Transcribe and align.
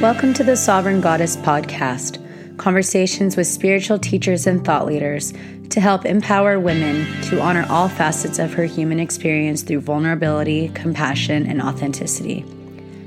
Welcome 0.00 0.34
to 0.34 0.44
the 0.44 0.56
Sovereign 0.56 1.00
Goddess 1.00 1.36
podcast, 1.36 2.18
conversations 2.58 3.36
with 3.36 3.46
spiritual 3.46 3.96
teachers 3.96 4.44
and 4.44 4.62
thought 4.64 4.86
leaders 4.86 5.32
to 5.70 5.80
help 5.80 6.04
empower 6.04 6.58
women 6.58 7.06
to 7.22 7.40
honor 7.40 7.64
all 7.70 7.88
facets 7.88 8.40
of 8.40 8.52
her 8.54 8.64
human 8.64 8.98
experience 8.98 9.62
through 9.62 9.80
vulnerability, 9.80 10.68
compassion, 10.70 11.46
and 11.46 11.62
authenticity. 11.62 12.44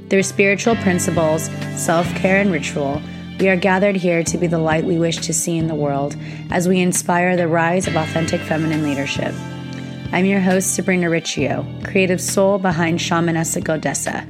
Through 0.09 0.23
spiritual 0.23 0.77
principles, 0.77 1.49
self 1.75 2.07
care, 2.15 2.39
and 2.39 2.53
ritual, 2.53 3.01
we 3.37 3.49
are 3.49 3.57
gathered 3.57 3.97
here 3.97 4.23
to 4.23 4.37
be 4.37 4.47
the 4.47 4.57
light 4.57 4.85
we 4.85 4.97
wish 4.97 5.17
to 5.17 5.33
see 5.33 5.57
in 5.57 5.67
the 5.67 5.75
world 5.75 6.15
as 6.51 6.69
we 6.69 6.79
inspire 6.79 7.35
the 7.35 7.49
rise 7.49 7.87
of 7.87 7.97
authentic 7.97 8.39
feminine 8.39 8.83
leadership. 8.83 9.35
I'm 10.13 10.25
your 10.25 10.39
host, 10.39 10.73
Sabrina 10.73 11.09
Riccio, 11.09 11.67
creative 11.83 12.21
soul 12.21 12.59
behind 12.59 12.99
Shamanessa 12.99 13.61
Goddessa, 13.61 14.25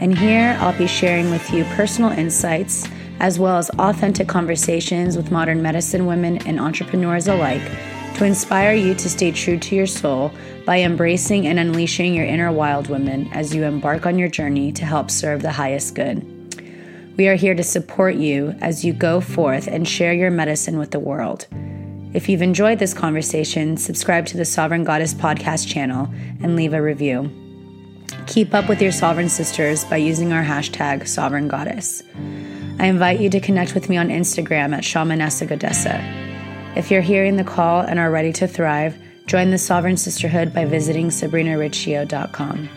and 0.00 0.18
here 0.18 0.56
I'll 0.60 0.76
be 0.76 0.86
sharing 0.86 1.30
with 1.30 1.52
you 1.52 1.64
personal 1.76 2.10
insights 2.10 2.88
as 3.20 3.38
well 3.38 3.58
as 3.58 3.70
authentic 3.78 4.26
conversations 4.26 5.16
with 5.16 5.30
modern 5.30 5.62
medicine 5.62 6.06
women 6.06 6.38
and 6.46 6.58
entrepreneurs 6.58 7.28
alike 7.28 7.62
to 8.16 8.24
inspire 8.24 8.74
you 8.74 8.94
to 8.94 9.08
stay 9.08 9.30
true 9.30 9.58
to 9.58 9.76
your 9.76 9.86
soul 9.86 10.32
by 10.66 10.80
embracing 10.80 11.46
and 11.46 11.58
unleashing 11.58 12.14
your 12.14 12.24
inner 12.24 12.50
wild 12.50 12.88
woman 12.88 13.28
as 13.32 13.54
you 13.54 13.64
embark 13.64 14.06
on 14.06 14.18
your 14.18 14.28
journey 14.28 14.72
to 14.72 14.84
help 14.84 15.10
serve 15.10 15.42
the 15.42 15.52
highest 15.52 15.94
good. 15.94 16.26
We 17.16 17.28
are 17.28 17.34
here 17.34 17.54
to 17.54 17.62
support 17.62 18.14
you 18.14 18.54
as 18.60 18.84
you 18.84 18.92
go 18.92 19.20
forth 19.20 19.66
and 19.66 19.86
share 19.86 20.12
your 20.12 20.30
medicine 20.30 20.78
with 20.78 20.90
the 20.90 20.98
world. 20.98 21.46
If 22.12 22.28
you've 22.28 22.42
enjoyed 22.42 22.78
this 22.78 22.94
conversation, 22.94 23.76
subscribe 23.76 24.26
to 24.26 24.36
the 24.36 24.44
Sovereign 24.44 24.84
Goddess 24.84 25.14
podcast 25.14 25.68
channel 25.68 26.08
and 26.42 26.56
leave 26.56 26.72
a 26.72 26.82
review. 26.82 27.49
Keep 28.30 28.54
up 28.54 28.68
with 28.68 28.80
your 28.80 28.92
sovereign 28.92 29.28
sisters 29.28 29.84
by 29.84 29.96
using 29.96 30.32
our 30.32 30.44
hashtag 30.44 31.08
Sovereign 31.08 31.48
Goddess. 31.48 32.00
I 32.78 32.86
invite 32.86 33.18
you 33.18 33.28
to 33.28 33.40
connect 33.40 33.74
with 33.74 33.88
me 33.88 33.96
on 33.96 34.08
Instagram 34.08 34.72
at 34.72 34.84
Shamanessa 34.84 35.48
Goddessa. 35.48 36.00
If 36.76 36.92
you're 36.92 37.00
hearing 37.00 37.36
the 37.36 37.42
call 37.42 37.80
and 37.80 37.98
are 37.98 38.08
ready 38.08 38.32
to 38.34 38.46
thrive, 38.46 38.96
join 39.26 39.50
the 39.50 39.58
Sovereign 39.58 39.96
Sisterhood 39.96 40.54
by 40.54 40.64
visiting 40.64 41.08
sabrinariccio.com. 41.08 42.68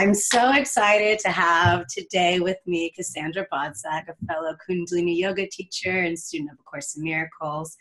I'm 0.00 0.14
so 0.14 0.52
excited 0.52 1.18
to 1.24 1.28
have 1.30 1.88
today 1.88 2.38
with 2.38 2.58
me 2.66 2.92
Cassandra 2.94 3.48
Bodzak, 3.52 4.04
a 4.08 4.26
fellow 4.28 4.54
Kundalini 4.64 5.18
yoga 5.18 5.48
teacher 5.48 5.90
and 5.90 6.16
student 6.16 6.52
of 6.52 6.58
A 6.60 6.62
Course 6.62 6.96
in 6.96 7.02
Miracles. 7.02 7.76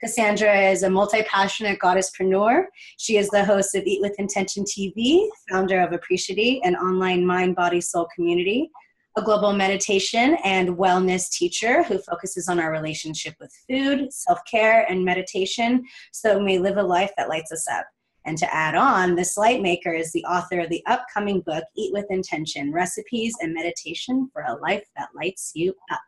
Cassandra 0.00 0.70
is 0.70 0.84
a 0.84 0.90
multi 0.90 1.24
passionate 1.24 1.80
goddesspreneur. 1.80 2.66
She 2.98 3.16
is 3.16 3.28
the 3.30 3.44
host 3.44 3.74
of 3.74 3.82
Eat 3.84 4.00
with 4.00 4.14
Intention 4.20 4.62
TV, 4.62 5.26
founder 5.50 5.80
of 5.80 5.92
Appreciate, 5.92 6.60
an 6.64 6.76
online 6.76 7.26
mind, 7.26 7.56
body, 7.56 7.80
soul 7.80 8.06
community, 8.14 8.70
a 9.16 9.22
global 9.22 9.52
meditation 9.52 10.36
and 10.44 10.68
wellness 10.76 11.28
teacher 11.30 11.82
who 11.82 11.98
focuses 11.98 12.48
on 12.48 12.60
our 12.60 12.70
relationship 12.70 13.34
with 13.40 13.52
food, 13.68 14.12
self 14.12 14.38
care, 14.48 14.88
and 14.88 15.04
meditation 15.04 15.82
so 16.12 16.38
we 16.38 16.60
live 16.60 16.76
a 16.76 16.82
life 16.84 17.10
that 17.16 17.28
lights 17.28 17.50
us 17.50 17.66
up. 17.68 17.86
And 18.26 18.36
to 18.38 18.54
add 18.54 18.74
on, 18.74 19.14
this 19.14 19.36
light 19.36 19.62
maker 19.62 19.92
is 19.92 20.12
the 20.12 20.24
author 20.24 20.60
of 20.60 20.68
the 20.68 20.82
upcoming 20.86 21.40
book, 21.40 21.64
Eat 21.76 21.92
with 21.92 22.06
Intention 22.10 22.72
Recipes 22.72 23.34
and 23.40 23.54
Meditation 23.54 24.28
for 24.32 24.42
a 24.42 24.56
Life 24.56 24.84
That 24.96 25.08
Lights 25.14 25.52
You 25.54 25.74
Up. 25.92 26.00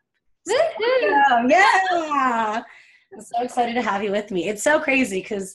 So, 0.46 0.54
yeah. 1.48 2.62
I'm 3.14 3.20
so 3.20 3.42
excited 3.42 3.74
to 3.74 3.82
have 3.82 4.02
you 4.02 4.10
with 4.10 4.30
me. 4.30 4.48
It's 4.48 4.62
so 4.62 4.80
crazy 4.80 5.20
because 5.20 5.54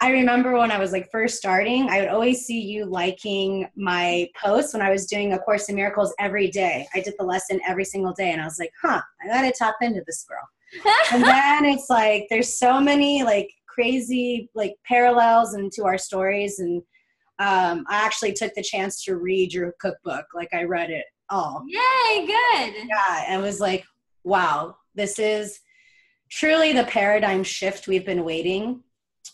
I 0.00 0.10
remember 0.10 0.52
when 0.58 0.70
I 0.70 0.78
was 0.78 0.92
like 0.92 1.10
first 1.10 1.38
starting, 1.38 1.88
I 1.88 2.00
would 2.00 2.08
always 2.08 2.44
see 2.44 2.60
you 2.60 2.84
liking 2.84 3.66
my 3.76 4.28
posts 4.42 4.74
when 4.74 4.82
I 4.82 4.90
was 4.90 5.06
doing 5.06 5.32
A 5.32 5.38
Course 5.38 5.68
in 5.68 5.76
Miracles 5.76 6.12
every 6.18 6.50
day. 6.50 6.86
I 6.94 7.00
did 7.00 7.14
the 7.18 7.24
lesson 7.24 7.60
every 7.66 7.84
single 7.84 8.12
day, 8.12 8.32
and 8.32 8.40
I 8.40 8.44
was 8.44 8.58
like, 8.58 8.72
huh, 8.82 9.00
I 9.22 9.26
gotta 9.28 9.52
tap 9.56 9.76
into 9.80 10.02
this 10.06 10.26
girl. 10.28 10.46
and 11.12 11.22
then 11.22 11.64
it's 11.64 11.88
like 11.88 12.26
there's 12.28 12.58
so 12.58 12.80
many 12.80 13.22
like 13.22 13.48
crazy 13.74 14.48
like 14.54 14.74
parallels 14.86 15.54
into 15.54 15.84
our 15.84 15.98
stories 15.98 16.58
and 16.60 16.82
um, 17.40 17.84
i 17.88 17.96
actually 18.04 18.32
took 18.32 18.54
the 18.54 18.62
chance 18.62 19.02
to 19.04 19.16
read 19.16 19.52
your 19.52 19.74
cookbook 19.80 20.26
like 20.34 20.48
i 20.52 20.62
read 20.62 20.90
it 20.90 21.04
all. 21.30 21.64
Yay 21.66 22.26
good. 22.26 22.74
Yeah 22.88 23.24
and 23.28 23.42
was 23.42 23.60
like 23.60 23.84
wow 24.24 24.76
this 24.94 25.18
is 25.18 25.60
truly 26.30 26.72
the 26.72 26.84
paradigm 26.84 27.42
shift 27.42 27.88
we've 27.88 28.06
been 28.06 28.24
waiting 28.24 28.82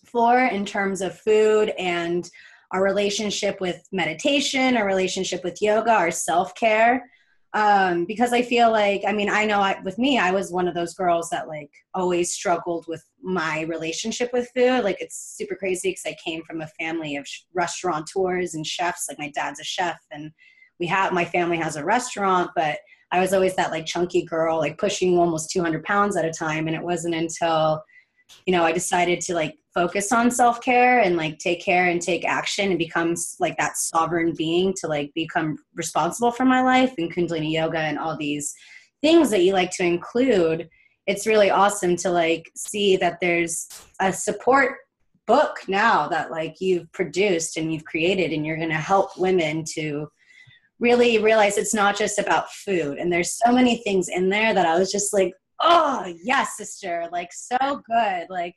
for 0.06 0.40
in 0.40 0.64
terms 0.64 1.00
of 1.00 1.18
food 1.18 1.72
and 1.78 2.30
our 2.72 2.82
relationship 2.82 3.60
with 3.60 3.82
meditation 3.92 4.76
our 4.76 4.86
relationship 4.86 5.42
with 5.42 5.60
yoga 5.60 5.90
our 5.90 6.10
self-care 6.10 7.04
um, 7.52 8.04
because 8.04 8.32
I 8.32 8.42
feel 8.42 8.70
like, 8.70 9.02
I 9.06 9.12
mean, 9.12 9.28
I 9.28 9.44
know 9.44 9.60
I, 9.60 9.80
with 9.84 9.98
me, 9.98 10.18
I 10.18 10.30
was 10.30 10.52
one 10.52 10.68
of 10.68 10.74
those 10.74 10.94
girls 10.94 11.28
that 11.30 11.48
like 11.48 11.70
always 11.94 12.32
struggled 12.32 12.86
with 12.86 13.04
my 13.22 13.62
relationship 13.62 14.30
with 14.32 14.50
food. 14.54 14.84
Like 14.84 15.00
it's 15.00 15.34
super 15.36 15.56
crazy 15.56 15.90
because 15.90 16.06
I 16.06 16.16
came 16.24 16.42
from 16.44 16.60
a 16.60 16.70
family 16.78 17.16
of 17.16 17.26
restaurateurs 17.52 18.54
and 18.54 18.64
chefs. 18.64 19.06
Like 19.08 19.18
my 19.18 19.30
dad's 19.30 19.60
a 19.60 19.64
chef, 19.64 19.98
and 20.12 20.30
we 20.78 20.86
have 20.86 21.12
my 21.12 21.24
family 21.24 21.56
has 21.56 21.74
a 21.74 21.84
restaurant, 21.84 22.50
but 22.54 22.78
I 23.10 23.18
was 23.18 23.32
always 23.32 23.56
that 23.56 23.72
like 23.72 23.84
chunky 23.84 24.22
girl, 24.22 24.58
like 24.58 24.78
pushing 24.78 25.18
almost 25.18 25.50
200 25.50 25.82
pounds 25.82 26.16
at 26.16 26.24
a 26.24 26.30
time. 26.30 26.68
And 26.68 26.76
it 26.76 26.82
wasn't 26.82 27.16
until 27.16 27.82
you 28.46 28.52
know, 28.52 28.64
I 28.64 28.70
decided 28.70 29.20
to 29.22 29.34
like 29.34 29.56
focus 29.74 30.12
on 30.12 30.30
self 30.30 30.60
care 30.60 31.00
and 31.00 31.16
like 31.16 31.38
take 31.38 31.62
care 31.62 31.86
and 31.86 32.02
take 32.02 32.24
action 32.24 32.70
and 32.70 32.78
become 32.78 33.14
like 33.38 33.56
that 33.56 33.76
sovereign 33.76 34.34
being 34.36 34.74
to 34.74 34.88
like 34.88 35.12
become 35.14 35.56
responsible 35.74 36.30
for 36.30 36.44
my 36.44 36.62
life 36.62 36.92
and 36.98 37.14
Kundalini 37.14 37.52
yoga 37.52 37.78
and 37.78 37.98
all 37.98 38.16
these 38.16 38.54
things 39.00 39.30
that 39.30 39.42
you 39.42 39.52
like 39.52 39.70
to 39.72 39.84
include. 39.84 40.68
It's 41.06 41.26
really 41.26 41.50
awesome 41.50 41.96
to 41.96 42.10
like 42.10 42.50
see 42.56 42.96
that 42.96 43.18
there's 43.20 43.68
a 44.00 44.12
support 44.12 44.78
book 45.26 45.60
now 45.68 46.08
that 46.08 46.30
like 46.30 46.60
you've 46.60 46.90
produced 46.92 47.56
and 47.56 47.72
you've 47.72 47.84
created 47.84 48.32
and 48.32 48.44
you're 48.44 48.56
going 48.56 48.68
to 48.68 48.74
help 48.74 49.16
women 49.16 49.64
to 49.74 50.10
really 50.80 51.18
realize 51.18 51.56
it's 51.56 51.74
not 51.74 51.96
just 51.96 52.18
about 52.18 52.50
food 52.50 52.98
and 52.98 53.12
there's 53.12 53.38
so 53.44 53.52
many 53.52 53.76
things 53.82 54.08
in 54.08 54.28
there 54.28 54.52
that 54.54 54.66
I 54.66 54.78
was 54.78 54.90
just 54.90 55.12
like 55.12 55.32
oh 55.60 56.12
yes 56.24 56.56
sister 56.56 57.06
like 57.12 57.32
so 57.32 57.58
good 57.86 58.26
like 58.30 58.56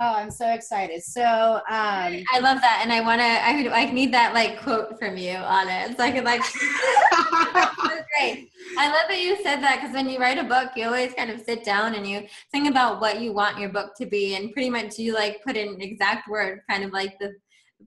oh 0.00 0.14
i'm 0.14 0.30
so 0.30 0.52
excited. 0.52 1.02
So 1.02 1.22
um 1.22 1.62
i 1.68 2.38
love 2.40 2.60
that 2.60 2.80
and 2.82 2.92
i 2.92 3.00
want 3.00 3.20
to 3.20 3.24
I, 3.24 3.82
I 3.82 3.90
need 3.92 4.12
that 4.14 4.34
like 4.34 4.60
quote 4.60 4.98
from 4.98 5.16
you 5.16 5.34
on 5.34 5.68
it. 5.68 5.96
So 5.96 6.02
i 6.02 6.10
could 6.10 6.24
like 6.24 6.42
great. 8.18 8.50
I 8.78 8.88
love 8.88 9.08
that 9.08 9.20
you 9.20 9.36
said 9.42 9.60
that 9.62 9.80
because 9.80 9.94
when 9.94 10.08
you 10.08 10.18
write 10.18 10.38
a 10.38 10.44
book 10.44 10.70
you 10.76 10.86
always 10.86 11.14
kind 11.14 11.30
of 11.30 11.40
sit 11.40 11.64
down 11.64 11.94
and 11.94 12.06
you 12.06 12.26
think 12.50 12.68
about 12.68 13.00
what 13.00 13.20
you 13.20 13.32
want 13.32 13.58
your 13.58 13.70
book 13.70 13.94
to 13.96 14.06
be 14.06 14.34
and 14.36 14.52
pretty 14.52 14.70
much 14.70 14.98
you 14.98 15.14
like 15.14 15.42
put 15.44 15.56
in 15.56 15.80
exact 15.80 16.28
word 16.28 16.60
kind 16.68 16.84
of 16.84 16.92
like 16.92 17.18
the 17.18 17.34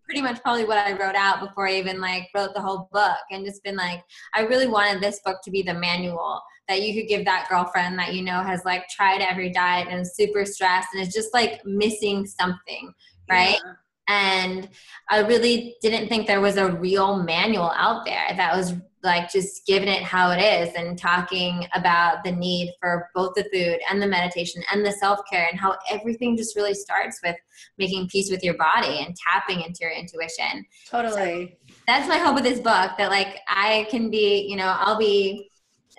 pretty 0.06 0.22
much 0.22 0.42
probably 0.42 0.66
what 0.66 0.78
I 0.78 0.92
wrote 0.94 1.16
out 1.16 1.40
before 1.40 1.68
I 1.68 1.76
even 1.76 2.02
like 2.02 2.30
wrote 2.36 2.54
the 2.54 2.62
whole 2.62 2.90
book 2.92 3.18
and 3.32 3.46
just 3.46 3.64
been 3.64 3.76
like, 3.76 4.04
I 4.34 4.42
really 4.42 4.68
wanted 4.68 5.02
this 5.02 5.22
book 5.24 5.42
to 5.44 5.52
be 5.52 5.62
the 5.62 5.74
manual 5.74 6.42
that 6.68 6.82
you 6.82 6.94
could 6.94 7.08
give 7.08 7.26
that 7.26 7.48
girlfriend 7.50 7.98
that 8.00 8.14
you 8.14 8.22
know 8.22 8.42
has 8.42 8.64
like 8.66 8.88
tried 8.90 9.22
every 9.22 9.52
diet 9.52 9.88
and 9.90 10.02
is 10.02 10.16
super 10.16 10.46
stressed 10.46 10.90
and 10.94 11.02
is 11.02 11.14
just 11.14 11.34
like 11.34 11.66
missing 11.66 12.26
something, 12.26 12.94
right? 13.30 13.58
Yeah. 13.64 13.74
And 14.10 14.70
I 15.10 15.20
really 15.20 15.78
didn't 15.82 16.10
think 16.10 16.28
there 16.28 16.42
was 16.42 16.58
a 16.58 16.72
real 16.72 17.24
manual 17.24 17.72
out 17.76 18.06
there 18.06 18.34
that 18.36 18.56
was 18.56 18.74
like 19.04 19.30
just 19.30 19.66
giving 19.66 19.90
it 19.90 20.02
how 20.02 20.32
it 20.32 20.40
is 20.40 20.74
and 20.76 20.98
talking 20.98 21.68
about 21.76 22.24
the 22.24 22.32
need 22.32 22.74
for 22.80 23.10
both 23.14 23.34
the 23.36 23.44
food 23.54 23.80
and 23.90 24.02
the 24.02 24.08
meditation 24.08 24.64
and 24.72 24.86
the 24.86 24.92
self-care 24.94 25.48
and 25.52 25.60
how 25.60 25.76
everything 25.92 26.38
just 26.38 26.56
really 26.56 26.74
starts 26.74 27.20
with 27.24 27.36
making 27.78 28.08
peace 28.08 28.32
with 28.32 28.44
your 28.44 28.56
body 28.56 29.04
and 29.06 29.16
tapping 29.16 29.62
into 29.62 29.80
your 29.82 29.92
intuition 29.92 30.66
totally 30.90 31.58
so 31.68 31.76
that's 31.86 32.08
my 32.08 32.18
hope 32.18 32.34
with 32.34 32.46
this 32.46 32.60
book 32.60 32.92
that 32.98 33.10
like 33.10 33.40
i 33.50 33.86
can 33.90 34.10
be 34.10 34.48
you 34.50 34.56
know 34.56 34.74
i'll 34.80 34.98
be 34.98 35.52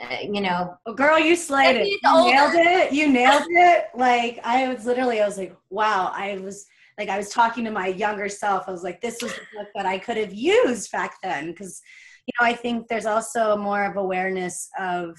uh, 0.02 0.16
you 0.22 0.40
know 0.40 0.76
well, 0.84 0.94
girl 0.94 1.18
you 1.18 1.36
slayed 1.36 1.76
it. 1.76 1.86
You 1.88 1.98
nailed 2.02 2.54
it. 2.54 2.92
You 2.92 3.08
nailed 3.08 3.46
it. 3.48 3.86
Like 3.94 4.40
i 4.44 4.72
was 4.72 4.86
literally 4.86 5.20
i 5.20 5.26
was 5.26 5.38
like 5.38 5.56
wow. 5.70 6.10
I 6.14 6.38
was 6.38 6.66
like 6.98 7.08
i 7.08 7.16
was 7.16 7.28
talking 7.28 7.64
to 7.64 7.70
my 7.70 7.88
younger 7.88 8.28
self. 8.28 8.64
I 8.68 8.72
was 8.72 8.82
like 8.82 9.00
this 9.00 9.22
was 9.22 9.32
the 9.32 9.58
book 9.58 9.68
that 9.74 9.86
i 9.86 9.98
could 9.98 10.16
have 10.16 10.34
used 10.34 10.90
back 10.92 11.16
then. 11.22 11.48
Because 11.48 11.80
you 12.26 12.32
know, 12.40 12.46
I 12.46 12.54
think 12.54 12.88
there's 12.88 13.06
also 13.06 13.56
more 13.56 13.84
of 13.84 13.96
awareness 13.96 14.68
of, 14.78 15.16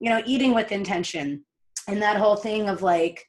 you 0.00 0.10
know, 0.10 0.22
eating 0.26 0.54
with 0.54 0.72
intention. 0.72 1.44
And 1.88 2.02
that 2.02 2.16
whole 2.16 2.36
thing 2.36 2.68
of 2.68 2.82
like 2.82 3.24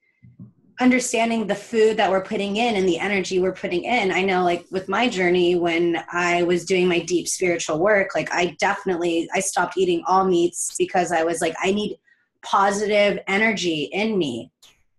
understanding 0.79 1.45
the 1.45 1.55
food 1.55 1.97
that 1.97 2.09
we're 2.09 2.23
putting 2.23 2.57
in 2.57 2.75
and 2.75 2.87
the 2.87 2.97
energy 2.97 3.39
we're 3.39 3.53
putting 3.53 3.83
in. 3.83 4.11
I 4.11 4.23
know 4.23 4.43
like 4.43 4.65
with 4.71 4.89
my 4.89 5.07
journey 5.07 5.55
when 5.55 6.03
I 6.11 6.43
was 6.43 6.65
doing 6.65 6.87
my 6.87 6.99
deep 6.99 7.27
spiritual 7.27 7.79
work, 7.79 8.15
like 8.15 8.31
I 8.33 8.55
definitely 8.59 9.29
I 9.33 9.39
stopped 9.39 9.77
eating 9.77 10.03
all 10.07 10.25
meats 10.25 10.75
because 10.77 11.11
I 11.11 11.23
was 11.23 11.41
like 11.41 11.55
I 11.61 11.71
need 11.71 11.97
positive 12.43 13.19
energy 13.27 13.83
in 13.93 14.17
me 14.17 14.51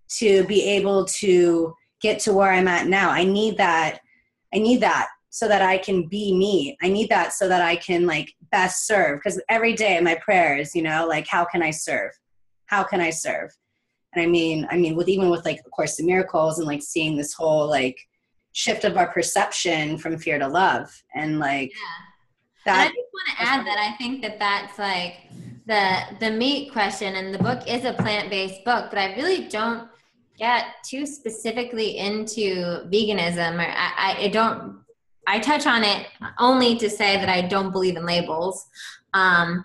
to 0.09 0.44
be 0.44 0.62
able 0.62 1.05
to 1.06 1.75
get 2.00 2.20
to 2.20 2.32
where 2.32 2.53
I'm 2.53 2.69
at 2.69 2.87
now. 2.87 3.11
I 3.11 3.25
need 3.25 3.56
that. 3.59 4.00
I 4.55 4.59
need 4.59 4.81
that 4.82 5.09
so 5.31 5.49
that 5.49 5.62
I 5.62 5.79
can 5.79 6.06
be 6.06 6.32
me. 6.32 6.77
I 6.82 6.88
need 6.88 7.09
that 7.09 7.32
so 7.32 7.49
that 7.49 7.62
I 7.62 7.75
can 7.75 8.06
like 8.06 8.32
best 8.53 8.87
serve. 8.87 9.19
Because 9.19 9.43
every 9.49 9.73
day 9.73 9.99
my 10.00 10.15
prayers, 10.15 10.75
you 10.77 10.82
know, 10.82 11.06
like 11.09 11.27
how 11.27 11.44
can 11.44 11.62
I 11.62 11.73
serve? 11.73 12.12
How 12.67 12.85
can 12.85 13.00
I 13.00 13.11
serve? 13.11 13.50
And 14.15 14.23
I 14.23 14.27
mean, 14.27 14.67
I 14.71 14.77
mean, 14.77 14.95
with 14.95 15.09
even 15.09 15.31
with 15.31 15.45
like, 15.45 15.61
A 15.67 15.71
Course 15.71 15.99
in 15.99 16.07
Miracles 16.07 16.59
and 16.59 16.67
like 16.67 16.83
seeing 16.83 17.17
this 17.17 17.35
whole 17.35 17.69
like 17.69 17.99
shift 18.53 18.85
of 18.85 18.97
our 18.97 19.09
perception 19.09 19.99
from 19.99 20.17
fear 20.17 20.39
to 20.39 20.47
love, 20.47 20.91
and 21.15 21.39
like 21.39 21.73
yeah. 21.73 21.77
that. 22.67 22.87
And 22.87 22.89
I 22.89 22.93
just 22.93 22.97
want 23.13 23.29
to 23.39 23.45
add 23.45 23.67
that 23.67 23.79
I 23.79 23.97
think 23.97 24.23
that 24.23 24.39
that's 24.39 24.79
like 24.79 25.15
the 25.67 25.99
the 26.21 26.31
meat 26.31 26.73
question, 26.73 27.17
and 27.17 27.35
the 27.35 27.39
book 27.39 27.69
is 27.69 27.85
a 27.85 27.93
plant 27.95 28.31
based 28.31 28.65
book, 28.65 28.91
but 28.91 28.99
I 28.99 29.15
really 29.17 29.49
don't 29.49 29.89
get 30.39 30.67
too 30.85 31.07
specifically 31.07 31.99
into 31.99 32.89
veganism. 32.93 33.57
Or 33.57 33.71
I, 33.71 34.17
I 34.25 34.29
don't. 34.29 34.83
I 35.27 35.39
touch 35.39 35.67
on 35.67 35.85
it 35.85 36.07
only 36.39 36.77
to 36.77 36.91
say 36.91 37.17
that 37.17 37.31
I 37.31 37.41
don't 37.41 37.73
believe 37.73 37.97
in 37.97 38.05
labels. 38.05 38.67
Um, 39.15 39.65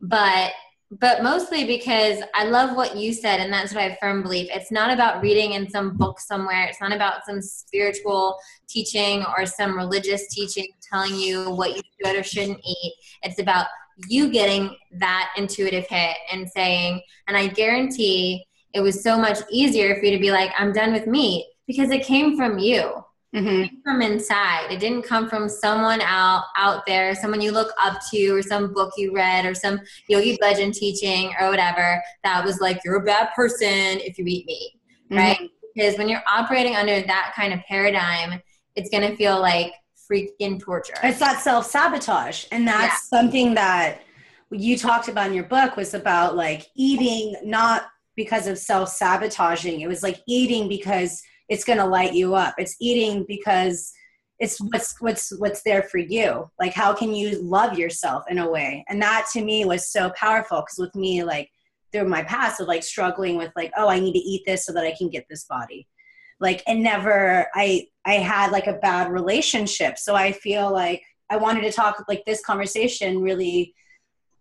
but 0.00 0.52
but 0.90 1.22
mostly 1.22 1.64
because 1.64 2.20
I 2.34 2.44
love 2.44 2.76
what 2.76 2.96
you 2.96 3.12
said, 3.12 3.40
and 3.40 3.52
that's 3.52 3.72
what 3.72 3.84
I 3.84 3.96
firm 4.00 4.22
belief. 4.22 4.48
It's 4.52 4.72
not 4.72 4.92
about 4.92 5.22
reading 5.22 5.52
in 5.52 5.70
some 5.70 5.96
book 5.96 6.18
somewhere. 6.18 6.64
It's 6.64 6.80
not 6.80 6.92
about 6.92 7.24
some 7.24 7.40
spiritual 7.40 8.36
teaching 8.68 9.24
or 9.36 9.46
some 9.46 9.76
religious 9.76 10.26
teaching 10.28 10.66
telling 10.90 11.14
you 11.14 11.50
what 11.50 11.76
you 11.76 11.82
should 12.04 12.16
or 12.16 12.24
shouldn't 12.24 12.60
eat. 12.64 12.94
It's 13.22 13.38
about 13.38 13.66
you 14.08 14.30
getting 14.30 14.74
that 14.98 15.32
intuitive 15.36 15.86
hit 15.88 16.16
and 16.32 16.48
saying, 16.48 17.00
and 17.28 17.36
I 17.36 17.46
guarantee 17.46 18.44
it 18.74 18.80
was 18.80 19.02
so 19.02 19.16
much 19.16 19.38
easier 19.50 19.96
for 19.96 20.06
you 20.06 20.12
to 20.12 20.20
be 20.20 20.32
like, 20.32 20.50
I'm 20.58 20.72
done 20.72 20.92
with 20.92 21.06
meat 21.06 21.46
because 21.66 21.90
it 21.90 22.04
came 22.04 22.36
from 22.36 22.58
you. 22.58 23.04
Mm-hmm. 23.32 23.76
from 23.84 24.02
inside. 24.02 24.72
It 24.72 24.80
didn't 24.80 25.02
come 25.02 25.28
from 25.28 25.48
someone 25.48 26.00
out 26.00 26.46
out 26.56 26.84
there, 26.84 27.14
someone 27.14 27.40
you 27.40 27.52
look 27.52 27.72
up 27.80 28.00
to, 28.10 28.30
or 28.30 28.42
some 28.42 28.72
book 28.72 28.92
you 28.96 29.14
read, 29.14 29.46
or 29.46 29.54
some 29.54 29.78
Yogi 30.08 30.36
Bhajan 30.38 30.74
teaching, 30.74 31.32
or 31.40 31.48
whatever. 31.48 32.02
That 32.24 32.44
was 32.44 32.60
like 32.60 32.80
you're 32.84 32.96
a 32.96 33.04
bad 33.04 33.28
person 33.36 34.00
if 34.00 34.18
you 34.18 34.24
eat 34.26 34.46
meat, 34.46 34.72
mm-hmm. 35.04 35.16
right? 35.16 35.50
Because 35.74 35.96
when 35.96 36.08
you're 36.08 36.24
operating 36.28 36.74
under 36.74 37.02
that 37.02 37.32
kind 37.36 37.52
of 37.52 37.60
paradigm, 37.60 38.42
it's 38.74 38.90
gonna 38.90 39.14
feel 39.14 39.40
like 39.40 39.74
freaking 40.10 40.58
torture. 40.60 40.94
It's 41.04 41.20
that 41.20 41.40
self 41.40 41.66
sabotage, 41.66 42.46
and 42.50 42.66
that's 42.66 43.08
yeah. 43.12 43.18
something 43.20 43.54
that 43.54 44.00
you 44.50 44.76
talked 44.76 45.08
about 45.08 45.28
in 45.28 45.34
your 45.34 45.44
book 45.44 45.76
was 45.76 45.94
about 45.94 46.34
like 46.34 46.66
eating 46.74 47.36
not 47.44 47.84
because 48.16 48.46
of 48.46 48.58
self 48.58 48.88
sabotaging. 48.88 49.80
It 49.80 49.88
was 49.88 50.02
like 50.02 50.20
eating 50.26 50.68
because 50.68 51.22
it's 51.50 51.64
going 51.64 51.80
to 51.80 51.84
light 51.84 52.14
you 52.14 52.34
up. 52.34 52.54
It's 52.56 52.76
eating 52.80 53.26
because 53.28 53.92
it's 54.38 54.58
what's 54.58 54.98
what's 55.00 55.38
what's 55.38 55.62
there 55.64 55.82
for 55.82 55.98
you. 55.98 56.48
Like 56.58 56.72
how 56.72 56.94
can 56.94 57.12
you 57.12 57.42
love 57.42 57.78
yourself 57.78 58.24
in 58.30 58.38
a 58.38 58.50
way? 58.50 58.84
And 58.88 59.02
that 59.02 59.26
to 59.34 59.44
me 59.44 59.66
was 59.66 59.92
so 59.92 60.10
powerful 60.16 60.62
because 60.62 60.78
with 60.78 60.94
me 60.94 61.22
like 61.24 61.50
through 61.92 62.08
my 62.08 62.22
past 62.22 62.60
of 62.60 62.68
like 62.68 62.84
struggling 62.84 63.36
with 63.36 63.50
like 63.56 63.72
oh 63.76 63.88
i 63.88 63.98
need 63.98 64.12
to 64.12 64.18
eat 64.18 64.42
this 64.46 64.64
so 64.64 64.72
that 64.72 64.84
i 64.84 64.94
can 64.96 65.10
get 65.10 65.26
this 65.28 65.44
body. 65.44 65.86
Like 66.38 66.62
and 66.66 66.82
never 66.82 67.48
i 67.54 67.86
i 68.06 68.14
had 68.14 68.52
like 68.52 68.68
a 68.68 68.78
bad 68.78 69.10
relationship. 69.10 69.98
So 69.98 70.14
i 70.14 70.32
feel 70.32 70.72
like 70.72 71.02
i 71.28 71.36
wanted 71.36 71.62
to 71.62 71.72
talk 71.72 72.02
like 72.08 72.24
this 72.24 72.42
conversation 72.42 73.20
really 73.20 73.74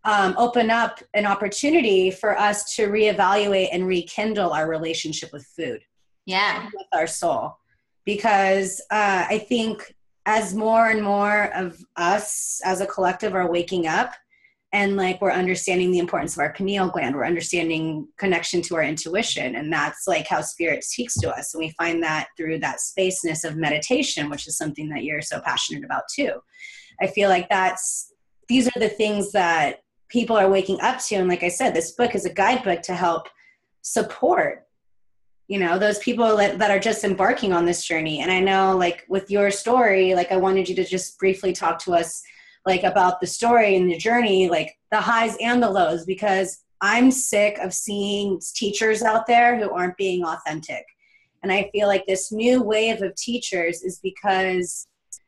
um, 0.06 0.34
open 0.38 0.72
up 0.72 1.02
an 1.14 1.26
opportunity 1.26 2.10
for 2.10 2.38
us 2.38 2.74
to 2.78 2.88
reevaluate 2.88 3.68
and 3.74 3.86
rekindle 3.86 4.54
our 4.54 4.70
relationship 4.70 5.34
with 5.34 5.46
food 5.46 5.82
yeah. 6.30 6.66
With 6.66 6.88
our 6.94 7.08
soul. 7.08 7.58
Because 8.06 8.82
uh, 8.92 9.26
i 9.30 9.38
think 9.38 9.94
as 10.26 10.54
more 10.54 10.90
and 10.90 11.04
more 11.04 11.52
of 11.56 11.84
us 11.96 12.62
as 12.64 12.82
a 12.82 12.86
collective 12.86 13.34
are 13.36 13.52
waking 13.52 13.88
up 13.88 14.14
and 14.72 14.96
like 14.96 15.20
we're 15.22 15.32
understanding 15.32 15.92
the 15.92 16.00
importance 16.00 16.34
of 16.36 16.40
our 16.40 16.54
pineal 16.54 16.88
gland 16.90 17.16
we're 17.16 17.26
understanding 17.26 18.08
connection 18.18 18.62
to 18.62 18.76
our 18.76 18.84
intuition 18.84 19.56
and 19.56 19.72
that's 19.74 20.08
like 20.08 20.28
how 20.28 20.42
spirit 20.42 20.84
speaks 20.84 21.16
to 21.16 21.30
us. 21.30 21.54
And 21.54 21.64
we 21.64 21.72
find 21.72 22.02
that 22.04 22.28
through 22.38 22.60
that 22.60 22.78
spaceness 22.78 23.44
of 23.44 23.58
meditation 23.58 24.30
which 24.30 24.48
is 24.48 24.58
something 24.58 24.90
that 24.90 25.04
you're 25.04 25.22
so 25.22 25.40
passionate 25.42 25.84
about 25.84 26.04
too. 26.14 26.34
I 27.02 27.08
feel 27.08 27.30
like 27.30 27.50
that's 27.50 28.14
these 28.48 28.68
are 28.68 28.80
the 28.80 28.90
things 28.90 29.32
that 29.34 29.82
people 30.10 30.36
are 30.38 30.50
waking 30.50 30.80
up 30.82 31.00
to. 31.08 31.16
And 31.16 31.30
like 31.30 31.44
i 31.44 31.50
said 31.50 31.74
this 31.74 31.92
book 31.92 32.16
is 32.16 32.26
a 32.26 32.34
guidebook 32.34 32.82
to 32.84 32.94
help 32.94 33.28
support 33.82 34.66
you 35.50 35.58
know 35.58 35.80
those 35.80 35.98
people 35.98 36.38
that, 36.38 36.60
that 36.60 36.72
are 36.72 36.80
just 36.80 37.04
embarking 37.04 37.52
on 37.52 37.66
this 37.66 37.84
journey. 37.84 38.22
And 38.22 38.32
i 38.32 38.40
know 38.40 38.78
like 38.78 39.04
with 39.10 39.30
your 39.30 39.52
story 39.52 40.16
like 40.16 40.32
i 40.32 40.38
wanted 40.38 40.70
you 40.70 40.76
to 40.76 40.86
just 40.86 41.20
briefly 41.20 41.52
talk 41.52 41.80
to 41.80 41.94
us 41.94 42.22
like 42.66 42.84
about 42.84 43.20
the 43.20 43.28
story 43.28 43.76
and 43.76 43.90
the 43.90 43.98
journey 43.98 44.48
like 44.48 44.78
the 44.92 45.02
highs 45.02 45.36
and 45.42 45.62
the 45.62 45.70
lows 45.70 46.06
because 46.06 46.64
i'm 46.82 47.10
sick 47.10 47.58
of 47.58 47.74
seeing 47.74 48.40
teachers 48.54 49.02
out 49.02 49.26
there 49.26 49.58
who 49.58 49.70
aren't 49.72 49.98
being 49.98 50.24
authentic. 50.24 50.86
And 51.42 51.52
i 51.52 51.70
feel 51.74 51.88
like 51.88 52.06
this 52.06 52.32
new 52.32 52.62
wave 52.62 53.02
of 53.02 53.16
teachers 53.16 53.82
is 53.82 54.00
because 54.02 54.88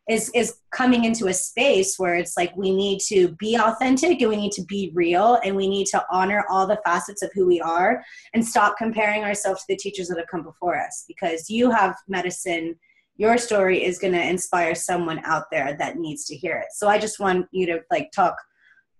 is 0.09 0.31
is 0.33 0.57
coming 0.71 1.06
into 1.06 1.27
a 1.27 1.33
space 1.33 1.95
where 1.98 2.15
it's 2.15 2.36
like 2.36 2.56
we 2.56 2.71
need 2.71 3.00
to 3.00 3.30
be 3.36 3.56
authentic 3.56 4.19
and 4.21 4.30
we 4.30 4.36
need 4.36 4.51
to 4.51 4.63
be 4.63 4.92
real 4.94 5.39
and 5.44 5.56
we 5.56 5.68
need 5.68 5.86
to 5.88 6.03
honor 6.12 6.44
all 6.50 6.65
the 6.65 6.80
facets 6.83 7.21
of 7.21 7.30
who 7.33 7.45
we 7.45 7.62
are 7.62 8.03
and 8.33 8.45
stop 8.45 8.77
comparing 8.77 9.24
ourselves 9.24 9.62
to 9.62 9.65
the 9.69 9.77
teachers 9.77 10.07
that 10.07 10.18
have 10.18 10.27
come 10.27 10.44
before 10.44 10.75
us 10.75 11.06
because 11.07 11.50
you 11.50 11.69
have 11.69 11.95
medicine. 12.07 12.75
Your 13.18 13.38
story 13.38 13.83
is 13.83 14.00
going 14.00 14.13
to 14.13 14.27
inspire 14.27 14.74
someone 14.74 15.21
out 15.25 15.44
there 15.51 15.75
that 15.77 15.98
needs 15.98 16.25
to 16.25 16.36
hear 16.36 16.57
it. 16.57 16.68
So 16.71 16.88
i 16.88 16.97
just 16.97 17.19
want 17.19 17.45
you 17.51 17.68
to 17.68 17.81
like 17.92 18.12
talk 18.12 18.36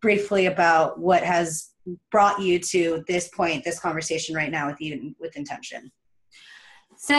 briefly 0.01 0.45
about 0.47 1.00
what 1.00 1.24
has 1.24 1.71
brought 2.12 2.42
you 2.42 2.59
to 2.59 3.04
this 3.07 3.30
point 3.30 3.63
this 3.63 3.80
conversation 3.80 4.36
right 4.36 4.51
now 4.51 4.68
with 4.68 4.80
you 4.80 5.15
with 5.19 5.36
intention 5.36 5.92
so, 7.03 7.15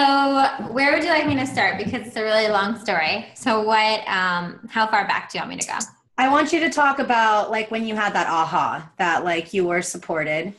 where 0.70 0.92
would 0.92 1.02
you 1.02 1.10
like 1.10 1.26
me 1.26 1.34
to 1.34 1.44
start? 1.44 1.76
Because 1.76 2.06
it's 2.06 2.14
a 2.14 2.22
really 2.22 2.46
long 2.46 2.78
story. 2.78 3.26
So, 3.34 3.62
what? 3.62 4.06
Um, 4.06 4.60
how 4.70 4.86
far 4.86 5.08
back 5.08 5.32
do 5.32 5.38
you 5.38 5.42
want 5.42 5.50
me 5.50 5.56
to 5.56 5.66
go? 5.66 5.76
I 6.16 6.28
want 6.28 6.52
you 6.52 6.60
to 6.60 6.70
talk 6.70 7.00
about 7.00 7.50
like 7.50 7.68
when 7.72 7.84
you 7.84 7.96
had 7.96 8.12
that 8.12 8.28
aha, 8.28 8.88
that 8.98 9.24
like 9.24 9.52
you 9.52 9.66
were 9.66 9.82
supported, 9.82 10.54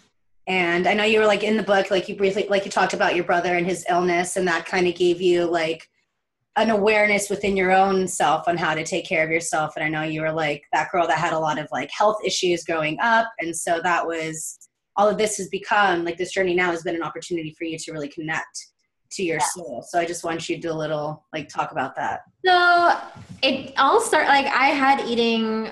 and 0.46 0.88
I 0.88 0.94
know 0.94 1.06
you 1.06 1.20
were 1.20 1.25
like 1.25 1.42
in 1.42 1.56
the 1.56 1.64
book, 1.64 1.90
like 1.90 2.09
you 2.09 2.18
briefly, 2.18 2.47
like 2.50 2.66
you 2.66 2.71
talked 2.71 2.94
about 2.94 3.16
your 3.16 3.24
brother 3.24 3.56
and 3.56 3.66
his 3.66 3.86
illness, 3.90 4.36
and 4.36 4.45
that 4.50 4.66
kind 4.66 4.88
of 4.88 4.95
gave 4.95 5.21
you 5.21 5.45
like 5.45 5.90
an 6.57 6.69
awareness 6.69 7.30
within 7.30 7.56
your 7.56 7.71
own 7.71 8.09
self 8.09 8.50
on 8.50 8.57
how 8.57 8.76
to 8.76 8.83
take 8.83 9.06
care 9.06 9.24
of 9.24 9.31
yourself. 9.31 9.78
And 9.78 9.86
I 9.86 9.88
know 9.88 10.04
you 10.04 10.19
were 10.19 10.33
like 10.33 10.66
that 10.74 10.92
girl 10.92 11.07
that 11.07 11.18
had 11.18 11.31
a 11.31 11.40
lot 11.40 11.59
of 11.59 11.69
like 11.71 11.90
health 11.92 12.18
issues 12.26 12.66
growing 12.66 13.00
up, 13.00 13.31
and 13.40 13.56
so 13.56 13.80
that 13.83 14.06
was 14.06 14.59
all 14.97 15.07
of 15.07 15.18
this 15.18 15.38
has 15.38 15.47
become 15.47 16.04
like 16.04 16.18
this 16.18 16.33
journey 16.33 16.56
now 16.56 16.71
has 16.71 16.83
been 16.83 16.95
an 16.95 17.04
opportunity 17.04 17.56
for 17.57 17.64
you 17.64 17.78
to 17.78 17.94
really 17.94 18.09
connect 18.09 18.72
to 19.16 19.24
your 19.24 19.38
yeah. 19.38 19.46
soul. 19.56 19.86
So 19.88 20.00
I 20.00 20.06
just 20.06 20.24
want 20.24 20.48
you 20.50 20.60
to 20.60 20.68
a 20.68 20.74
little 20.74 21.26
like 21.34 21.50
talk 21.50 21.72
about 21.72 21.96
that. 21.96 22.22
So 22.46 22.98
it 23.42 23.74
all 23.78 24.02
start 24.02 24.28
like 24.28 24.46
I 24.48 24.68
had 24.68 25.08
eating 25.08 25.72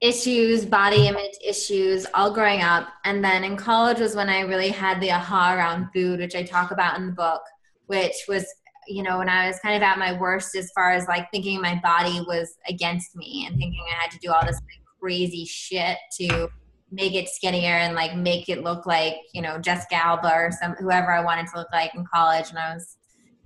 issues, 0.00 0.64
body 0.64 1.08
image 1.08 1.34
issues 1.46 2.06
all 2.14 2.32
growing 2.32 2.62
up. 2.62 2.88
And 3.04 3.22
then 3.22 3.44
in 3.44 3.56
college 3.56 3.98
was 3.98 4.16
when 4.16 4.28
I 4.28 4.40
really 4.40 4.70
had 4.70 5.00
the 5.00 5.12
aha 5.12 5.54
around 5.54 5.90
food, 5.94 6.20
which 6.20 6.34
I 6.34 6.42
talk 6.42 6.70
about 6.70 6.98
in 6.98 7.06
the 7.06 7.12
book, 7.12 7.42
which 7.86 8.14
was, 8.26 8.46
you 8.88 9.02
know, 9.02 9.18
when 9.18 9.28
I 9.28 9.46
was 9.46 9.58
kind 9.60 9.76
of 9.76 9.82
at 9.82 9.98
my 9.98 10.18
worst 10.18 10.56
as 10.56 10.70
far 10.74 10.92
as 10.92 11.06
like 11.06 11.30
thinking 11.30 11.60
my 11.60 11.78
body 11.82 12.20
was 12.26 12.54
against 12.66 13.14
me 13.14 13.44
and 13.46 13.56
thinking 13.56 13.84
I 13.90 14.02
had 14.02 14.10
to 14.12 14.18
do 14.18 14.32
all 14.32 14.44
this 14.44 14.56
like, 14.56 14.80
crazy 15.00 15.44
shit 15.44 15.96
to 16.18 16.48
make 16.90 17.14
it 17.14 17.28
skinnier 17.28 17.74
and 17.74 17.94
like 17.94 18.16
make 18.16 18.48
it 18.48 18.62
look 18.62 18.86
like 18.86 19.14
you 19.32 19.42
know 19.42 19.58
Jessica 19.58 19.96
Alba 19.96 20.32
or 20.32 20.50
some 20.50 20.72
whoever 20.72 21.12
I 21.12 21.22
wanted 21.22 21.46
to 21.48 21.58
look 21.58 21.68
like 21.72 21.94
in 21.94 22.04
college 22.12 22.48
when 22.48 22.58
I 22.58 22.74
was 22.74 22.96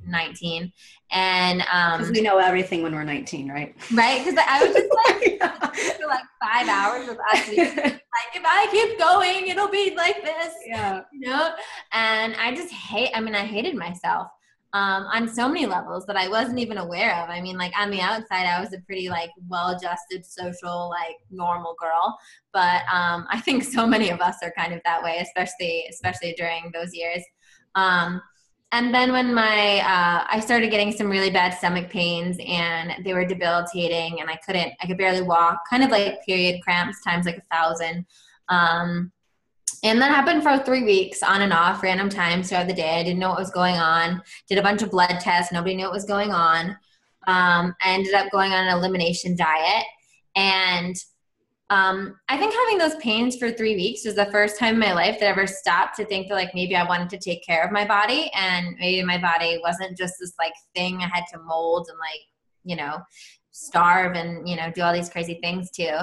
19 0.06 0.72
and 1.10 1.62
um 1.72 2.10
we 2.12 2.20
know 2.20 2.38
everything 2.38 2.82
when 2.82 2.94
we're 2.94 3.04
19 3.04 3.48
right? 3.48 3.74
Right? 3.92 4.24
Because 4.24 4.38
i 4.46 4.64
was 4.64 4.74
just 4.74 4.94
like 5.06 5.38
yeah. 5.40 5.96
for 5.98 6.06
like 6.06 6.24
five 6.42 6.68
hours 6.68 7.08
of 7.08 7.16
us 7.32 7.48
like 7.56 8.00
if 8.34 8.42
i 8.44 8.68
keep 8.70 8.98
going 8.98 9.46
it'll 9.48 9.68
be 9.68 9.94
like 9.96 10.22
this 10.22 10.54
yeah. 10.66 11.02
you 11.12 11.28
know? 11.28 11.54
And 11.92 12.34
i 12.36 12.54
just 12.54 12.72
hate 12.72 13.10
i 13.14 13.20
mean 13.20 13.34
i 13.34 13.44
hated 13.44 13.74
myself 13.74 14.28
um, 14.74 15.06
on 15.06 15.28
so 15.28 15.48
many 15.48 15.66
levels 15.66 16.04
that 16.06 16.16
I 16.16 16.26
wasn't 16.26 16.58
even 16.58 16.78
aware 16.78 17.14
of. 17.22 17.30
I 17.30 17.40
mean, 17.40 17.56
like 17.56 17.72
on 17.78 17.90
the 17.90 18.00
outside, 18.00 18.44
I 18.44 18.60
was 18.60 18.74
a 18.74 18.80
pretty 18.80 19.08
like 19.08 19.30
well-adjusted, 19.48 20.26
social, 20.26 20.90
like 20.90 21.14
normal 21.30 21.76
girl. 21.80 22.18
But 22.52 22.82
um, 22.92 23.26
I 23.30 23.40
think 23.40 23.62
so 23.62 23.86
many 23.86 24.10
of 24.10 24.20
us 24.20 24.36
are 24.42 24.52
kind 24.58 24.74
of 24.74 24.80
that 24.84 25.02
way, 25.02 25.18
especially 25.22 25.86
especially 25.88 26.34
during 26.36 26.72
those 26.74 26.92
years. 26.92 27.22
Um, 27.76 28.20
and 28.72 28.92
then 28.92 29.12
when 29.12 29.32
my 29.32 29.78
uh, 29.78 30.26
I 30.28 30.40
started 30.40 30.72
getting 30.72 30.90
some 30.90 31.08
really 31.08 31.30
bad 31.30 31.54
stomach 31.54 31.88
pains 31.88 32.36
and 32.44 33.04
they 33.04 33.14
were 33.14 33.24
debilitating, 33.24 34.20
and 34.20 34.28
I 34.28 34.36
couldn't, 34.44 34.72
I 34.82 34.88
could 34.88 34.98
barely 34.98 35.22
walk, 35.22 35.60
kind 35.70 35.84
of 35.84 35.90
like 35.90 36.18
period 36.26 36.60
cramps 36.62 37.00
times 37.04 37.26
like 37.26 37.38
a 37.38 37.54
thousand. 37.54 38.06
Um, 38.48 39.12
and 39.84 40.00
that 40.00 40.10
happened 40.10 40.42
for 40.42 40.58
three 40.58 40.82
weeks 40.82 41.22
on 41.22 41.42
and 41.42 41.52
off, 41.52 41.82
random 41.82 42.08
times 42.08 42.48
throughout 42.48 42.66
the 42.66 42.72
day. 42.72 42.98
I 42.98 43.02
didn't 43.02 43.18
know 43.18 43.28
what 43.28 43.38
was 43.38 43.50
going 43.50 43.76
on. 43.76 44.22
Did 44.48 44.56
a 44.56 44.62
bunch 44.62 44.80
of 44.80 44.90
blood 44.90 45.18
tests. 45.20 45.52
Nobody 45.52 45.76
knew 45.76 45.84
what 45.84 45.92
was 45.92 46.06
going 46.06 46.32
on. 46.32 46.70
Um, 47.26 47.74
I 47.82 47.90
ended 47.90 48.14
up 48.14 48.32
going 48.32 48.52
on 48.52 48.66
an 48.66 48.74
elimination 48.74 49.36
diet. 49.36 49.84
And 50.36 50.96
um, 51.68 52.16
I 52.30 52.38
think 52.38 52.54
having 52.54 52.78
those 52.78 52.96
pains 52.96 53.36
for 53.36 53.50
three 53.50 53.76
weeks 53.76 54.06
was 54.06 54.14
the 54.14 54.26
first 54.26 54.58
time 54.58 54.74
in 54.74 54.80
my 54.80 54.94
life 54.94 55.20
that 55.20 55.26
I 55.26 55.30
ever 55.30 55.46
stopped 55.46 55.96
to 55.96 56.06
think 56.06 56.28
that 56.28 56.34
like 56.34 56.54
maybe 56.54 56.76
I 56.76 56.88
wanted 56.88 57.10
to 57.10 57.18
take 57.18 57.44
care 57.44 57.62
of 57.62 57.70
my 57.70 57.86
body 57.86 58.30
and 58.34 58.76
maybe 58.78 59.04
my 59.04 59.18
body 59.18 59.60
wasn't 59.62 59.98
just 59.98 60.14
this 60.18 60.32
like 60.38 60.54
thing 60.74 61.02
I 61.02 61.08
had 61.12 61.24
to 61.32 61.40
mold 61.40 61.88
and 61.90 61.98
like, 61.98 62.20
you 62.64 62.76
know, 62.76 62.98
starve 63.50 64.16
and, 64.16 64.48
you 64.48 64.56
know, 64.56 64.70
do 64.74 64.80
all 64.80 64.94
these 64.94 65.10
crazy 65.10 65.38
things 65.42 65.70
too. 65.70 65.98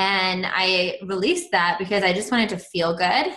And 0.00 0.46
I 0.46 0.98
released 1.02 1.50
that 1.50 1.76
because 1.78 2.02
I 2.02 2.14
just 2.14 2.32
wanted 2.32 2.48
to 2.50 2.58
feel 2.58 2.96
good. 2.96 3.34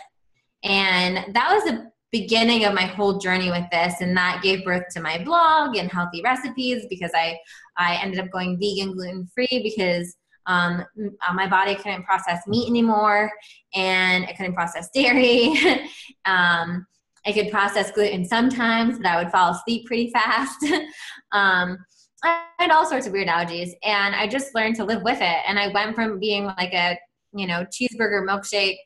And 0.64 1.34
that 1.36 1.52
was 1.52 1.66
the 1.66 1.92
beginning 2.14 2.64
of 2.64 2.74
my 2.74 2.84
whole 2.84 3.18
journey 3.18 3.52
with 3.52 3.66
this. 3.70 4.00
And 4.00 4.16
that 4.16 4.42
gave 4.42 4.64
birth 4.64 4.86
to 4.94 5.02
my 5.02 5.22
blog 5.22 5.76
and 5.76 5.92
healthy 5.92 6.22
recipes 6.24 6.86
because 6.90 7.12
I, 7.14 7.38
I 7.78 8.00
ended 8.02 8.22
up 8.22 8.32
going 8.32 8.58
vegan, 8.58 8.94
gluten 8.94 9.28
free 9.36 9.60
because 9.62 10.16
um, 10.46 10.86
uh, 11.28 11.34
my 11.34 11.48
body 11.50 11.76
couldn't 11.76 12.04
process 12.04 12.48
meat 12.48 12.70
anymore 12.70 13.30
and 13.76 14.24
it 14.24 14.38
couldn't 14.38 14.56
process 14.56 14.90
dairy. 14.94 15.50
um, 16.26 16.88
I 17.26 17.34
could 17.34 17.52
process 17.52 17.92
gluten 17.92 18.24
sometimes, 18.24 19.00
but 19.00 19.08
I 19.08 19.22
would 19.22 19.34
fall 19.34 19.52
asleep 19.52 19.86
pretty 19.86 20.12
fast. 20.12 20.66
um, 21.34 21.78
I 22.24 22.46
had 22.60 22.72
all 22.72 22.86
sorts 22.86 23.08
of 23.08 23.14
weird 23.14 23.28
allergies, 23.28 23.72
and 23.84 24.16
I 24.16 24.28
just 24.28 24.56
learned 24.56 24.76
to 24.78 24.86
live 24.86 25.04
with 25.04 25.20
it. 25.22 25.38
And 25.48 25.60
I 25.60 25.68
went 25.68 25.96
from 25.96 26.20
being 26.20 26.46
like 26.46 26.74
a 26.74 26.98
you 27.34 27.48
know 27.48 27.66
cheeseburger, 27.66 28.28
milkshake, 28.28 28.78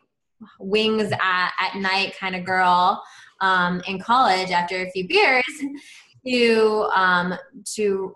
wings 0.60 1.12
at, 1.12 1.51
at 1.60 1.75
night 1.75 2.15
kind 2.20 2.36
of 2.36 2.46
girl 2.46 3.03
um, 3.41 3.82
in 3.88 4.00
college 4.00 4.51
after 4.51 4.82
a 4.82 4.91
few 4.91 5.08
beers 5.08 5.44
to 6.25 6.89
um, 6.96 7.34
to 7.75 8.15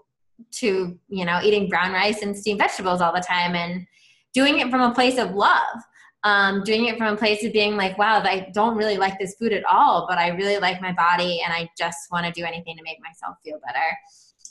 to 0.51 0.97
you 1.07 1.25
know 1.25 1.39
eating 1.43 1.69
brown 1.69 1.93
rice 1.93 2.21
and 2.21 2.35
steamed 2.35 2.59
vegetables 2.59 3.01
all 3.01 3.13
the 3.13 3.21
time 3.21 3.55
and 3.55 3.85
doing 4.33 4.59
it 4.59 4.69
from 4.69 4.81
a 4.81 4.93
place 4.93 5.17
of 5.17 5.31
love 5.31 5.77
um, 6.23 6.63
doing 6.63 6.85
it 6.85 6.97
from 6.97 7.13
a 7.13 7.17
place 7.17 7.43
of 7.43 7.53
being 7.53 7.75
like 7.75 7.97
wow 7.97 8.21
i 8.23 8.49
don't 8.53 8.75
really 8.75 8.97
like 8.97 9.17
this 9.19 9.35
food 9.35 9.53
at 9.53 9.63
all 9.65 10.07
but 10.09 10.17
i 10.17 10.29
really 10.29 10.57
like 10.57 10.81
my 10.81 10.91
body 10.93 11.41
and 11.43 11.53
i 11.53 11.69
just 11.77 12.11
want 12.11 12.25
to 12.25 12.31
do 12.31 12.43
anything 12.43 12.75
to 12.75 12.83
make 12.83 12.97
myself 13.01 13.37
feel 13.43 13.59
better 13.65 13.85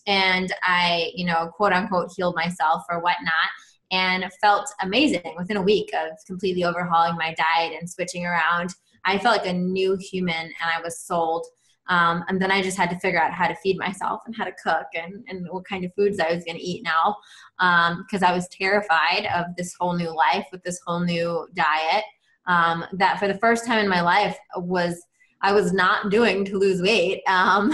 and 0.07 0.52
I, 0.62 1.11
you 1.14 1.26
know, 1.26 1.49
quote 1.54 1.73
unquote, 1.73 2.12
healed 2.16 2.35
myself 2.35 2.85
or 2.88 3.00
whatnot 3.00 3.50
and 3.90 4.25
felt 4.40 4.69
amazing 4.83 5.35
within 5.37 5.57
a 5.57 5.62
week 5.62 5.90
of 5.95 6.16
completely 6.26 6.64
overhauling 6.64 7.16
my 7.16 7.35
diet 7.35 7.76
and 7.78 7.88
switching 7.88 8.25
around. 8.25 8.75
I 9.04 9.19
felt 9.19 9.38
like 9.38 9.47
a 9.47 9.52
new 9.52 9.97
human 9.97 10.35
and 10.35 10.71
I 10.75 10.80
was 10.80 11.00
sold. 11.00 11.47
Um, 11.88 12.25
and 12.28 12.40
then 12.40 12.52
I 12.52 12.62
just 12.62 12.76
had 12.76 12.90
to 12.90 12.99
figure 13.00 13.21
out 13.21 13.33
how 13.33 13.49
to 13.49 13.57
feed 13.57 13.76
myself 13.76 14.21
and 14.25 14.37
how 14.37 14.45
to 14.45 14.52
cook 14.62 14.87
and, 14.95 15.25
and 15.28 15.47
what 15.50 15.64
kind 15.64 15.85
of 15.85 15.92
foods 15.95 16.21
I 16.21 16.33
was 16.33 16.45
going 16.45 16.57
to 16.57 16.62
eat 16.62 16.85
now 16.85 17.16
because 17.59 18.23
um, 18.23 18.28
I 18.28 18.33
was 18.33 18.49
terrified 18.49 19.26
of 19.35 19.47
this 19.57 19.75
whole 19.78 19.97
new 19.97 20.14
life 20.14 20.47
with 20.52 20.62
this 20.62 20.80
whole 20.87 21.00
new 21.00 21.49
diet. 21.54 22.04
Um, 22.47 22.85
that 22.95 23.19
for 23.19 23.28
the 23.28 23.38
first 23.38 23.66
time 23.66 23.78
in 23.78 23.88
my 23.88 24.00
life 24.00 24.37
was 24.57 25.02
I 25.42 25.52
was 25.52 25.73
not 25.73 26.11
doing 26.11 26.44
to 26.47 26.59
lose 26.59 26.82
weight. 26.82 27.23
Um, 27.26 27.70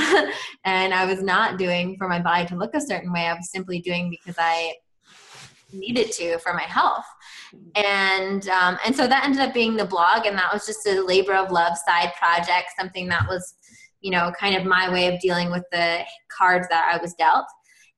and 0.65 0.95
I 0.95 1.05
was 1.05 1.23
not 1.23 1.59
doing 1.59 1.97
for 1.97 2.09
my 2.09 2.21
body 2.21 2.47
to 2.47 2.57
look 2.57 2.75
a 2.75 2.81
certain 2.81 3.13
way. 3.13 3.27
I 3.27 3.35
was 3.35 3.51
simply 3.51 3.81
doing 3.81 4.11
because 4.11 4.37
I 4.39 4.75
needed 5.73 6.13
to 6.13 6.39
for 6.39 6.55
my 6.55 6.63
health. 6.63 7.05
And 7.75 8.49
um, 8.49 8.79
and 8.85 8.95
so 8.95 9.07
that 9.07 9.25
ended 9.25 9.41
up 9.41 9.55
being 9.55 9.77
the 9.77 9.85
blog, 9.85 10.27
and 10.27 10.37
that 10.37 10.53
was 10.53 10.67
just 10.67 10.87
a 10.87 11.01
labor 11.03 11.35
of 11.35 11.51
love 11.51 11.77
side 11.87 12.13
project, 12.19 12.73
something 12.79 13.09
that 13.09 13.27
was, 13.29 13.55
you 14.01 14.11
know, 14.11 14.33
kind 14.39 14.57
of 14.57 14.65
my 14.65 14.91
way 14.91 15.13
of 15.13 15.21
dealing 15.21 15.51
with 15.51 15.65
the 15.73 16.05
cards 16.37 16.67
that 16.71 16.93
I 16.93 17.01
was 17.01 17.15
dealt. 17.15 17.47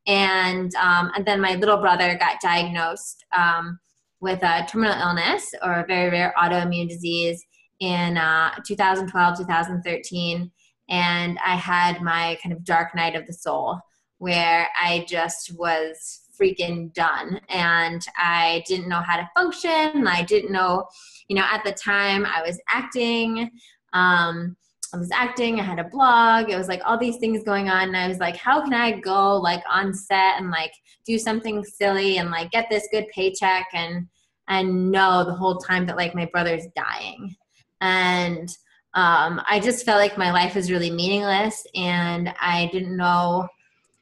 And 0.06 0.75
um, 0.76 1.10
and 1.16 1.26
then 1.26 1.40
my 1.40 1.54
little 1.56 1.78
brother 1.78 2.16
got 2.18 2.40
diagnosed 2.40 3.25
um, 3.37 3.78
with 4.20 4.42
a 4.42 4.66
terminal 4.68 4.98
illness 5.00 5.52
or 5.62 5.80
a 5.80 5.87
very 5.87 6.10
rare 6.10 6.34
autoimmune 6.38 6.88
disease 6.88 7.44
in 7.80 8.16
uh, 8.16 8.54
2012, 8.64 9.38
2013, 9.38 10.50
and 10.88 11.38
I 11.44 11.56
had 11.56 12.02
my 12.02 12.38
kind 12.42 12.52
of 12.52 12.64
dark 12.64 12.94
night 12.94 13.14
of 13.14 13.26
the 13.26 13.32
soul 13.32 13.78
where 14.18 14.68
I 14.80 15.04
just 15.08 15.56
was 15.56 16.23
freaking 16.40 16.92
done 16.92 17.40
and 17.49 18.04
I 18.16 18.62
didn't 18.66 18.88
know 18.88 19.00
how 19.00 19.16
to 19.16 19.28
function. 19.37 20.06
I 20.06 20.23
didn't 20.23 20.52
know, 20.52 20.87
you 21.28 21.37
know, 21.37 21.44
at 21.50 21.64
the 21.64 21.73
time 21.73 22.25
I 22.26 22.42
was 22.42 22.61
acting. 22.68 23.50
Um, 23.92 24.56
I 24.94 24.97
was 24.97 25.11
acting, 25.11 25.61
I 25.61 25.64
had 25.64 25.78
a 25.78 25.85
blog, 25.85 26.49
it 26.49 26.56
was 26.56 26.68
like 26.68 26.80
all 26.87 26.97
these 26.97 27.18
things 27.18 27.44
going 27.44 27.68
on. 27.68 27.88
And 27.88 27.97
I 27.97 28.08
was 28.08 28.18
like, 28.18 28.37
how 28.37 28.62
can 28.62 28.73
I 28.73 28.99
go 29.00 29.37
like 29.37 29.62
on 29.70 29.92
set 29.92 30.38
and 30.38 30.50
like 30.50 30.73
do 31.04 31.18
something 31.18 31.62
silly 31.62 32.16
and 32.16 32.30
like 32.30 32.50
get 32.52 32.68
this 32.70 32.88
good 32.90 33.06
paycheck 33.08 33.66
and 33.75 34.06
and 34.49 34.90
know 34.90 35.25
the 35.25 35.35
whole 35.35 35.58
time 35.58 35.85
that 35.85 35.97
like 35.99 36.14
my 36.14 36.25
brother's 36.25 36.64
dying 36.75 37.37
and 37.80 38.49
um, 38.94 39.40
I 39.49 39.61
just 39.61 39.85
felt 39.85 40.00
like 40.00 40.18
my 40.18 40.32
life 40.32 40.54
was 40.54 40.70
really 40.70 40.90
meaningless, 40.90 41.64
and 41.75 42.32
I 42.40 42.68
didn't 42.73 42.97
know 42.97 43.49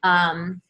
um, 0.03 0.61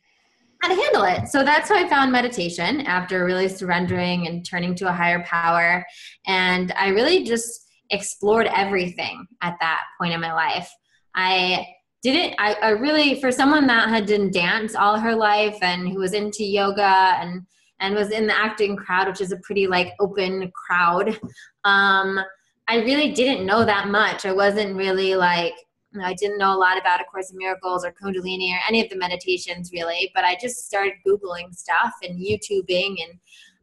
how 0.61 0.69
to 0.69 0.81
handle 0.81 1.03
it. 1.03 1.27
So 1.29 1.43
that's 1.43 1.69
how 1.69 1.75
I 1.75 1.87
found 1.87 2.11
meditation 2.11 2.81
after 2.81 3.25
really 3.25 3.47
surrendering 3.47 4.27
and 4.27 4.45
turning 4.45 4.75
to 4.75 4.89
a 4.89 4.91
higher 4.91 5.23
power. 5.23 5.85
And 6.25 6.73
I 6.73 6.89
really 6.89 7.23
just 7.23 7.67
explored 7.91 8.47
everything 8.47 9.25
at 9.41 9.55
that 9.61 9.83
point 9.99 10.13
in 10.13 10.19
my 10.19 10.33
life. 10.33 10.69
I 11.15 11.65
didn't 12.03 12.35
I, 12.37 12.53
I, 12.61 12.69
really 12.69 13.19
for 13.19 13.31
someone 13.31 13.65
that 13.67 13.89
had 13.89 14.05
done 14.05 14.29
dance 14.31 14.75
all 14.75 14.99
her 14.99 15.15
life 15.15 15.57
and 15.61 15.89
who 15.89 15.99
was 15.99 16.13
into 16.13 16.43
yoga 16.43 17.17
and 17.19 17.41
and 17.79 17.95
was 17.95 18.11
in 18.11 18.27
the 18.27 18.37
acting 18.37 18.75
crowd 18.75 19.07
which 19.07 19.21
is 19.21 19.31
a 19.31 19.37
pretty 19.37 19.65
like 19.65 19.93
open 19.99 20.51
crowd 20.51 21.19
um, 21.65 22.19
I 22.67 22.77
really 22.77 23.11
didn't 23.11 23.45
know 23.45 23.65
that 23.65 23.87
much. 23.87 24.25
I 24.25 24.33
wasn't 24.33 24.75
really 24.75 25.15
like, 25.15 25.53
I 26.01 26.13
didn't 26.13 26.37
know 26.37 26.55
a 26.55 26.59
lot 26.59 26.77
about 26.77 27.01
A 27.01 27.05
Course 27.05 27.31
in 27.31 27.37
Miracles 27.37 27.85
or 27.85 27.93
Kundalini 27.93 28.51
or 28.51 28.59
any 28.67 28.83
of 28.83 28.89
the 28.89 28.97
meditations 28.97 29.71
really, 29.71 30.11
but 30.13 30.25
I 30.25 30.37
just 30.41 30.65
started 30.65 30.93
Googling 31.07 31.53
stuff 31.55 31.93
and 32.03 32.19
YouTubing 32.19 32.95
and 33.03 33.19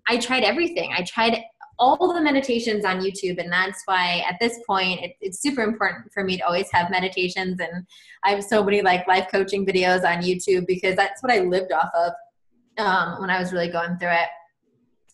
I 0.08 0.16
tried 0.18 0.42
everything. 0.42 0.92
I 0.96 1.02
tried 1.02 1.42
all 1.78 2.12
the 2.12 2.20
meditations 2.20 2.84
on 2.84 3.00
YouTube, 3.00 3.38
and 3.38 3.52
that's 3.52 3.82
why 3.86 4.24
at 4.28 4.36
this 4.40 4.60
point 4.66 5.00
it, 5.02 5.12
it's 5.20 5.40
super 5.40 5.62
important 5.62 6.12
for 6.12 6.22
me 6.22 6.36
to 6.36 6.44
always 6.44 6.70
have 6.70 6.90
meditations. 6.90 7.58
And 7.60 7.86
I 8.22 8.30
have 8.30 8.44
so 8.44 8.62
many 8.62 8.82
like 8.82 9.08
life 9.08 9.26
coaching 9.30 9.66
videos 9.66 10.04
on 10.04 10.22
YouTube 10.22 10.66
because 10.66 10.94
that's 10.94 11.22
what 11.22 11.32
I 11.32 11.40
lived 11.40 11.72
off 11.72 11.90
of 11.94 12.12
um, 12.78 13.20
when 13.20 13.30
I 13.30 13.40
was 13.40 13.52
really 13.52 13.70
going 13.70 13.96
through 13.98 14.10
it 14.10 14.28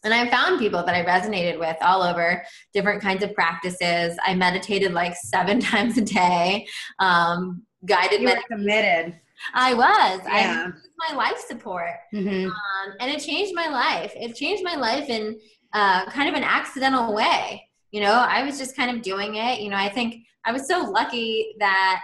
and 0.05 0.15
I 0.15 0.29
found 0.31 0.59
people 0.59 0.83
that 0.85 0.95
I 0.95 1.05
resonated 1.05 1.59
with 1.59 1.77
all 1.83 2.03
over 2.03 2.43
different 2.73 3.03
kinds 3.03 3.23
of 3.23 3.35
practices. 3.35 4.17
I 4.25 4.35
meditated 4.35 4.93
like 4.93 5.15
seven 5.15 5.61
times 5.61 5.99
a 5.99 6.03
day. 6.03 6.67
Um, 6.99 7.63
guided 7.85 8.21
you 8.21 8.29
were 8.29 8.39
committed. 8.51 9.19
I 9.55 9.75
was. 9.75 10.21
Yeah. 10.27 10.65
I 10.65 10.67
was 10.67 10.75
my 11.09 11.17
life 11.17 11.39
support, 11.47 11.93
mm-hmm. 12.13 12.47
um, 12.47 12.95
and 13.01 13.11
it 13.11 13.21
changed 13.21 13.55
my 13.55 13.69
life. 13.69 14.13
It 14.15 14.35
changed 14.35 14.63
my 14.63 14.75
life 14.75 15.09
in 15.09 15.39
uh, 15.73 16.11
kind 16.11 16.29
of 16.29 16.35
an 16.35 16.45
accidental 16.45 17.15
way. 17.15 17.67
You 17.91 18.03
know, 18.03 18.13
I 18.13 18.45
was 18.45 18.59
just 18.59 18.77
kind 18.77 18.95
of 18.95 19.03
doing 19.03 19.37
it. 19.37 19.61
You 19.61 19.71
know, 19.71 19.77
I 19.77 19.89
think 19.89 20.17
I 20.45 20.53
was 20.53 20.69
so 20.69 20.83
lucky 20.83 21.55
that. 21.59 22.03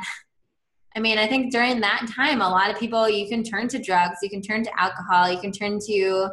I 0.94 0.98
mean, 0.98 1.18
I 1.18 1.26
think 1.26 1.52
during 1.52 1.80
that 1.80 2.10
time, 2.16 2.40
a 2.40 2.48
lot 2.48 2.70
of 2.70 2.78
people 2.78 3.06
you 3.06 3.28
can 3.28 3.42
turn 3.42 3.68
to 3.68 3.78
drugs, 3.78 4.16
you 4.22 4.30
can 4.30 4.40
turn 4.40 4.64
to 4.64 4.80
alcohol, 4.80 5.30
you 5.30 5.38
can 5.38 5.52
turn 5.52 5.78
to 5.78 6.30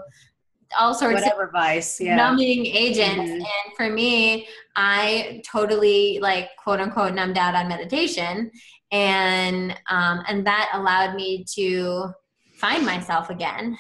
all 0.78 0.94
sorts 0.94 1.22
whatever 1.22 1.46
of 1.46 1.52
vice, 1.52 2.00
yeah. 2.00 2.16
numbing 2.16 2.66
agents. 2.66 3.20
Mm-hmm. 3.20 3.34
And 3.34 3.76
for 3.76 3.90
me, 3.90 4.48
I 4.76 5.42
totally 5.50 6.20
like 6.22 6.50
quote 6.62 6.80
unquote 6.80 7.14
numbed 7.14 7.38
out 7.38 7.56
on 7.56 7.68
meditation, 7.68 8.52
and 8.92 9.72
um, 9.90 10.24
and 10.28 10.46
that 10.46 10.72
allowed 10.74 11.16
me 11.16 11.46
to 11.56 12.12
find 12.56 12.86
myself 12.86 13.30
again 13.30 13.78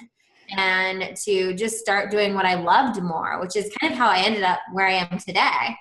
and 0.57 1.15
to 1.15 1.53
just 1.53 1.77
start 1.77 2.11
doing 2.11 2.33
what 2.33 2.45
I 2.45 2.55
loved 2.55 3.01
more, 3.01 3.39
which 3.39 3.55
is 3.55 3.73
kind 3.79 3.93
of 3.93 3.97
how 3.97 4.09
I 4.09 4.19
ended 4.19 4.43
up 4.43 4.59
where 4.71 4.87
I 4.87 5.07
am 5.09 5.17
today. 5.17 5.75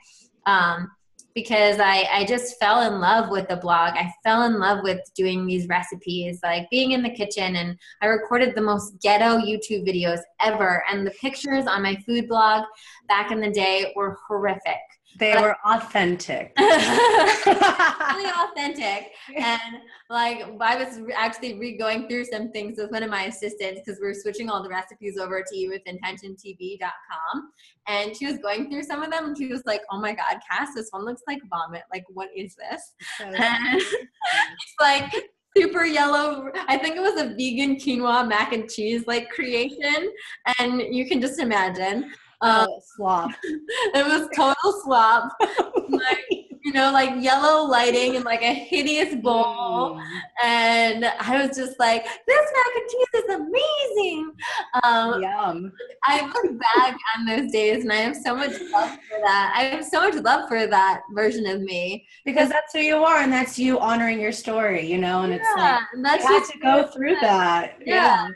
Um, 0.46 0.90
because 1.34 1.78
I, 1.80 2.06
I 2.12 2.24
just 2.24 2.58
fell 2.58 2.82
in 2.82 3.00
love 3.00 3.30
with 3.30 3.48
the 3.48 3.56
blog. 3.56 3.94
I 3.94 4.12
fell 4.22 4.42
in 4.44 4.58
love 4.58 4.80
with 4.82 5.00
doing 5.14 5.46
these 5.46 5.68
recipes, 5.68 6.40
like 6.42 6.68
being 6.70 6.92
in 6.92 7.02
the 7.02 7.10
kitchen. 7.10 7.56
And 7.56 7.78
I 8.00 8.06
recorded 8.06 8.54
the 8.54 8.60
most 8.60 9.00
ghetto 9.00 9.38
YouTube 9.38 9.86
videos 9.88 10.20
ever. 10.40 10.84
And 10.90 11.06
the 11.06 11.12
pictures 11.12 11.66
on 11.66 11.82
my 11.82 11.96
food 12.06 12.28
blog 12.28 12.64
back 13.08 13.30
in 13.30 13.40
the 13.40 13.50
day 13.50 13.92
were 13.96 14.18
horrific. 14.26 14.80
They 15.18 15.34
were 15.34 15.56
authentic. 15.64 16.52
really 16.58 18.30
authentic. 18.50 19.12
And 19.36 19.60
like 20.10 20.42
I 20.60 20.76
was 20.76 21.00
actually 21.14 21.58
re-going 21.58 22.08
through 22.08 22.24
some 22.26 22.50
things 22.50 22.78
with 22.78 22.90
one 22.90 23.02
of 23.02 23.10
my 23.10 23.24
assistants 23.24 23.80
because 23.84 24.00
we 24.00 24.08
are 24.08 24.14
switching 24.14 24.48
all 24.48 24.62
the 24.62 24.68
recipes 24.68 25.18
over 25.18 25.42
to 25.42 25.54
eatwithintentiontv.com. 25.54 27.52
And 27.88 28.16
she 28.16 28.26
was 28.26 28.38
going 28.38 28.70
through 28.70 28.84
some 28.84 29.02
of 29.02 29.10
them 29.10 29.26
and 29.26 29.36
she 29.36 29.48
was 29.48 29.62
like, 29.66 29.82
Oh 29.90 30.00
my 30.00 30.12
god, 30.12 30.38
Cass, 30.48 30.68
this 30.74 30.88
one 30.90 31.04
looks 31.04 31.22
like 31.26 31.40
vomit. 31.48 31.82
Like, 31.92 32.04
what 32.08 32.28
is 32.36 32.54
this? 32.54 32.92
So 33.18 33.26
it's 33.32 34.74
like 34.80 35.12
super 35.56 35.84
yellow. 35.84 36.50
I 36.68 36.78
think 36.78 36.96
it 36.96 37.00
was 37.00 37.20
a 37.20 37.34
vegan 37.34 37.76
quinoa 37.76 38.26
mac 38.26 38.52
and 38.52 38.70
cheese 38.70 39.06
like 39.06 39.28
creation. 39.30 40.12
And 40.58 40.80
you 40.94 41.06
can 41.06 41.20
just 41.20 41.38
imagine. 41.38 42.12
Um, 42.42 42.66
oh, 42.68 42.80
swap. 42.96 43.30
it 43.44 44.04
was 44.04 44.28
total 44.34 44.82
swap. 44.82 45.32
like, 45.88 46.42
you 46.64 46.72
know, 46.72 46.92
like 46.92 47.22
yellow 47.22 47.64
lighting 47.64 48.16
and 48.16 48.24
like 48.24 48.42
a 48.42 48.52
hideous 48.52 49.14
bowl. 49.14 49.96
Mm. 49.96 50.02
And 50.42 51.04
I 51.04 51.44
was 51.44 51.56
just 51.56 51.78
like, 51.78 52.04
this 52.04 52.52
mac 52.52 52.76
and 52.76 52.90
cheese 52.90 53.22
is 53.22 53.34
amazing. 53.34 54.32
Um, 54.82 55.22
Yum. 55.22 55.72
I 56.04 56.26
look 56.26 56.58
back 56.58 56.96
on 57.16 57.26
those 57.26 57.52
days 57.52 57.84
and 57.84 57.92
I 57.92 57.96
have 57.96 58.16
so 58.16 58.34
much 58.34 58.60
love 58.72 58.90
for 58.90 59.18
that. 59.24 59.54
I 59.56 59.64
have 59.64 59.84
so 59.84 60.00
much 60.00 60.20
love 60.22 60.48
for 60.48 60.66
that 60.66 61.02
version 61.14 61.46
of 61.46 61.60
me. 61.60 62.06
Because 62.24 62.48
that's 62.48 62.72
who 62.72 62.80
you 62.80 62.96
are 62.96 63.18
and 63.18 63.32
that's 63.32 63.56
you 63.56 63.78
honoring 63.78 64.20
your 64.20 64.32
story, 64.32 64.84
you 64.84 64.98
know, 64.98 65.22
and 65.22 65.32
yeah, 65.32 65.38
it's 65.38 65.56
like, 65.56 65.80
and 65.92 66.04
that's 66.04 66.24
you 66.24 66.32
had 66.32 66.44
to 66.44 66.58
go 66.58 66.86
through 66.92 67.16
that. 67.20 67.78
yeah. 67.84 67.94
yeah. 67.94 68.28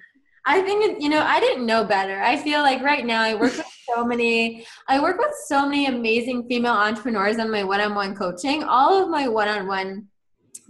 I 0.49 0.63
think 0.63 1.03
you 1.03 1.09
know 1.09 1.23
I 1.23 1.41
didn't 1.41 1.67
know 1.67 1.83
better. 1.83 2.23
I 2.23 2.37
feel 2.37 2.61
like 2.61 2.81
right 2.81 3.05
now 3.05 3.21
I 3.21 3.35
work 3.35 3.57
with 3.57 3.67
so 3.89 4.05
many 4.05 4.67
I 4.89 5.01
work 5.01 5.19
with 5.19 5.35
so 5.47 5.67
many 5.67 5.87
amazing 5.87 6.47
female 6.49 6.75
entrepreneurs 6.75 7.39
on 7.39 7.51
my 7.51 7.65
one-on-one 7.65 8.15
coaching. 8.15 8.65
All 8.65 9.03
of 9.03 9.09
my 9.09 9.29
one-on-one 9.29 10.07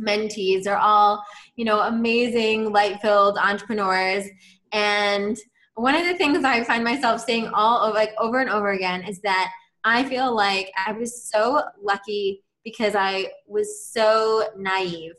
mentees 0.00 0.66
are 0.66 0.76
all, 0.76 1.24
you 1.56 1.64
know, 1.64 1.80
amazing 1.80 2.72
light-filled 2.72 3.38
entrepreneurs 3.38 4.24
and 4.72 5.36
one 5.74 5.94
of 5.94 6.06
the 6.06 6.14
things 6.14 6.42
I 6.42 6.64
find 6.64 6.82
myself 6.82 7.20
saying 7.20 7.48
all 7.48 7.82
of 7.82 7.94
like 7.94 8.12
over 8.18 8.40
and 8.40 8.48
over 8.48 8.70
again 8.70 9.04
is 9.04 9.20
that 9.20 9.50
I 9.84 10.04
feel 10.04 10.34
like 10.34 10.72
I 10.86 10.92
was 10.92 11.30
so 11.30 11.62
lucky 11.82 12.42
because 12.64 12.94
I 12.96 13.30
was 13.46 13.86
so 13.92 14.48
naive 14.56 15.12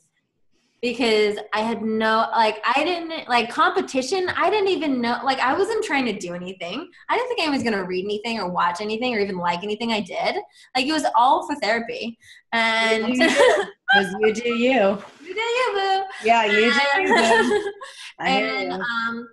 because 0.88 1.38
I 1.54 1.60
had 1.60 1.82
no 1.82 2.30
like 2.32 2.64
I 2.66 2.82
didn't 2.86 3.28
like 3.28 3.50
competition. 3.50 4.30
I 4.30 4.50
didn't 4.50 4.70
even 4.70 5.02
know 5.02 5.20
like 5.22 5.40
I 5.40 5.54
wasn't 5.54 5.84
trying 5.84 6.06
to 6.06 6.14
do 6.14 6.34
anything. 6.34 6.90
I 7.10 7.18
didn't 7.18 7.28
think 7.28 7.42
I 7.42 7.52
was 7.52 7.62
gonna 7.62 7.84
read 7.84 8.06
anything 8.06 8.40
or 8.40 8.50
watch 8.50 8.80
anything 8.80 9.14
or 9.14 9.20
even 9.20 9.38
like 9.38 9.64
anything 9.64 9.92
I 9.92 10.00
did. 10.00 10.38
Like 10.76 10.86
it 10.86 10.94
was 10.94 11.06
all 11.14 11.46
for 11.46 11.56
therapy. 11.56 12.18
And 12.54 13.06
because 13.06 14.16
you 14.22 14.34
do 14.34 14.50
you. 14.54 14.98
You 15.26 15.34
do 15.34 15.42
you, 15.42 15.72
boo. 15.74 16.04
Yeah, 16.24 16.46
you 16.46 16.72
do 16.72 17.02
you. 17.02 17.74
and 18.20 18.72
um 18.82 19.28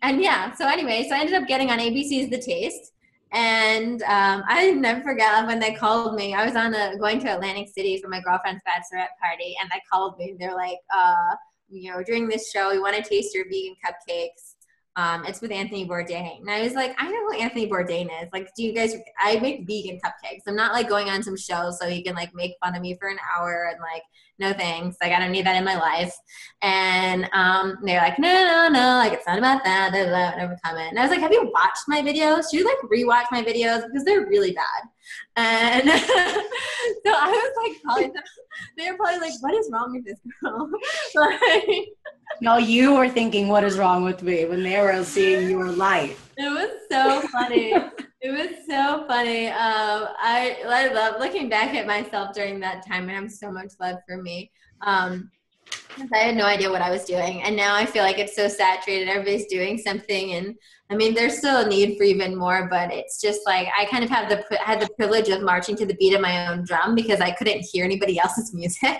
and 0.00 0.22
yeah, 0.22 0.54
so 0.54 0.66
anyway, 0.66 1.06
so 1.06 1.14
I 1.14 1.18
ended 1.18 1.34
up 1.34 1.46
getting 1.46 1.70
on 1.70 1.80
ABC's 1.80 2.30
The 2.30 2.38
Taste 2.38 2.93
and 3.34 4.00
um, 4.04 4.44
I 4.46 4.70
never 4.70 5.02
forget 5.02 5.44
when 5.46 5.58
they 5.58 5.74
called 5.74 6.14
me. 6.14 6.34
I 6.34 6.46
was 6.46 6.54
on 6.54 6.72
a 6.72 6.96
going 6.98 7.18
to 7.20 7.34
Atlantic 7.34 7.68
City 7.68 8.00
for 8.00 8.08
my 8.08 8.20
girlfriend's 8.20 8.62
bachelorette 8.66 9.08
party, 9.20 9.56
and 9.60 9.68
they 9.70 9.80
called 9.92 10.16
me. 10.18 10.36
They're 10.38 10.54
like, 10.54 10.78
uh, 10.96 11.34
you 11.68 11.90
know, 11.90 12.02
during 12.04 12.28
this 12.28 12.50
show, 12.50 12.70
we 12.70 12.78
want 12.78 12.94
to 12.96 13.02
taste 13.02 13.34
your 13.34 13.44
vegan 13.46 13.74
cupcakes. 13.84 14.53
Um, 14.96 15.24
it's 15.26 15.40
with 15.40 15.50
Anthony 15.50 15.88
Bourdain. 15.88 16.40
And 16.40 16.50
I 16.50 16.62
was 16.62 16.74
like, 16.74 16.94
I 16.98 17.10
know 17.10 17.26
who 17.26 17.38
Anthony 17.38 17.68
Bourdain 17.68 18.06
is. 18.22 18.28
Like, 18.32 18.48
do 18.54 18.62
you 18.62 18.72
guys, 18.72 18.94
I 19.18 19.40
make 19.40 19.66
vegan 19.66 19.98
cupcakes. 20.04 20.42
I'm 20.46 20.54
not 20.54 20.72
like 20.72 20.88
going 20.88 21.08
on 21.08 21.22
some 21.22 21.36
show 21.36 21.72
so 21.72 21.88
he 21.88 22.02
can 22.02 22.14
like 22.14 22.32
make 22.34 22.52
fun 22.62 22.76
of 22.76 22.82
me 22.82 22.96
for 23.00 23.08
an 23.08 23.18
hour 23.36 23.70
and 23.72 23.80
like, 23.80 24.02
no 24.38 24.52
thanks. 24.52 24.96
Like, 25.02 25.12
I 25.12 25.18
don't 25.18 25.32
need 25.32 25.46
that 25.46 25.56
in 25.56 25.64
my 25.64 25.76
life. 25.76 26.14
And 26.62 27.28
um, 27.32 27.76
they're 27.82 28.00
like, 28.00 28.18
no, 28.18 28.32
no, 28.32 28.68
no, 28.68 28.96
like, 28.96 29.12
it's 29.12 29.26
not 29.26 29.38
about 29.38 29.64
that. 29.64 29.92
Blah, 29.92 30.46
blah, 30.46 30.56
comment. 30.64 30.90
And 30.90 30.98
I 30.98 31.02
was 31.02 31.10
like, 31.10 31.20
have 31.20 31.32
you 31.32 31.50
watched 31.52 31.84
my 31.88 32.00
videos? 32.00 32.50
Should 32.50 32.60
you 32.60 32.64
like 32.64 32.78
rewatch 32.90 33.26
my 33.30 33.42
videos? 33.42 33.84
Because 33.86 34.04
they're 34.04 34.26
really 34.26 34.52
bad. 34.52 34.88
And 35.36 35.88
so 35.88 37.12
I 37.12 37.52
was 37.56 37.82
like, 37.86 38.12
them. 38.12 38.22
They 38.76 38.90
were 38.90 38.96
probably 38.96 39.20
like, 39.20 39.32
what 39.40 39.54
is 39.54 39.68
wrong 39.72 39.92
with 39.92 40.04
this 40.04 40.18
girl? 40.42 40.70
like, 41.14 41.88
no, 42.40 42.56
you 42.56 42.94
were 42.94 43.08
thinking, 43.08 43.48
what 43.48 43.64
is 43.64 43.78
wrong 43.78 44.04
with 44.04 44.22
me 44.22 44.44
when 44.44 44.62
they 44.62 44.80
were 44.80 45.02
seeing 45.04 45.50
your 45.50 45.70
life. 45.70 46.32
It 46.36 46.48
was 46.48 46.70
so 46.90 47.20
funny. 47.28 47.72
it 48.20 48.30
was 48.30 48.66
so 48.68 49.04
funny. 49.06 49.48
Um, 49.48 50.08
I, 50.18 50.58
I 50.66 50.92
love 50.92 51.20
looking 51.20 51.48
back 51.48 51.74
at 51.74 51.86
myself 51.86 52.34
during 52.34 52.60
that 52.60 52.86
time 52.86 53.08
and 53.08 53.16
I'm 53.16 53.28
so 53.28 53.50
much 53.50 53.72
love 53.80 53.98
for 54.06 54.22
me. 54.22 54.50
Um, 54.82 55.30
I 56.12 56.18
had 56.18 56.36
no 56.36 56.44
idea 56.44 56.70
what 56.70 56.82
I 56.82 56.90
was 56.90 57.04
doing. 57.04 57.42
And 57.42 57.56
now 57.56 57.74
I 57.74 57.86
feel 57.86 58.02
like 58.02 58.18
it's 58.18 58.36
so 58.36 58.48
saturated. 58.48 59.08
Everybody's 59.08 59.46
doing 59.46 59.78
something. 59.78 60.32
And 60.32 60.54
I 60.90 60.96
mean, 60.96 61.14
there's 61.14 61.38
still 61.38 61.58
a 61.58 61.68
need 61.68 61.96
for 61.96 62.04
even 62.04 62.36
more, 62.36 62.68
but 62.68 62.92
it's 62.92 63.20
just 63.20 63.40
like 63.46 63.68
I 63.76 63.84
kind 63.86 64.04
of 64.04 64.10
have 64.10 64.28
the 64.28 64.44
had 64.58 64.80
the 64.80 64.88
privilege 64.96 65.28
of 65.28 65.42
marching 65.42 65.76
to 65.76 65.86
the 65.86 65.94
beat 65.94 66.14
of 66.14 66.20
my 66.20 66.48
own 66.48 66.64
drum 66.64 66.94
because 66.94 67.20
I 67.20 67.30
couldn't 67.30 67.64
hear 67.72 67.84
anybody 67.84 68.18
else's 68.22 68.52
music. 68.52 68.98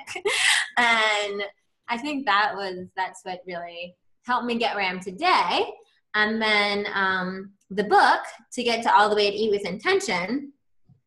and 0.76 1.42
I 1.88 1.98
think 1.98 2.26
that 2.26 2.52
was 2.54 2.88
that's 2.96 3.20
what 3.24 3.40
really 3.46 3.96
helped 4.24 4.46
me 4.46 4.56
get 4.56 4.74
where 4.74 4.84
I 4.84 4.88
am 4.88 5.00
today. 5.00 5.66
And 6.14 6.40
then 6.40 6.86
um, 6.94 7.52
the 7.70 7.84
book 7.84 8.20
to 8.52 8.62
get 8.62 8.82
to 8.84 8.94
all 8.94 9.10
the 9.10 9.16
way 9.16 9.30
to 9.30 9.36
eat 9.36 9.50
with 9.50 9.66
intention. 9.66 10.52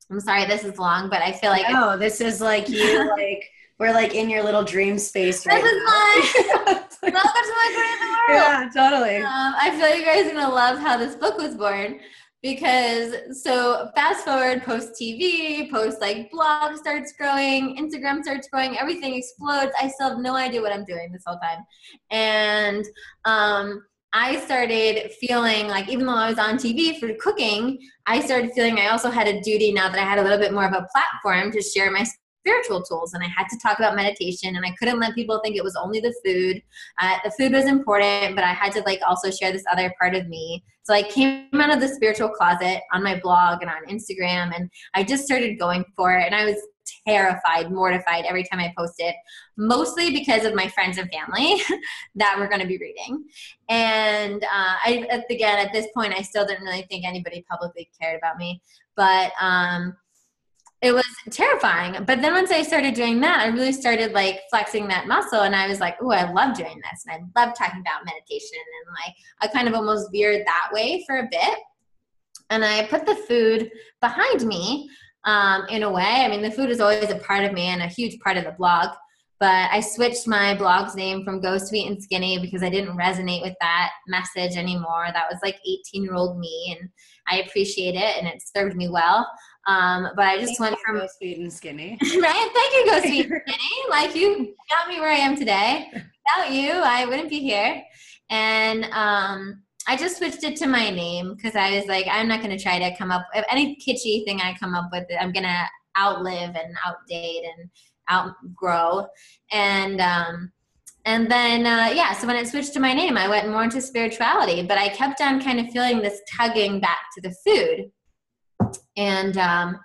I'm 0.10 0.20
sorry 0.20 0.46
this 0.46 0.64
is 0.64 0.78
long, 0.78 1.10
but 1.10 1.22
I 1.22 1.32
feel 1.34 1.50
like 1.50 1.66
oh, 1.70 1.98
this 1.98 2.22
is 2.22 2.40
like 2.40 2.70
you 2.70 3.10
like 3.18 3.44
we're 3.80 3.94
like 3.94 4.16
in 4.16 4.30
your 4.30 4.44
little 4.44 4.64
dream 4.64 4.98
space 4.98 5.46
right 5.46 5.62
this 5.62 5.72
is 5.72 5.84
my 5.86 6.84
welcome 7.04 7.22
to 7.22 7.54
my 7.56 7.74
crazy 7.76 8.12
world. 8.12 8.30
Yeah, 8.30 8.70
totally. 8.74 9.18
Um, 9.18 9.54
I 9.58 9.72
feel 9.72 9.98
you 9.98 10.06
guys 10.06 10.28
are 10.28 10.34
gonna 10.34 10.54
love 10.54 10.80
how 10.80 10.98
this 10.98 11.16
book 11.16 11.38
was 11.38 11.56
born 11.56 12.00
because 12.42 13.16
so 13.42 13.90
fast 13.96 14.24
forward 14.24 14.64
post 14.64 14.94
TV, 15.00 15.70
post 15.70 16.02
like 16.02 16.30
blog 16.32 16.78
starts 16.78 17.14
growing, 17.18 17.78
Instagram 17.78 18.24
starts 18.24 18.48
growing, 18.50 18.78
everything 18.78 19.16
explodes. 19.16 19.72
I 19.82 19.88
still 19.88 20.10
have 20.10 20.20
no 20.20 20.36
idea 20.36 20.62
what 20.62 20.74
I'm 20.74 20.86
doing 20.86 21.12
this 21.12 21.24
whole 21.26 21.40
time. 21.40 21.66
And 22.12 22.86
um 23.26 23.84
I 24.14 24.40
started 24.40 25.12
feeling 25.20 25.68
like 25.68 25.90
even 25.90 26.06
though 26.06 26.16
I 26.16 26.30
was 26.30 26.40
on 26.40 26.56
TV 26.56 26.98
for 27.00 27.14
cooking, 27.20 27.78
I 28.06 28.22
started 28.22 28.52
feeling 28.54 28.80
I 28.80 28.88
also 28.88 29.12
had 29.12 29.28
a 29.28 29.42
duty 29.42 29.74
now 29.74 29.90
that 29.90 30.00
I 30.00 30.04
had 30.04 30.18
a 30.18 30.24
little 30.24 30.40
bit 30.40 30.54
more 30.54 30.66
of 30.66 30.74
a 30.74 30.88
platform 30.92 31.52
to 31.52 31.62
share 31.62 31.92
my 31.92 32.06
spiritual 32.48 32.82
tools 32.82 33.14
and 33.14 33.24
i 33.24 33.28
had 33.28 33.48
to 33.50 33.58
talk 33.62 33.78
about 33.78 33.96
meditation 33.96 34.56
and 34.56 34.66
i 34.66 34.74
couldn't 34.80 35.00
let 35.00 35.14
people 35.16 35.40
think 35.44 35.56
it 35.56 35.64
was 35.64 35.76
only 35.76 36.00
the 36.00 36.14
food. 36.26 36.62
Uh, 37.02 37.18
the 37.24 37.32
food 37.32 37.52
was 37.52 37.66
important 37.66 38.36
but 38.36 38.44
i 38.44 38.54
had 38.54 38.72
to 38.72 38.82
like 38.82 39.02
also 39.06 39.30
share 39.30 39.52
this 39.52 39.66
other 39.72 39.94
part 40.00 40.16
of 40.16 40.28
me. 40.28 40.64
So 40.84 40.94
i 40.94 41.04
came 41.04 41.50
out 41.54 41.74
of 41.74 41.82
the 41.82 41.88
spiritual 41.88 42.30
closet 42.30 42.82
on 42.94 43.04
my 43.04 43.20
blog 43.20 43.62
and 43.62 43.70
on 43.70 43.86
instagram 43.88 44.56
and 44.56 44.70
i 44.94 45.04
just 45.04 45.26
started 45.26 45.60
going 45.60 45.84
for 45.96 46.18
it 46.18 46.26
and 46.26 46.36
i 46.36 46.46
was 46.46 46.58
terrified 47.06 47.72
mortified 47.72 48.24
every 48.26 48.44
time 48.44 48.60
i 48.60 48.74
posted 48.78 49.14
mostly 49.58 50.12
because 50.12 50.46
of 50.46 50.56
my 50.56 50.68
friends 50.70 50.98
and 50.98 51.10
family 51.12 51.62
that 52.16 52.38
were 52.38 52.48
going 52.48 52.62
to 52.62 52.68
be 52.68 52.78
reading. 52.78 53.26
And 53.68 54.42
uh, 54.44 54.76
i 54.86 55.08
again 55.30 55.66
at 55.66 55.74
this 55.74 55.88
point 55.94 56.14
i 56.14 56.22
still 56.22 56.46
didn't 56.46 56.64
really 56.64 56.86
think 56.90 57.06
anybody 57.06 57.46
publicly 57.50 57.90
cared 58.00 58.18
about 58.18 58.38
me 58.38 58.62
but 58.96 59.32
um, 59.40 59.96
it 60.82 60.92
was 60.94 61.06
terrifying. 61.32 62.04
But 62.06 62.22
then 62.22 62.34
once 62.34 62.52
I 62.52 62.62
started 62.62 62.94
doing 62.94 63.20
that, 63.22 63.40
I 63.40 63.48
really 63.48 63.72
started 63.72 64.12
like 64.12 64.42
flexing 64.50 64.88
that 64.90 65.08
muscle 65.08 65.42
and 65.42 65.56
I 65.56 65.68
was 65.68 65.80
like, 65.80 65.98
oh, 66.02 66.12
I 66.12 66.32
love 66.32 66.56
doing 66.56 66.80
this. 66.92 67.06
And 67.08 67.16
I 67.36 67.46
love 67.46 67.56
talking 67.58 67.82
about 67.82 68.06
meditation. 68.06 68.60
And 68.60 68.96
like 69.06 69.16
I 69.42 69.48
kind 69.48 69.68
of 69.68 69.74
almost 69.74 70.12
veered 70.12 70.46
that 70.46 70.70
way 70.72 71.04
for 71.08 71.18
a 71.18 71.28
bit. 71.32 71.58
And 72.50 72.64
I 72.64 72.86
put 72.86 73.06
the 73.06 73.16
food 73.16 73.72
behind 74.02 74.46
me 74.46 74.90
um, 75.26 75.66
in 75.70 75.84
a 75.84 75.92
way. 75.92 76.04
I 76.04 76.28
mean, 76.28 76.44
the 76.44 76.52
food 76.52 76.70
is 76.70 76.80
always 76.80 77.10
a 77.10 77.18
part 77.18 77.44
of 77.44 77.54
me 77.54 77.64
and 77.64 77.82
a 77.82 77.88
huge 77.88 78.20
part 78.20 78.38
of 78.38 78.44
the 78.44 78.52
blog. 78.52 78.90
But 79.40 79.70
I 79.72 79.82
switched 79.82 80.28
my 80.28 80.56
blog's 80.56 80.96
name 80.96 81.24
from 81.24 81.42
Go 81.42 81.58
Sweet 81.60 81.88
and 81.88 82.02
Skinny 82.02 82.40
because 82.40 82.64
I 82.64 82.70
didn't 82.70 82.98
resonate 82.98 83.44
with 83.44 83.54
that 83.62 83.92
message 84.08 84.58
anymore. 84.58 85.08
That 85.14 85.28
was 85.30 85.40
like 85.44 85.60
18 85.64 86.04
year 86.04 86.16
old 86.16 86.40
me, 86.40 86.78
and 86.80 86.90
I 87.30 87.42
appreciate 87.42 87.96
it 87.96 88.18
and 88.18 88.28
it 88.28 88.42
served 88.42 88.76
me 88.76 88.90
well. 88.90 89.28
Um, 89.68 90.10
but 90.16 90.26
I 90.26 90.38
just 90.38 90.58
Thank 90.58 90.60
went 90.60 90.80
from 90.80 90.98
Go 90.98 91.08
Sweet 91.18 91.40
and 91.40 91.52
Skinny. 91.52 91.98
right? 92.22 92.50
Thank 92.54 92.74
you, 92.74 92.86
Go 92.86 93.00
Sweet 93.02 93.30
and 93.30 93.42
Skinny. 93.46 93.90
Like 93.90 94.16
you 94.16 94.56
got 94.70 94.88
me 94.88 95.00
where 95.00 95.12
I 95.12 95.18
am 95.18 95.36
today. 95.36 95.90
Without 95.94 96.52
you, 96.52 96.72
I 96.72 97.06
wouldn't 97.06 97.30
be 97.30 97.40
here. 97.40 97.84
And 98.30 98.86
um, 98.86 99.62
I 99.88 99.98
just 99.98 100.18
switched 100.18 100.44
it 100.44 100.56
to 100.58 100.68
my 100.68 100.90
name 100.90 101.36
because 101.36 101.56
I 101.56 101.76
was 101.78 101.86
like, 101.86 102.08
I'm 102.10 102.28
not 102.28 102.42
going 102.42 102.56
to 102.56 102.62
try 102.62 102.80
to 102.80 102.96
come 102.98 103.12
up 103.12 103.26
with 103.36 103.46
any 103.50 103.76
kitschy 103.76 104.26
thing 104.26 104.42
I 104.42 104.56
come 104.60 104.74
up 104.74 104.90
with. 104.92 105.06
I'm 105.20 105.32
going 105.32 105.44
to 105.46 105.64
outlive 106.00 106.56
and 106.56 106.76
outdate 106.86 107.42
and 107.44 107.70
outgrow. 108.10 109.08
And 109.52 110.00
um, 110.00 110.52
and 111.06 111.32
then 111.32 111.66
uh, 111.66 111.92
yeah, 111.94 112.14
so 112.14 112.28
when 112.28 112.36
it 112.36 112.48
switched 112.48 112.74
to 112.74 112.80
my 112.80 112.94
name, 112.94 113.18
I 113.18 113.30
went 113.30 113.50
more 113.50 113.64
into 113.64 113.82
spirituality. 113.82 114.62
But 114.64 114.78
I 114.78 114.90
kept 114.90 115.22
on 115.22 115.42
kind 115.42 115.60
of 115.60 115.70
feeling 115.72 116.00
this 116.00 116.22
tugging 116.38 116.80
back 116.80 117.00
to 117.16 117.22
the 117.22 117.36
food. 117.46 117.92
And 118.96 119.38
um, 119.38 119.80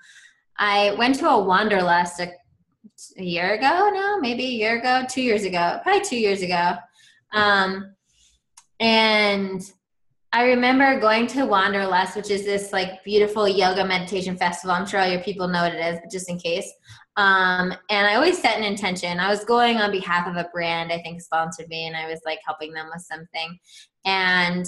I 0.59 0.95
went 0.99 1.17
to 1.17 1.29
a 1.29 1.43
wanderlust 1.43 2.21
a, 2.21 2.33
a 3.19 3.23
year 3.23 3.55
ago 3.55 3.91
now, 3.93 4.19
maybe 4.21 4.45
a 4.45 4.51
year 4.51 4.79
ago, 4.79 5.05
two 5.09 5.23
years 5.23 5.45
ago, 5.45 5.81
probably 5.83 6.03
two 6.03 6.19
years 6.19 6.43
ago. 6.43 6.75
Um, 7.33 7.95
and 8.81 9.63
I 10.35 10.45
remember 10.45 10.99
going 10.99 11.27
to 11.29 11.45
Wanderlust, 11.45 12.17
which 12.17 12.31
is 12.31 12.45
this 12.45 12.73
like 12.73 13.05
beautiful 13.05 13.47
yoga 13.47 13.85
meditation 13.85 14.37
festival. 14.39 14.75
I'm 14.75 14.87
sure 14.87 14.99
all 14.99 15.07
your 15.07 15.21
people 15.21 15.47
know 15.47 15.63
what 15.63 15.75
it 15.75 15.95
is, 15.95 16.01
but 16.01 16.11
just 16.11 16.31
in 16.31 16.39
case. 16.39 16.73
Um, 17.19 17.75
and 17.91 18.07
I 18.07 18.15
always 18.15 18.41
set 18.41 18.57
an 18.57 18.65
intention. 18.65 19.21
I 19.21 19.29
was 19.29 19.45
going 19.45 19.77
on 19.77 19.91
behalf 19.91 20.27
of 20.27 20.37
a 20.37 20.49
brand, 20.51 20.91
I 20.91 21.03
think 21.03 21.21
sponsored 21.21 21.69
me, 21.69 21.87
and 21.87 21.95
I 21.95 22.09
was 22.09 22.21
like 22.25 22.39
helping 22.47 22.73
them 22.73 22.87
with 22.93 23.03
something. 23.03 23.59
And 24.07 24.67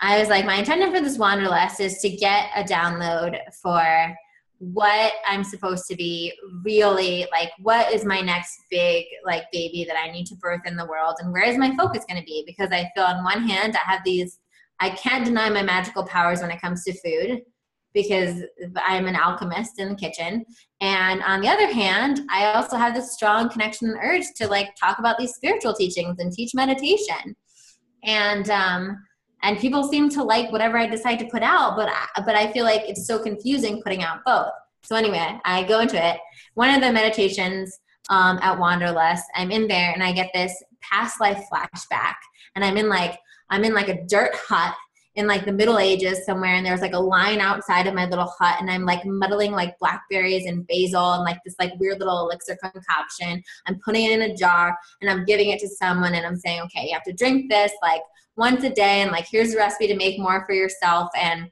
I 0.00 0.18
was 0.18 0.28
like, 0.28 0.44
my 0.44 0.56
intention 0.56 0.92
for 0.92 1.00
this 1.00 1.18
Wanderlust 1.18 1.80
is 1.80 1.98
to 1.98 2.10
get 2.10 2.50
a 2.54 2.62
download 2.62 3.38
for 3.62 4.14
what 4.58 5.12
I'm 5.26 5.44
supposed 5.44 5.86
to 5.88 5.96
be 5.96 6.32
really 6.64 7.26
like 7.30 7.50
what 7.58 7.92
is 7.92 8.06
my 8.06 8.22
next 8.22 8.58
big 8.70 9.04
like 9.24 9.44
baby 9.52 9.84
that 9.86 9.98
I 9.98 10.10
need 10.10 10.24
to 10.28 10.34
birth 10.36 10.62
in 10.64 10.76
the 10.76 10.86
world 10.86 11.16
and 11.18 11.30
where 11.30 11.44
is 11.44 11.58
my 11.58 11.76
focus 11.76 12.06
going 12.08 12.18
to 12.18 12.24
be 12.24 12.42
because 12.46 12.70
I 12.72 12.90
feel 12.94 13.04
on 13.04 13.22
one 13.22 13.46
hand 13.46 13.76
I 13.76 13.90
have 13.90 14.00
these 14.02 14.38
I 14.80 14.90
can't 14.90 15.26
deny 15.26 15.50
my 15.50 15.62
magical 15.62 16.04
powers 16.04 16.40
when 16.40 16.50
it 16.50 16.60
comes 16.60 16.84
to 16.84 16.94
food 16.94 17.42
because 17.92 18.42
I'm 18.76 19.06
an 19.06 19.16
alchemist 19.16 19.78
in 19.78 19.88
the 19.88 19.94
kitchen. 19.94 20.44
And 20.82 21.22
on 21.22 21.40
the 21.40 21.48
other 21.48 21.72
hand, 21.72 22.20
I 22.30 22.52
also 22.52 22.76
have 22.76 22.94
this 22.94 23.14
strong 23.14 23.48
connection 23.48 23.88
and 23.88 23.98
urge 24.02 24.26
to 24.36 24.48
like 24.48 24.74
talk 24.78 24.98
about 24.98 25.16
these 25.16 25.32
spiritual 25.32 25.72
teachings 25.72 26.16
and 26.18 26.30
teach 26.30 26.50
meditation. 26.54 27.34
And 28.04 28.50
um 28.50 28.98
and 29.46 29.58
people 29.60 29.88
seem 29.88 30.10
to 30.10 30.24
like 30.24 30.50
whatever 30.50 30.76
I 30.76 30.88
decide 30.88 31.20
to 31.20 31.26
put 31.26 31.42
out, 31.42 31.76
but 31.76 31.88
I, 31.88 32.22
but 32.22 32.34
I 32.34 32.52
feel 32.52 32.64
like 32.64 32.82
it's 32.88 33.06
so 33.06 33.16
confusing 33.20 33.80
putting 33.80 34.02
out 34.02 34.24
both. 34.26 34.50
So 34.82 34.96
anyway, 34.96 35.38
I 35.44 35.62
go 35.62 35.78
into 35.80 36.04
it. 36.04 36.18
One 36.54 36.74
of 36.74 36.80
the 36.80 36.92
meditations 36.92 37.78
um, 38.10 38.40
at 38.42 38.58
Wanderlust, 38.58 39.24
I'm 39.36 39.52
in 39.52 39.68
there 39.68 39.92
and 39.92 40.02
I 40.02 40.10
get 40.10 40.30
this 40.34 40.52
past 40.80 41.20
life 41.20 41.44
flashback, 41.52 42.14
and 42.56 42.64
I'm 42.64 42.76
in 42.76 42.88
like 42.88 43.18
I'm 43.48 43.62
in 43.62 43.72
like 43.72 43.88
a 43.88 44.04
dirt 44.06 44.34
hut 44.34 44.74
in 45.14 45.28
like 45.28 45.44
the 45.44 45.52
Middle 45.52 45.78
Ages 45.78 46.26
somewhere, 46.26 46.56
and 46.56 46.66
there's 46.66 46.80
like 46.80 46.94
a 46.94 46.98
line 46.98 47.38
outside 47.38 47.86
of 47.86 47.94
my 47.94 48.06
little 48.06 48.32
hut, 48.38 48.56
and 48.60 48.68
I'm 48.68 48.84
like 48.84 49.04
muddling 49.04 49.52
like 49.52 49.78
blackberries 49.78 50.46
and 50.46 50.66
basil 50.66 51.12
and 51.12 51.22
like 51.22 51.38
this 51.44 51.54
like 51.60 51.72
weird 51.78 52.00
little 52.00 52.28
elixir 52.28 52.56
concoction. 52.56 53.44
I'm 53.66 53.78
putting 53.84 54.06
it 54.06 54.20
in 54.20 54.30
a 54.30 54.34
jar 54.34 54.76
and 55.00 55.08
I'm 55.08 55.24
giving 55.24 55.50
it 55.50 55.60
to 55.60 55.68
someone, 55.68 56.14
and 56.14 56.26
I'm 56.26 56.36
saying, 56.36 56.62
okay, 56.62 56.86
you 56.86 56.94
have 56.94 57.04
to 57.04 57.12
drink 57.12 57.48
this 57.48 57.70
like 57.80 58.02
once 58.36 58.64
a 58.64 58.70
day, 58.70 59.02
and 59.02 59.10
like 59.10 59.26
here's 59.30 59.54
a 59.54 59.56
recipe 59.56 59.86
to 59.88 59.96
make 59.96 60.18
more 60.18 60.44
for 60.46 60.54
yourself, 60.54 61.10
and 61.16 61.50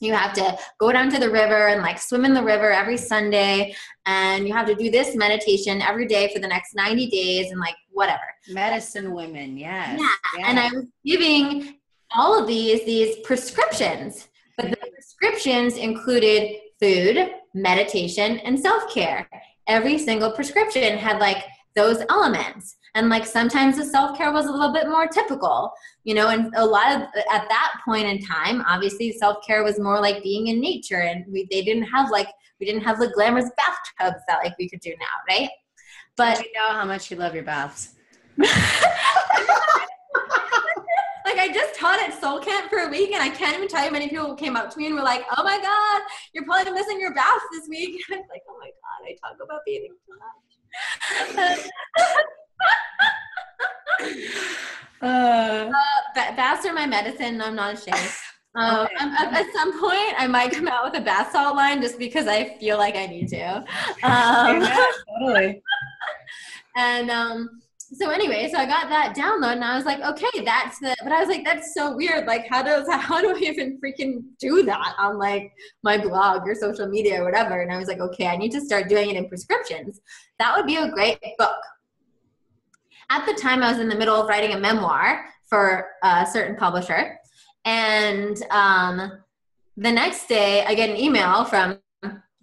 you 0.00 0.12
have 0.12 0.32
to 0.32 0.58
go 0.78 0.90
down 0.90 1.08
to 1.10 1.18
the 1.18 1.30
river 1.30 1.68
and 1.68 1.82
like 1.82 1.98
swim 1.98 2.24
in 2.24 2.34
the 2.34 2.42
river 2.42 2.72
every 2.72 2.96
Sunday, 2.96 3.74
and 4.06 4.46
you 4.46 4.54
have 4.54 4.66
to 4.66 4.74
do 4.74 4.90
this 4.90 5.14
meditation 5.14 5.80
every 5.80 6.06
day 6.06 6.32
for 6.32 6.40
the 6.40 6.48
next 6.48 6.74
90 6.74 7.06
days, 7.08 7.50
and 7.50 7.60
like 7.60 7.76
whatever. 7.90 8.20
Medicine 8.48 9.14
women, 9.14 9.56
yes. 9.56 10.00
Yeah. 10.00 10.08
Yes. 10.38 10.46
And 10.48 10.58
I 10.58 10.68
was 10.70 10.86
giving 11.04 11.78
all 12.14 12.38
of 12.38 12.46
these 12.46 12.84
these 12.84 13.16
prescriptions, 13.20 14.28
but 14.56 14.70
the 14.70 14.76
prescriptions 14.92 15.76
included 15.76 16.56
food, 16.80 17.30
meditation, 17.54 18.38
and 18.40 18.58
self-care. 18.58 19.28
Every 19.68 19.98
single 19.98 20.32
prescription 20.32 20.98
had 20.98 21.20
like 21.20 21.44
those 21.74 22.02
elements. 22.08 22.76
And 22.94 23.08
like 23.08 23.24
sometimes 23.24 23.78
the 23.78 23.84
self-care 23.84 24.32
was 24.32 24.46
a 24.46 24.50
little 24.50 24.72
bit 24.72 24.88
more 24.88 25.06
typical, 25.06 25.72
you 26.04 26.14
know, 26.14 26.28
and 26.28 26.52
a 26.56 26.64
lot 26.64 26.92
of 26.92 27.02
at 27.32 27.48
that 27.48 27.72
point 27.84 28.06
in 28.06 28.22
time, 28.22 28.62
obviously 28.66 29.12
self-care 29.12 29.64
was 29.64 29.80
more 29.80 30.00
like 30.00 30.22
being 30.22 30.48
in 30.48 30.60
nature 30.60 31.00
and 31.00 31.24
we 31.32 31.48
they 31.50 31.62
didn't 31.62 31.84
have 31.84 32.10
like 32.10 32.28
we 32.60 32.66
didn't 32.66 32.82
have 32.82 32.98
the 32.98 33.08
glamorous 33.08 33.50
bathtubs 33.56 34.22
that 34.28 34.44
like 34.44 34.56
we 34.58 34.68
could 34.68 34.80
do 34.80 34.90
now, 34.90 35.34
right? 35.34 35.48
But 36.16 36.38
you 36.44 36.52
know 36.52 36.68
how 36.70 36.84
much 36.84 37.10
you 37.10 37.16
love 37.16 37.34
your 37.34 37.44
baths. 37.44 37.94
like 38.38 38.48
I 41.38 41.50
just 41.52 41.74
taught 41.78 42.00
at 42.00 42.18
Soul 42.20 42.40
Camp 42.40 42.68
for 42.68 42.80
a 42.80 42.88
week, 42.88 43.12
and 43.12 43.22
I 43.22 43.30
can't 43.30 43.56
even 43.56 43.68
tell 43.68 43.80
you 43.80 43.86
how 43.86 43.92
many 43.92 44.08
people 44.08 44.34
came 44.34 44.56
up 44.56 44.70
to 44.70 44.78
me 44.78 44.86
and 44.86 44.94
were 44.94 45.02
like, 45.02 45.24
"Oh 45.36 45.42
my 45.42 45.58
God, 45.60 46.02
you're 46.34 46.44
probably 46.44 46.72
missing 46.72 47.00
your 47.00 47.14
bath 47.14 47.40
this 47.52 47.68
week." 47.68 48.02
And 48.08 48.18
I 48.18 48.20
was 48.20 48.28
like, 48.30 48.42
"Oh 48.48 48.56
my 48.60 48.66
God, 48.66 49.08
I 49.08 49.16
talk 49.26 49.38
about 49.42 49.60
bathing 49.66 49.94
too 50.06 50.12
much." 50.18 50.51
uh, 55.02 55.02
uh, 55.02 55.70
baths 56.14 56.66
are 56.66 56.72
my 56.72 56.86
medicine. 56.86 57.40
I'm 57.40 57.56
not 57.56 57.74
ashamed. 57.74 57.98
Um, 58.54 58.86
okay. 58.86 58.94
at 59.00 59.46
some 59.54 59.80
point, 59.80 60.14
I 60.18 60.26
might 60.26 60.52
come 60.52 60.68
out 60.68 60.84
with 60.84 61.00
a 61.00 61.02
bath 61.02 61.32
salt 61.32 61.56
line 61.56 61.80
just 61.80 61.98
because 61.98 62.26
I 62.26 62.54
feel 62.58 62.76
like 62.76 62.96
I 62.96 63.06
need 63.06 63.28
to. 63.28 63.64
Um, 64.02 64.60
yeah, 64.60 64.84
totally. 65.08 65.62
and 66.76 67.10
um, 67.10 67.61
so 67.94 68.10
anyway, 68.10 68.48
so 68.50 68.58
I 68.58 68.66
got 68.66 68.88
that 68.88 69.14
download 69.14 69.52
and 69.52 69.64
I 69.64 69.76
was 69.76 69.84
like, 69.84 70.00
okay, 70.00 70.44
that's 70.44 70.78
the, 70.78 70.96
but 71.02 71.12
I 71.12 71.20
was 71.20 71.28
like, 71.28 71.44
that's 71.44 71.74
so 71.74 71.94
weird. 71.94 72.26
Like, 72.26 72.46
how 72.48 72.62
does, 72.62 72.86
how 72.90 73.20
do 73.20 73.34
I 73.36 73.38
even 73.40 73.78
freaking 73.84 74.22
do 74.38 74.62
that 74.62 74.94
on 74.98 75.18
like 75.18 75.52
my 75.82 75.98
blog 75.98 76.46
or 76.46 76.54
social 76.54 76.86
media 76.86 77.20
or 77.20 77.24
whatever? 77.24 77.60
And 77.60 77.70
I 77.70 77.78
was 77.78 77.88
like, 77.88 78.00
okay, 78.00 78.26
I 78.26 78.36
need 78.36 78.52
to 78.52 78.60
start 78.60 78.88
doing 78.88 79.10
it 79.10 79.16
in 79.16 79.28
prescriptions. 79.28 80.00
That 80.38 80.56
would 80.56 80.66
be 80.66 80.76
a 80.76 80.90
great 80.90 81.18
book. 81.38 81.58
At 83.10 83.26
the 83.26 83.34
time, 83.34 83.62
I 83.62 83.70
was 83.70 83.80
in 83.80 83.90
the 83.90 83.94
middle 83.94 84.16
of 84.16 84.26
writing 84.26 84.54
a 84.54 84.58
memoir 84.58 85.26
for 85.50 85.86
a 86.02 86.26
certain 86.26 86.56
publisher. 86.56 87.18
And 87.66 88.42
um, 88.50 89.20
the 89.76 89.92
next 89.92 90.28
day, 90.28 90.64
I 90.64 90.74
get 90.74 90.88
an 90.88 90.96
email 90.96 91.44
from 91.44 91.78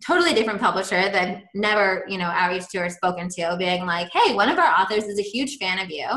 totally 0.06 0.34
different 0.34 0.60
publisher 0.60 1.10
that 1.10 1.44
never, 1.54 2.06
you 2.08 2.18
know, 2.18 2.26
outreached 2.28 2.72
to 2.72 2.80
or 2.80 2.90
spoken 2.90 3.30
to, 3.30 3.56
being 3.58 3.86
like, 3.86 4.10
hey, 4.14 4.34
one 4.34 4.50
of 4.50 4.58
our 4.58 4.74
authors 4.80 5.06
is 5.06 5.20
a 5.20 5.24
huge 5.24 5.58
fan 5.58 5.80
of 5.80 5.90
you 5.90 6.08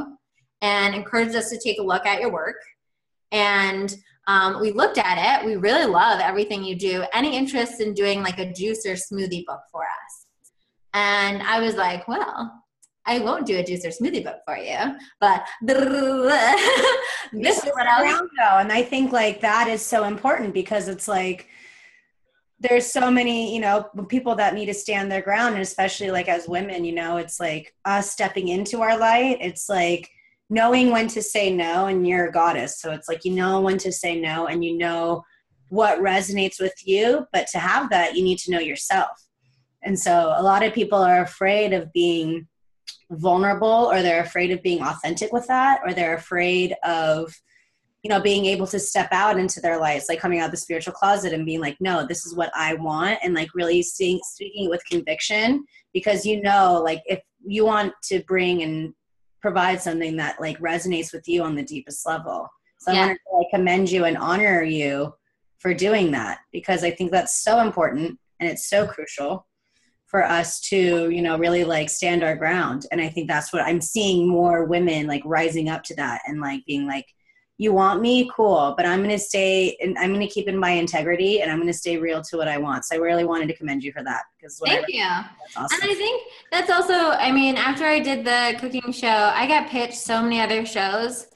and 0.60 0.94
encouraged 0.94 1.34
us 1.34 1.50
to 1.50 1.58
take 1.58 1.78
a 1.78 1.82
look 1.82 2.06
at 2.06 2.20
your 2.20 2.32
work. 2.32 2.56
And 3.32 3.94
um, 4.28 4.60
we 4.60 4.70
looked 4.70 4.98
at 4.98 5.40
it. 5.40 5.46
We 5.46 5.56
really 5.56 5.86
love 5.86 6.20
everything 6.20 6.62
you 6.62 6.76
do. 6.76 7.04
Any 7.12 7.36
interest 7.36 7.80
in 7.80 7.94
doing 7.94 8.22
like 8.22 8.38
a 8.38 8.52
juice 8.52 8.86
or 8.86 8.94
smoothie 8.94 9.44
book 9.44 9.60
for 9.72 9.82
us? 9.82 10.26
And 10.94 11.42
I 11.42 11.60
was 11.60 11.74
like, 11.74 12.06
well, 12.06 12.62
I 13.04 13.18
won't 13.18 13.46
do 13.46 13.58
a 13.58 13.64
juice 13.64 13.84
or 13.84 13.88
smoothie 13.88 14.22
book 14.22 14.38
for 14.46 14.56
you, 14.56 14.76
but 15.20 15.44
this 15.62 17.58
is 17.58 17.70
what 17.72 17.86
I 17.86 18.02
was. 18.02 18.28
Though, 18.38 18.58
and 18.58 18.70
I 18.70 18.82
think 18.82 19.10
like 19.10 19.40
that 19.40 19.66
is 19.66 19.82
so 19.82 20.04
important 20.04 20.54
because 20.54 20.86
it's 20.86 21.08
like 21.08 21.48
there's 22.62 22.86
so 22.86 23.10
many 23.10 23.54
you 23.54 23.60
know 23.60 23.88
people 24.08 24.34
that 24.36 24.54
need 24.54 24.66
to 24.66 24.74
stand 24.74 25.10
their 25.10 25.22
ground 25.22 25.54
and 25.54 25.62
especially 25.62 26.10
like 26.10 26.28
as 26.28 26.48
women 26.48 26.84
you 26.84 26.94
know 26.94 27.16
it's 27.16 27.40
like 27.40 27.74
us 27.84 28.10
stepping 28.10 28.48
into 28.48 28.80
our 28.80 28.98
light 28.98 29.38
it's 29.40 29.68
like 29.68 30.08
knowing 30.52 30.90
when 30.90 31.08
to 31.08 31.22
say 31.22 31.50
no 31.50 31.86
and 31.86 32.06
you're 32.06 32.26
a 32.26 32.32
goddess. 32.32 32.78
So 32.78 32.92
it's 32.92 33.08
like 33.08 33.24
you 33.24 33.32
know 33.32 33.62
when 33.62 33.78
to 33.78 33.90
say 33.90 34.20
no 34.20 34.46
and 34.46 34.62
you 34.62 34.76
know 34.76 35.24
what 35.70 36.00
resonates 36.00 36.60
with 36.60 36.74
you 36.84 37.26
but 37.32 37.46
to 37.48 37.58
have 37.58 37.88
that 37.88 38.14
you 38.14 38.22
need 38.22 38.38
to 38.40 38.50
know 38.50 38.58
yourself. 38.58 39.10
And 39.82 39.98
so 39.98 40.34
a 40.36 40.42
lot 40.42 40.62
of 40.62 40.74
people 40.74 40.98
are 40.98 41.22
afraid 41.22 41.72
of 41.72 41.90
being 41.94 42.46
vulnerable 43.10 43.88
or 43.90 44.02
they're 44.02 44.22
afraid 44.22 44.50
of 44.50 44.62
being 44.62 44.82
authentic 44.82 45.32
with 45.32 45.46
that 45.46 45.80
or 45.84 45.94
they're 45.94 46.16
afraid 46.16 46.74
of 46.84 47.34
you 48.02 48.08
know 48.08 48.20
being 48.20 48.46
able 48.46 48.66
to 48.66 48.78
step 48.78 49.08
out 49.12 49.38
into 49.38 49.60
their 49.60 49.78
lives 49.78 50.06
like 50.08 50.18
coming 50.18 50.40
out 50.40 50.46
of 50.46 50.50
the 50.50 50.56
spiritual 50.56 50.92
closet 50.92 51.32
and 51.32 51.46
being 51.46 51.60
like 51.60 51.76
no 51.80 52.06
this 52.06 52.26
is 52.26 52.34
what 52.34 52.50
i 52.54 52.74
want 52.74 53.18
and 53.22 53.34
like 53.34 53.48
really 53.54 53.82
seeing 53.82 54.20
speaking 54.24 54.68
with 54.68 54.84
conviction 54.86 55.64
because 55.92 56.26
you 56.26 56.40
know 56.42 56.80
like 56.84 57.02
if 57.06 57.20
you 57.44 57.64
want 57.64 57.92
to 58.02 58.22
bring 58.24 58.62
and 58.62 58.92
provide 59.40 59.80
something 59.80 60.16
that 60.16 60.40
like 60.40 60.58
resonates 60.58 61.12
with 61.12 61.26
you 61.28 61.42
on 61.42 61.54
the 61.54 61.62
deepest 61.62 62.06
level 62.06 62.48
so 62.78 62.92
yeah. 62.92 63.04
i 63.04 63.06
want 63.06 63.18
to 63.28 63.36
like 63.36 63.46
commend 63.52 63.90
you 63.90 64.04
and 64.04 64.16
honor 64.16 64.62
you 64.62 65.12
for 65.58 65.72
doing 65.72 66.10
that 66.10 66.38
because 66.52 66.84
i 66.84 66.90
think 66.90 67.10
that's 67.10 67.42
so 67.42 67.60
important 67.60 68.18
and 68.40 68.50
it's 68.50 68.68
so 68.68 68.86
crucial 68.86 69.46
for 70.06 70.24
us 70.24 70.60
to 70.60 71.08
you 71.08 71.22
know 71.22 71.38
really 71.38 71.64
like 71.64 71.88
stand 71.88 72.22
our 72.22 72.36
ground 72.36 72.86
and 72.92 73.00
i 73.00 73.08
think 73.08 73.28
that's 73.28 73.52
what 73.52 73.62
i'm 73.62 73.80
seeing 73.80 74.28
more 74.28 74.64
women 74.64 75.06
like 75.06 75.22
rising 75.24 75.68
up 75.68 75.82
to 75.82 75.94
that 75.96 76.20
and 76.26 76.40
like 76.40 76.60
being 76.66 76.86
like 76.86 77.06
you 77.58 77.72
want 77.72 78.00
me? 78.00 78.30
Cool. 78.34 78.74
But 78.76 78.86
i'm 78.86 78.98
going 78.98 79.10
to 79.10 79.18
stay 79.18 79.76
and 79.80 79.96
i'm 79.98 80.12
going 80.12 80.26
to 80.26 80.32
keep 80.32 80.48
in 80.48 80.56
my 80.56 80.70
integrity 80.70 81.42
and 81.42 81.50
i'm 81.50 81.58
going 81.58 81.68
to 81.68 81.72
stay 81.72 81.96
real 81.96 82.22
to 82.22 82.36
what 82.36 82.48
i 82.48 82.58
want. 82.58 82.84
So 82.84 82.96
i 82.96 82.98
really 82.98 83.24
wanted 83.24 83.48
to 83.48 83.56
commend 83.56 83.82
you 83.84 83.92
for 83.92 84.02
that 84.02 84.22
because 84.36 84.60
thank 84.64 84.86
you. 84.88 85.04
awesome. 85.04 85.78
and 85.80 85.90
i 85.90 85.94
think 85.94 86.22
that's 86.50 86.70
also 86.70 86.94
i 86.94 87.30
mean 87.30 87.56
after 87.56 87.84
i 87.84 88.00
did 88.00 88.24
the 88.24 88.56
cooking 88.58 88.92
show 88.92 89.30
i 89.34 89.46
got 89.46 89.68
pitched 89.68 89.98
so 89.98 90.22
many 90.22 90.40
other 90.40 90.64
shows 90.64 91.26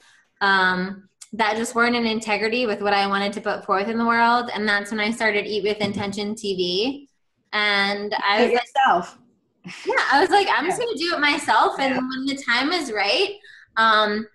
um, 0.41 1.09
that 1.33 1.57
just 1.57 1.75
weren't 1.75 1.95
in 1.95 2.05
integrity 2.05 2.65
with 2.65 2.81
what 2.81 2.93
i 2.93 3.07
wanted 3.07 3.31
to 3.33 3.41
put 3.41 3.65
forth 3.65 3.87
in 3.87 3.97
the 3.97 4.05
world. 4.05 4.49
And 4.53 4.67
that's 4.67 4.91
when 4.91 4.99
i 4.99 5.11
started 5.11 5.45
eat 5.45 5.63
with 5.63 5.77
intention 5.77 6.35
tv 6.35 7.07
and 7.53 8.13
i 8.27 8.43
was 8.43 8.51
yourself. 8.51 9.17
Like, 9.65 9.73
yeah 9.85 10.03
i 10.11 10.21
was 10.21 10.29
like 10.29 10.47
i'm 10.51 10.65
just 10.65 10.79
going 10.79 10.93
to 10.93 10.99
do 10.99 11.13
it 11.13 11.19
myself. 11.19 11.79
And 11.79 11.95
yeah. 11.95 12.01
when 12.01 12.25
the 12.25 12.41
time 12.43 12.71
is 12.71 12.91
right 12.91 13.35
um, 13.77 14.25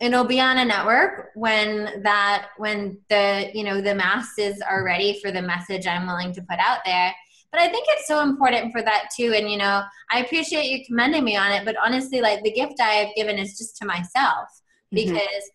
it'll 0.00 0.24
be 0.24 0.40
on 0.40 0.58
a 0.58 0.64
network 0.64 1.30
when 1.34 2.02
that 2.02 2.48
when 2.56 2.98
the 3.08 3.50
you 3.54 3.62
know 3.62 3.80
the 3.80 3.94
masses 3.94 4.60
are 4.68 4.84
ready 4.84 5.20
for 5.20 5.30
the 5.30 5.42
message 5.42 5.86
i'm 5.86 6.06
willing 6.06 6.32
to 6.32 6.42
put 6.42 6.58
out 6.58 6.78
there 6.84 7.14
but 7.52 7.60
i 7.60 7.68
think 7.68 7.86
it's 7.90 8.08
so 8.08 8.22
important 8.22 8.72
for 8.72 8.82
that 8.82 9.08
too 9.16 9.32
and 9.34 9.50
you 9.50 9.58
know 9.58 9.82
i 10.10 10.20
appreciate 10.20 10.66
you 10.66 10.84
commending 10.86 11.24
me 11.24 11.36
on 11.36 11.52
it 11.52 11.64
but 11.64 11.76
honestly 11.84 12.20
like 12.20 12.42
the 12.42 12.52
gift 12.52 12.80
i 12.80 12.92
have 12.92 13.14
given 13.14 13.38
is 13.38 13.56
just 13.58 13.76
to 13.76 13.84
myself 13.84 14.48
mm-hmm. 14.94 15.12
because 15.12 15.50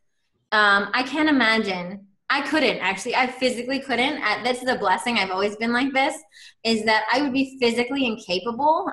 mm-hmm. 0.54 0.58
um, 0.58 0.90
i 0.94 1.04
can't 1.04 1.30
imagine 1.30 2.06
I 2.28 2.42
couldn't 2.42 2.80
actually. 2.80 3.16
I 3.16 3.28
physically 3.28 3.80
couldn't. 3.80 4.20
This 4.44 4.64
is 4.64 4.68
a 4.68 4.80
blessing. 4.80 5.20
I've 5.20 5.30
always 5.30 5.56
been 5.58 5.72
like 5.72 5.94
this. 5.94 6.16
Is 6.64 6.84
that 6.86 7.06
I 7.14 7.22
would 7.22 7.32
be 7.32 7.56
physically 7.62 8.08
incapable 8.08 8.92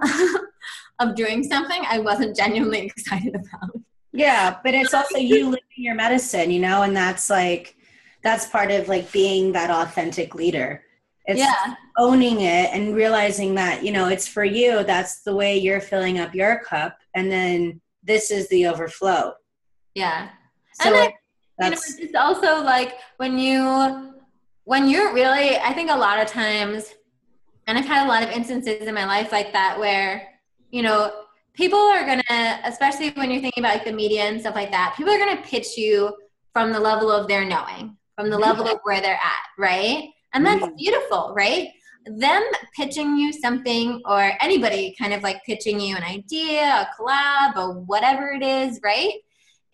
of 0.99 1.15
doing 1.15 1.43
something 1.43 1.83
I 1.89 1.99
wasn't 1.99 2.37
genuinely 2.37 2.81
excited 2.87 3.35
about. 3.35 3.81
Yeah, 4.13 4.59
but 4.63 4.75
it's 4.75 4.95
also 4.95 5.19
you 5.19 5.45
living 5.51 5.63
your 5.77 5.95
medicine, 5.95 6.51
you 6.51 6.61
know, 6.61 6.83
and 6.83 6.97
that's 6.97 7.31
like 7.31 7.77
that's 8.23 8.47
part 8.47 8.71
of 8.71 8.89
like 8.89 9.11
being 9.13 9.53
that 9.53 9.71
authentic 9.71 10.35
leader. 10.35 10.85
It's 11.25 11.39
yeah. 11.39 11.75
owning 11.99 12.41
it 12.41 12.71
and 12.73 12.95
realizing 12.95 13.55
that, 13.55 13.85
you 13.85 13.93
know, 13.93 14.09
it's 14.09 14.27
for 14.27 14.45
you. 14.45 14.83
That's 14.85 15.23
the 15.23 15.35
way 15.35 15.57
you're 15.57 15.81
filling 15.81 16.19
up 16.19 16.35
your 16.35 16.61
cup. 16.61 16.99
And 17.15 17.31
then 17.31 17.81
this 18.03 18.31
is 18.31 18.49
the 18.49 18.67
overflow. 18.67 19.35
Yeah. 19.95 20.31
So 20.75 20.89
and 20.89 20.95
then, 20.95 21.11
that's 21.59 21.91
you 21.91 21.97
know, 21.97 22.05
it's 22.05 22.15
also 22.17 22.65
like 22.65 22.95
when 23.19 23.39
you 23.39 24.15
when 24.65 24.89
you're 24.89 25.13
really 25.13 25.57
I 25.59 25.73
think 25.73 25.91
a 25.91 25.97
lot 25.97 26.21
of 26.21 26.27
times 26.29 26.95
and 27.67 27.79
I've 27.79 27.87
had 27.87 28.07
a 28.07 28.09
lot 28.09 28.23
of 28.23 28.31
instances 28.31 28.87
in 28.87 28.95
my 28.95 29.05
life 29.05 29.31
like 29.31 29.53
that 29.53 29.79
where, 29.79 30.29
you 30.71 30.83
know, 30.83 31.22
people 31.55 31.79
are 31.79 32.07
gonna, 32.07 32.61
especially 32.65 33.11
when 33.11 33.31
you're 33.31 33.41
thinking 33.41 33.63
about 33.63 33.75
like 33.75 33.85
the 33.85 33.93
media 33.93 34.23
and 34.25 34.41
stuff 34.41 34.55
like 34.55 34.71
that, 34.71 34.95
people 34.97 35.13
are 35.13 35.19
gonna 35.19 35.43
pitch 35.43 35.77
you 35.77 36.15
from 36.53 36.73
the 36.73 36.81
level 36.81 37.11
of 37.11 37.29
their 37.29 37.45
knowing, 37.45 37.97
from 38.17 38.31
the 38.31 38.39
level 38.39 38.67
of 38.67 38.79
where 38.85 39.01
they're 39.01 39.15
at, 39.15 39.47
right? 39.59 40.09
And 40.35 40.45
that's 40.45 40.65
mm-hmm. 40.65 40.77
beautiful, 40.77 41.33
right? 41.37 41.69
Them 42.07 42.43
pitching 42.75 43.17
you 43.17 43.33
something 43.33 44.01
or 44.07 44.33
anybody 44.41 44.95
kind 44.99 45.13
of 45.13 45.23
like 45.23 45.45
pitching 45.45 45.79
you 45.79 45.97
an 45.97 46.03
idea, 46.03 46.63
a 46.63 46.89
collab, 46.99 47.57
or 47.57 47.81
whatever 47.81 48.33
it 48.33 48.43
is, 48.43 48.81
right? 48.83 49.13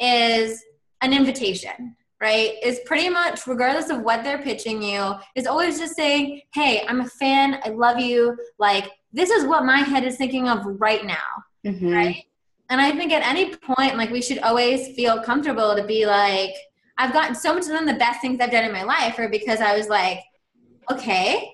Is 0.00 0.62
an 1.00 1.12
invitation, 1.12 1.96
right? 2.20 2.54
Is 2.62 2.80
pretty 2.86 3.08
much, 3.08 3.46
regardless 3.46 3.90
of 3.90 4.02
what 4.02 4.24
they're 4.24 4.42
pitching 4.42 4.82
you, 4.82 5.14
is 5.36 5.46
always 5.46 5.78
just 5.78 5.94
saying, 5.94 6.42
hey, 6.54 6.84
I'm 6.86 7.00
a 7.00 7.06
fan, 7.06 7.60
I 7.64 7.70
love 7.70 7.98
you, 7.98 8.36
like, 8.58 8.90
this 9.12 9.30
is 9.30 9.46
what 9.46 9.64
my 9.64 9.78
head 9.78 10.04
is 10.04 10.16
thinking 10.16 10.48
of 10.48 10.60
right 10.78 11.04
now 11.06 11.16
mm-hmm. 11.66 11.90
right? 11.90 12.24
And 12.70 12.80
I 12.80 12.92
think 12.92 13.12
at 13.12 13.26
any 13.26 13.54
point, 13.56 13.96
like 13.96 14.10
we 14.10 14.22
should 14.22 14.38
always 14.40 14.94
feel 14.94 15.22
comfortable 15.22 15.74
to 15.74 15.84
be 15.84 16.06
like, 16.06 16.54
I've 16.98 17.12
gotten 17.12 17.34
so 17.34 17.54
much 17.54 17.62
of 17.62 17.70
them. 17.70 17.86
The 17.86 17.94
best 17.94 18.20
things 18.20 18.40
I've 18.40 18.50
done 18.50 18.64
in 18.64 18.72
my 18.72 18.82
life 18.82 19.18
are 19.18 19.28
because 19.28 19.60
I 19.60 19.76
was 19.76 19.88
like, 19.88 20.20
okay, 20.90 21.52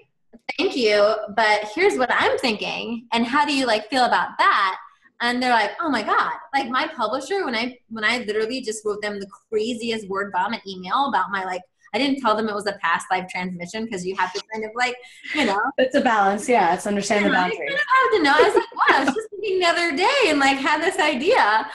thank 0.59 0.77
you, 0.77 1.17
but 1.37 1.71
here's 1.75 1.97
what 1.99 2.11
I'm 2.13 2.39
thinking, 2.39 3.07
and 3.13 3.27
how 3.27 3.45
do 3.45 3.55
you 3.55 3.67
like 3.67 3.89
feel 3.89 4.05
about 4.05 4.31
that? 4.39 4.77
And 5.21 5.43
they're 5.43 5.53
like, 5.53 5.73
oh 5.81 5.89
my 5.89 6.03
god, 6.03 6.33
like 6.53 6.69
my 6.69 6.87
publisher 6.89 7.45
when 7.45 7.55
I 7.55 7.79
when 7.89 8.05
I 8.05 8.19
literally 8.19 8.61
just 8.61 8.85
wrote 8.85 9.01
them 9.01 9.19
the 9.19 9.29
craziest 9.49 10.09
word 10.09 10.33
vomit 10.33 10.61
email 10.67 11.07
about 11.09 11.31
my 11.31 11.45
like 11.45 11.63
I 11.95 11.99
didn't 11.99 12.21
tell 12.21 12.37
them 12.37 12.49
it 12.49 12.55
was 12.55 12.67
a 12.67 12.77
past 12.83 13.07
life 13.11 13.27
transmission 13.31 13.85
because 13.85 14.05
you 14.05 14.17
have 14.17 14.33
to 14.33 14.43
kind 14.53 14.65
of 14.65 14.73
like, 14.75 14.97
you 15.35 15.47
know. 15.47 15.61
It's 15.79 15.95
a 15.95 16.01
balance, 16.01 16.49
yeah. 16.49 16.75
It's 16.75 16.87
understand 16.87 17.27
the 17.27 17.31
boundary. 17.31 17.57
You 17.61 17.67
kind 17.69 17.79
of 17.79 18.19
to 18.19 18.23
know. 18.25 18.35
I 18.35 18.43
was 18.43 18.55
like, 18.55 18.75
wow, 18.75 18.97
I 18.97 19.05
was 19.05 19.15
just 19.15 19.31
thinking 19.31 19.61
the 19.61 19.67
other 19.67 19.97
day 19.97 20.23
and 20.27 20.41
like 20.41 20.59
had 20.59 20.83
this 20.83 20.99
idea. 20.99 21.71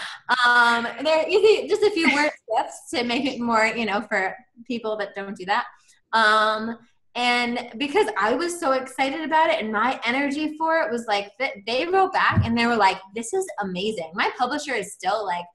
Um, 0.45 0.87
there, 1.03 1.27
you 1.27 1.41
see, 1.41 1.67
just 1.69 1.83
a 1.83 1.91
few 1.91 2.13
word 2.13 2.31
tips 2.57 2.89
to 2.93 3.03
make 3.05 3.25
it 3.25 3.39
more, 3.39 3.65
you 3.65 3.85
know, 3.85 4.01
for 4.01 4.35
people 4.67 4.97
that 4.97 5.15
don't 5.15 5.37
do 5.37 5.45
that. 5.45 5.65
Um, 6.11 6.77
and 7.15 7.69
because 7.77 8.07
I 8.17 8.33
was 8.35 8.59
so 8.59 8.73
excited 8.73 9.21
about 9.21 9.49
it 9.49 9.61
and 9.61 9.71
my 9.71 9.99
energy 10.05 10.57
for 10.57 10.81
it 10.81 10.91
was 10.91 11.05
like, 11.07 11.31
they 11.65 11.85
wrote 11.85 12.13
back 12.13 12.45
and 12.45 12.57
they 12.57 12.65
were 12.65 12.75
like, 12.75 12.97
this 13.15 13.33
is 13.33 13.45
amazing. 13.61 14.11
My 14.13 14.31
publisher 14.37 14.73
is 14.73 14.93
still 14.93 15.25
like, 15.25 15.45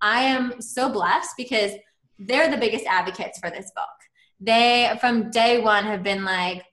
I 0.00 0.22
am 0.22 0.60
so 0.60 0.90
blessed 0.90 1.30
because 1.36 1.72
they're 2.18 2.50
the 2.50 2.56
biggest 2.56 2.84
advocates 2.86 3.38
for 3.38 3.50
this 3.50 3.70
book. 3.74 3.84
They 4.40 4.96
from 5.00 5.30
day 5.30 5.60
one 5.60 5.84
have 5.84 6.02
been 6.02 6.24
like 6.24 6.64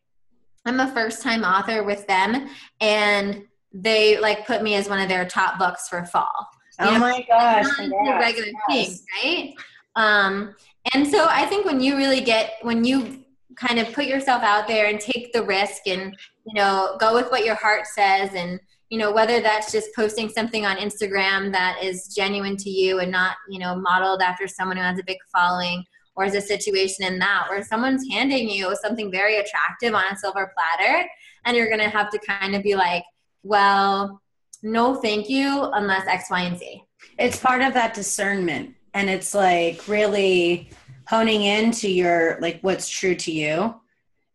i'm 0.65 0.79
a 0.79 0.91
first 0.93 1.21
time 1.21 1.43
author 1.43 1.83
with 1.83 2.05
them 2.07 2.49
and 2.79 3.43
they 3.73 4.19
like 4.19 4.45
put 4.45 4.61
me 4.61 4.75
as 4.75 4.87
one 4.87 4.99
of 4.99 5.09
their 5.09 5.25
top 5.25 5.57
books 5.57 5.87
for 5.89 6.05
fall. 6.05 6.47
You 6.79 6.87
oh 6.87 6.93
know, 6.93 6.99
my 6.99 7.25
gosh 7.27 7.67
the 7.77 8.17
regular 8.19 8.49
yes. 8.69 8.87
thing 8.87 8.97
right? 9.23 9.53
Um 9.95 10.55
and 10.93 11.07
so 11.07 11.27
i 11.29 11.45
think 11.45 11.65
when 11.65 11.79
you 11.79 11.95
really 11.95 12.21
get 12.21 12.53
when 12.61 12.83
you 12.83 13.23
kind 13.55 13.79
of 13.79 13.93
put 13.93 14.05
yourself 14.05 14.43
out 14.43 14.67
there 14.67 14.87
and 14.87 14.99
take 14.99 15.31
the 15.31 15.43
risk 15.43 15.87
and 15.87 16.15
you 16.45 16.53
know 16.53 16.97
go 16.99 17.13
with 17.13 17.29
what 17.29 17.45
your 17.45 17.55
heart 17.55 17.85
says 17.87 18.31
and 18.33 18.59
you 18.93 18.99
know 18.99 19.11
whether 19.11 19.41
that's 19.41 19.71
just 19.71 19.89
posting 19.95 20.29
something 20.29 20.65
on 20.65 20.77
instagram 20.77 21.51
that 21.51 21.81
is 21.81 22.07
genuine 22.07 22.55
to 22.55 22.69
you 22.69 22.99
and 22.99 23.11
not 23.11 23.37
you 23.49 23.57
know 23.57 23.75
modeled 23.75 24.21
after 24.21 24.47
someone 24.47 24.77
who 24.77 24.83
has 24.83 24.99
a 24.99 25.03
big 25.03 25.17
following 25.31 25.83
or 26.15 26.25
is 26.25 26.35
a 26.35 26.41
situation 26.41 27.03
in 27.05 27.17
that 27.17 27.47
where 27.49 27.63
someone's 27.63 28.05
handing 28.11 28.47
you 28.47 28.69
something 28.75 29.11
very 29.11 29.37
attractive 29.37 29.95
on 29.95 30.03
a 30.11 30.15
silver 30.15 30.53
platter 30.55 31.07
and 31.45 31.57
you're 31.57 31.67
to 31.79 31.89
have 31.89 32.09
to 32.11 32.19
kind 32.19 32.55
of 32.55 32.63
be 32.63 32.75
like, 32.75 33.03
well, 33.43 34.21
no, 34.61 34.95
thank 34.95 35.29
you, 35.29 35.69
unless 35.73 36.07
X, 36.07 36.29
Y, 36.29 36.41
and 36.41 36.57
Z. 36.57 36.83
It's 37.19 37.39
part 37.39 37.61
of 37.61 37.73
that 37.73 37.93
discernment. 37.93 38.75
And 38.93 39.09
it's 39.09 39.33
like 39.33 39.87
really 39.87 40.69
honing 41.07 41.43
into 41.43 41.89
your, 41.89 42.37
like, 42.39 42.61
what's 42.61 42.87
true 42.87 43.15
to 43.15 43.31
you. 43.31 43.75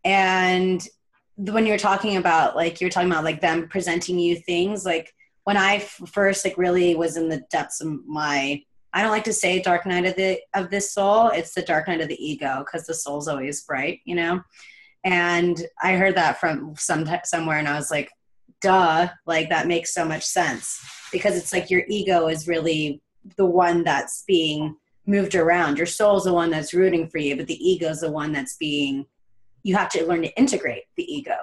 And 0.05 0.87
when 1.39 1.65
you're 1.67 1.79
talking 1.79 2.17
about, 2.17 2.57
like, 2.57 2.81
you're 2.81 2.91
talking 2.91 3.11
about, 3.11 3.25
like, 3.25 3.41
them 3.41 3.69
presenting 3.69 4.19
you 4.19 4.37
things, 4.37 4.85
like, 4.85 5.15
when 5.45 5.57
I 5.57 5.79
first, 5.79 6.45
like, 6.45 6.59
really 6.59 6.95
was 6.95 7.17
in 7.17 7.29
the 7.29 7.43
depths 7.51 7.81
of 7.81 8.07
my 8.07 8.63
I 8.93 9.03
don't 9.03 9.11
like 9.11 9.25
to 9.25 9.33
say 9.33 9.61
dark 9.61 9.87
night 9.87 10.07
of 10.07 10.17
the 10.17 10.41
of 10.55 10.71
this 10.71 10.93
soul. 10.93 11.29
It's 11.29 11.55
the 11.55 11.63
dark 11.63 11.89
night 11.89 12.01
of 12.01 12.09
the 12.09 12.25
ego 12.25 12.65
because 12.65 12.87
the 12.87 12.95
soul's 12.95 13.29
always 13.29 13.63
bright, 13.63 14.01
you 14.05 14.15
know. 14.15 14.43
And 15.05 15.61
I 15.83 15.95
heard 15.97 16.17
that 16.17 16.41
from 16.41 16.75
some 16.77 17.07
somewhere, 17.25 17.59
and 17.59 17.69
I 17.69 17.77
was 17.77 17.91
like, 17.91 18.11
"Duh!" 18.61 19.09
Like 19.27 19.51
that 19.51 19.67
makes 19.67 19.95
so 19.95 20.05
much 20.05 20.25
sense 20.25 20.81
because 21.13 21.37
it's 21.37 21.53
like 21.53 21.71
your 21.71 21.85
ego 21.89 22.29
is 22.29 22.49
really 22.49 23.03
the 23.37 23.47
one 23.47 23.85
that's 23.85 24.25
being 24.27 24.77
moved 25.07 25.35
around. 25.35 25.77
Your 25.77 25.87
soul's 25.87 26.25
the 26.25 26.33
one 26.33 26.51
that's 26.51 26.75
rooting 26.75 27.09
for 27.09 27.19
you, 27.19 27.37
but 27.37 27.47
the 27.47 27.69
ego's 27.71 28.01
the 28.01 28.11
one 28.11 28.33
that's 28.33 28.57
being. 28.57 29.07
You 29.69 29.77
have 29.77 29.91
to 29.91 30.07
learn 30.07 30.23
to 30.23 30.39
integrate 30.39 30.85
the 30.97 31.05
ego 31.05 31.37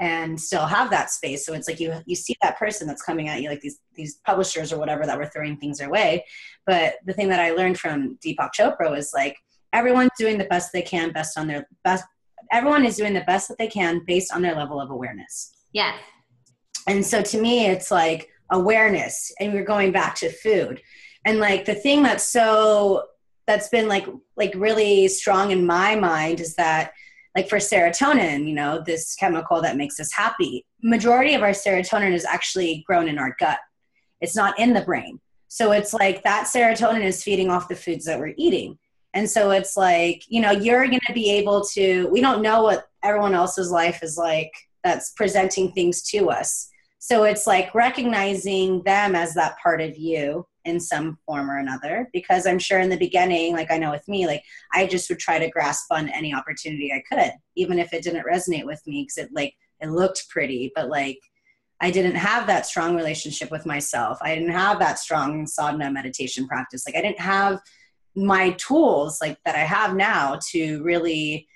and 0.00 0.40
still 0.40 0.64
have 0.66 0.90
that 0.90 1.10
space. 1.10 1.44
So 1.44 1.52
it's 1.52 1.68
like 1.68 1.78
you 1.78 1.92
you 2.06 2.16
see 2.16 2.34
that 2.42 2.58
person 2.58 2.88
that's 2.88 3.02
coming 3.02 3.28
at 3.28 3.42
you, 3.42 3.50
like 3.50 3.60
these 3.60 3.78
these 3.94 4.14
publishers 4.26 4.72
or 4.72 4.78
whatever 4.78 5.06
that 5.06 5.18
were 5.18 5.26
throwing 5.26 5.56
things 5.58 5.78
their 5.78 5.90
way. 5.90 6.24
But 6.66 6.94
the 7.04 7.12
thing 7.12 7.28
that 7.28 7.40
I 7.40 7.50
learned 7.50 7.78
from 7.78 8.18
Deepak 8.24 8.50
Chopra 8.58 8.90
was 8.90 9.12
like 9.14 9.36
everyone's 9.72 10.10
doing 10.18 10.38
the 10.38 10.44
best 10.44 10.72
they 10.72 10.82
can, 10.82 11.12
best 11.12 11.38
on 11.38 11.46
their 11.46 11.68
best. 11.84 12.04
Everyone 12.50 12.84
is 12.84 12.96
doing 12.96 13.12
the 13.12 13.20
best 13.32 13.48
that 13.48 13.58
they 13.58 13.68
can 13.68 14.02
based 14.06 14.32
on 14.32 14.42
their 14.42 14.56
level 14.56 14.80
of 14.80 14.90
awareness. 14.90 15.52
Yeah. 15.72 15.94
And 16.88 17.04
so 17.04 17.22
to 17.22 17.40
me, 17.40 17.66
it's 17.66 17.90
like 17.90 18.30
awareness, 18.50 19.32
and 19.38 19.52
we're 19.52 19.64
going 19.64 19.92
back 19.92 20.14
to 20.16 20.30
food, 20.30 20.80
and 21.26 21.38
like 21.38 21.66
the 21.66 21.74
thing 21.74 22.02
that's 22.02 22.26
so 22.26 23.04
that's 23.46 23.68
been 23.68 23.86
like 23.86 24.06
like 24.36 24.54
really 24.56 25.08
strong 25.08 25.50
in 25.50 25.66
my 25.66 25.94
mind 25.94 26.40
is 26.40 26.54
that 26.54 26.92
like 27.36 27.48
for 27.48 27.58
serotonin 27.58 28.46
you 28.46 28.54
know 28.54 28.82
this 28.84 29.14
chemical 29.14 29.60
that 29.62 29.76
makes 29.76 30.00
us 30.00 30.12
happy 30.12 30.64
majority 30.82 31.34
of 31.34 31.42
our 31.42 31.50
serotonin 31.50 32.12
is 32.12 32.24
actually 32.24 32.84
grown 32.86 33.08
in 33.08 33.18
our 33.18 33.36
gut. 33.38 33.58
It's 34.20 34.36
not 34.36 34.58
in 34.58 34.72
the 34.72 34.82
brain. 34.82 35.20
So 35.48 35.72
it's 35.72 35.92
like 35.92 36.22
that 36.22 36.46
serotonin 36.46 37.04
is 37.04 37.22
feeding 37.22 37.50
off 37.50 37.68
the 37.68 37.76
foods 37.76 38.04
that 38.04 38.18
we're 38.18 38.34
eating. 38.36 38.78
And 39.14 39.28
so 39.28 39.50
it's 39.50 39.76
like 39.76 40.22
you 40.28 40.40
know 40.40 40.52
you're 40.52 40.86
going 40.86 41.00
to 41.06 41.12
be 41.12 41.30
able 41.32 41.64
to 41.74 42.06
we 42.08 42.20
don't 42.20 42.42
know 42.42 42.62
what 42.62 42.88
everyone 43.02 43.34
else's 43.34 43.70
life 43.70 44.02
is 44.02 44.16
like 44.16 44.52
that's 44.84 45.10
presenting 45.12 45.72
things 45.72 46.02
to 46.02 46.30
us. 46.30 46.68
So 46.98 47.24
it's 47.24 47.46
like 47.46 47.74
recognizing 47.74 48.82
them 48.82 49.14
as 49.14 49.34
that 49.34 49.58
part 49.58 49.80
of 49.80 49.96
you 49.96 50.46
in 50.70 50.80
some 50.80 51.18
form 51.26 51.50
or 51.50 51.58
another 51.58 52.08
because 52.12 52.46
i'm 52.46 52.58
sure 52.58 52.78
in 52.78 52.88
the 52.88 52.96
beginning 52.96 53.52
like 53.52 53.70
i 53.70 53.76
know 53.76 53.90
with 53.90 54.06
me 54.08 54.26
like 54.26 54.42
i 54.72 54.86
just 54.86 55.08
would 55.10 55.18
try 55.18 55.38
to 55.38 55.50
grasp 55.50 55.90
on 55.90 56.08
any 56.08 56.32
opportunity 56.32 56.92
i 56.92 57.02
could 57.12 57.32
even 57.56 57.78
if 57.78 57.92
it 57.92 58.02
didn't 58.02 58.26
resonate 58.26 58.64
with 58.64 58.80
me 58.86 59.02
because 59.02 59.18
it 59.18 59.30
like 59.32 59.54
it 59.80 59.90
looked 59.90 60.28
pretty 60.28 60.72
but 60.74 60.88
like 60.88 61.18
i 61.80 61.90
didn't 61.90 62.14
have 62.14 62.46
that 62.46 62.66
strong 62.66 62.94
relationship 62.94 63.50
with 63.50 63.64
myself. 63.66 64.18
I 64.22 64.34
didn't 64.34 64.52
have 64.52 64.78
that 64.78 64.98
strong 64.98 65.46
sadhana 65.46 65.90
meditation 65.90 66.46
practice. 66.46 66.86
Like 66.86 66.96
i 66.96 67.02
didn't 67.02 67.20
have 67.20 67.60
my 68.16 68.50
tools 68.52 69.18
like 69.20 69.38
that 69.44 69.54
i 69.54 69.60
have 69.60 69.94
now 69.94 70.38
to 70.50 70.82
really 70.82 71.46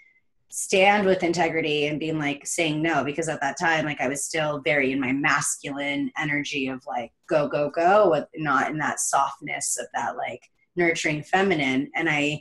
stand 0.56 1.04
with 1.04 1.24
integrity 1.24 1.86
and 1.86 1.98
being 1.98 2.18
like 2.18 2.46
saying 2.46 2.80
no 2.80 3.02
because 3.02 3.28
at 3.28 3.40
that 3.40 3.58
time 3.58 3.84
like 3.84 4.00
i 4.00 4.06
was 4.06 4.24
still 4.24 4.60
very 4.60 4.92
in 4.92 5.00
my 5.00 5.12
masculine 5.12 6.10
energy 6.16 6.68
of 6.68 6.80
like 6.86 7.10
go 7.28 7.48
go 7.48 7.68
go 7.70 8.08
with 8.10 8.24
not 8.36 8.70
in 8.70 8.78
that 8.78 9.00
softness 9.00 9.76
of 9.80 9.86
that 9.94 10.16
like 10.16 10.42
nurturing 10.76 11.24
feminine 11.24 11.90
and 11.96 12.08
i 12.08 12.40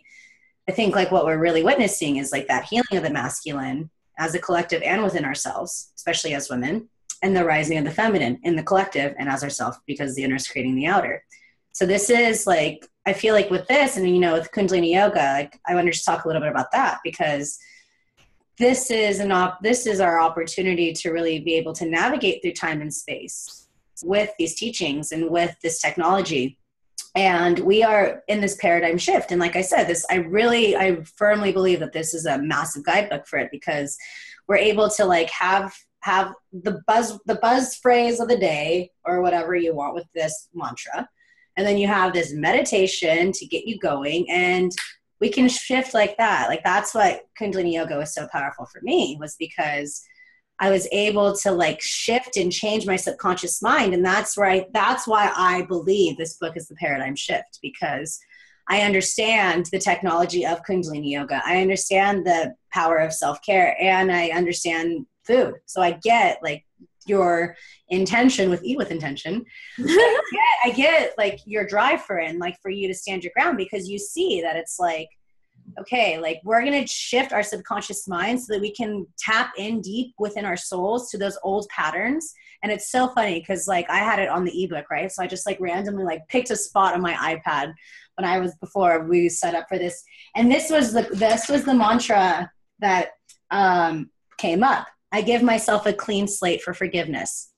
i 0.69 0.71
think 0.71 0.95
like 0.95 1.12
what 1.12 1.26
we're 1.26 1.39
really 1.39 1.63
witnessing 1.63 2.17
is 2.17 2.32
like 2.32 2.47
that 2.47 2.65
healing 2.65 2.97
of 2.97 3.02
the 3.02 3.10
masculine 3.10 3.89
as 4.17 4.36
a 4.36 4.39
collective 4.39 4.82
and 4.84 5.04
within 5.04 5.26
ourselves, 5.26 5.91
especially 5.95 6.34
as 6.34 6.49
women, 6.49 6.89
and 7.21 7.36
the 7.36 7.45
rising 7.45 7.78
of 7.78 7.86
the 7.86 7.91
feminine 7.91 8.39
in 8.43 8.56
the 8.56 8.63
collective 8.63 9.15
and 9.17 9.30
as 9.30 9.43
ourselves 9.43 9.78
because 9.88 10.15
the 10.15 10.23
inner 10.23 10.36
is 10.36 10.47
creating 10.47 10.76
the 10.76 10.88
outer. 10.88 11.23
So 11.71 11.86
this 11.86 12.10
is 12.10 12.45
like 12.45 12.86
I 13.06 13.13
feel 13.13 13.34
like 13.34 13.49
with 13.49 13.67
this 13.67 13.97
and 13.97 14.08
you 14.08 14.19
know 14.19 14.34
with 14.34 14.52
Kundalini 14.52 14.93
yoga, 14.93 15.34
like 15.34 15.60
I 15.67 15.73
want 15.73 15.88
to 15.88 15.91
just 15.91 16.06
talk 16.06 16.26
a 16.26 16.28
little 16.28 16.41
bit 16.41 16.52
about 16.52 16.71
that 16.73 16.99
because 17.04 17.58
this 18.59 18.91
is 18.91 19.19
an 19.19 19.31
op- 19.31 19.61
this 19.61 19.85
is 19.85 19.99
our 19.99 20.19
opportunity 20.19 20.93
to 20.93 21.11
really 21.11 21.39
be 21.39 21.55
able 21.55 21.73
to 21.73 21.85
navigate 21.85 22.41
through 22.41 22.53
time 22.53 22.81
and 22.81 22.93
space 22.93 23.67
with 24.03 24.31
these 24.37 24.55
teachings 24.55 25.11
and 25.11 25.29
with 25.29 25.55
this 25.63 25.81
technology. 25.81 26.57
And 27.15 27.59
we 27.59 27.83
are 27.83 28.23
in 28.27 28.41
this 28.41 28.55
paradigm 28.55 28.97
shift. 28.97 29.31
And 29.31 29.39
like 29.39 29.55
i 29.55 29.61
said 29.61 29.85
this 29.85 30.05
i 30.09 30.15
really 30.15 30.75
i 30.75 30.97
firmly 31.17 31.51
believe 31.51 31.79
that 31.79 31.93
this 31.93 32.13
is 32.13 32.25
a 32.25 32.37
massive 32.37 32.85
guidebook 32.85 33.27
for 33.27 33.39
it 33.39 33.49
because 33.51 33.97
we're 34.47 34.57
able 34.57 34.89
to 34.89 35.05
like 35.05 35.29
have 35.29 35.73
have 36.01 36.33
the 36.51 36.81
buzz 36.85 37.17
the 37.25 37.35
buzz 37.35 37.75
phrase 37.75 38.19
of 38.19 38.27
the 38.27 38.37
day 38.37 38.91
or 39.05 39.21
whatever 39.21 39.55
you 39.55 39.73
want 39.73 39.95
with 39.95 40.05
this 40.13 40.49
mantra. 40.53 41.07
And 41.55 41.65
then 41.65 41.77
you 41.77 41.87
have 41.87 42.13
this 42.13 42.33
meditation 42.33 43.31
to 43.31 43.45
get 43.45 43.65
you 43.65 43.77
going. 43.79 44.29
And 44.29 44.71
we 45.19 45.30
can 45.30 45.47
shift 45.47 45.93
like 45.93 46.17
that 46.17 46.47
like 46.49 46.63
that's 46.63 46.93
what 46.93 47.21
kundalini 47.39 47.73
yoga 47.73 47.97
was 47.97 48.13
so 48.13 48.28
powerful 48.32 48.65
for 48.65 48.82
me 48.82 49.17
was 49.19 49.36
because 49.38 50.04
I 50.60 50.69
was 50.69 50.88
able 50.91 51.36
to 51.38 51.52
like 51.52 51.82
shift 51.82 52.38
and 52.38 52.52
change 52.52 52.86
my 52.86 52.95
subconscious 52.95 53.62
mind. 53.62 53.93
And 53.93 54.06
that's 54.06 54.38
right. 54.38 54.71
That's 54.71 55.08
why 55.08 55.32
I 55.36 55.63
believe 55.63 56.15
this 56.15 56.38
book 56.38 56.56
is 56.56 56.67
the 56.67 56.76
paradigm 56.76 57.15
shift 57.15 57.60
because 57.62 58.19
I 58.69 58.82
understand 58.82 59.67
the 59.71 59.80
technology 59.80 60.45
of 60.45 60.63
Kundalini 60.63 61.12
yoga. 61.12 61.41
I 61.45 61.62
understand 61.62 62.26
the 62.26 62.56
power 62.71 62.97
of 62.97 63.13
self 63.13 63.41
care 63.41 63.76
and 63.80 64.12
I 64.12 64.30
understand 64.30 65.06
food. 65.26 65.56
So 65.65 65.82
I 65.82 65.99
get 66.04 66.39
like 66.41 66.63
your 67.07 67.55
intention 67.89 68.49
with 68.49 68.63
eat 68.63 68.77
with 68.77 68.91
intention. 68.91 69.45
I, 69.79 70.19
get, 70.31 70.71
I 70.71 70.75
get 70.75 71.13
like 71.17 71.39
your 71.45 71.65
drive 71.65 72.03
for 72.03 72.19
it 72.19 72.29
and 72.29 72.39
like 72.39 72.57
for 72.61 72.69
you 72.71 72.87
to 72.87 72.93
stand 72.93 73.23
your 73.23 73.33
ground 73.35 73.57
because 73.57 73.87
you 73.87 73.97
see 73.97 74.41
that 74.41 74.55
it's 74.55 74.79
like, 74.79 75.09
okay, 75.79 76.19
like 76.19 76.41
we're 76.43 76.63
going 76.63 76.79
to 76.81 76.87
shift 76.87 77.33
our 77.33 77.43
subconscious 77.43 78.07
mind 78.07 78.41
so 78.41 78.53
that 78.53 78.61
we 78.61 78.73
can 78.73 79.05
tap 79.17 79.53
in 79.57 79.81
deep 79.81 80.13
within 80.19 80.45
our 80.45 80.57
souls 80.57 81.09
to 81.09 81.17
those 81.17 81.37
old 81.43 81.67
patterns. 81.69 82.33
And 82.61 82.71
it's 82.71 82.91
so 82.91 83.09
funny 83.09 83.39
because 83.39 83.67
like 83.67 83.89
I 83.89 83.97
had 83.97 84.19
it 84.19 84.29
on 84.29 84.45
the 84.45 84.63
ebook, 84.63 84.89
right? 84.89 85.11
So 85.11 85.23
I 85.23 85.27
just 85.27 85.45
like 85.45 85.59
randomly 85.59 86.03
like 86.03 86.27
picked 86.29 86.51
a 86.51 86.55
spot 86.55 86.93
on 86.93 87.01
my 87.01 87.13
iPad 87.13 87.73
when 88.17 88.25
I 88.25 88.39
was 88.39 88.55
before 88.55 89.05
we 89.05 89.29
set 89.29 89.55
up 89.55 89.67
for 89.67 89.77
this. 89.77 90.03
And 90.35 90.51
this 90.51 90.69
was 90.69 90.93
the 90.93 91.03
this 91.13 91.49
was 91.49 91.63
the 91.65 91.73
mantra 91.73 92.51
that 92.79 93.11
um, 93.51 94.09
came 94.37 94.63
up. 94.63 94.87
I 95.13 95.21
give 95.21 95.43
myself 95.43 95.86
a 95.86 95.93
clean 95.93 96.28
slate 96.28 96.63
for 96.63 96.73
forgiveness. 96.73 97.54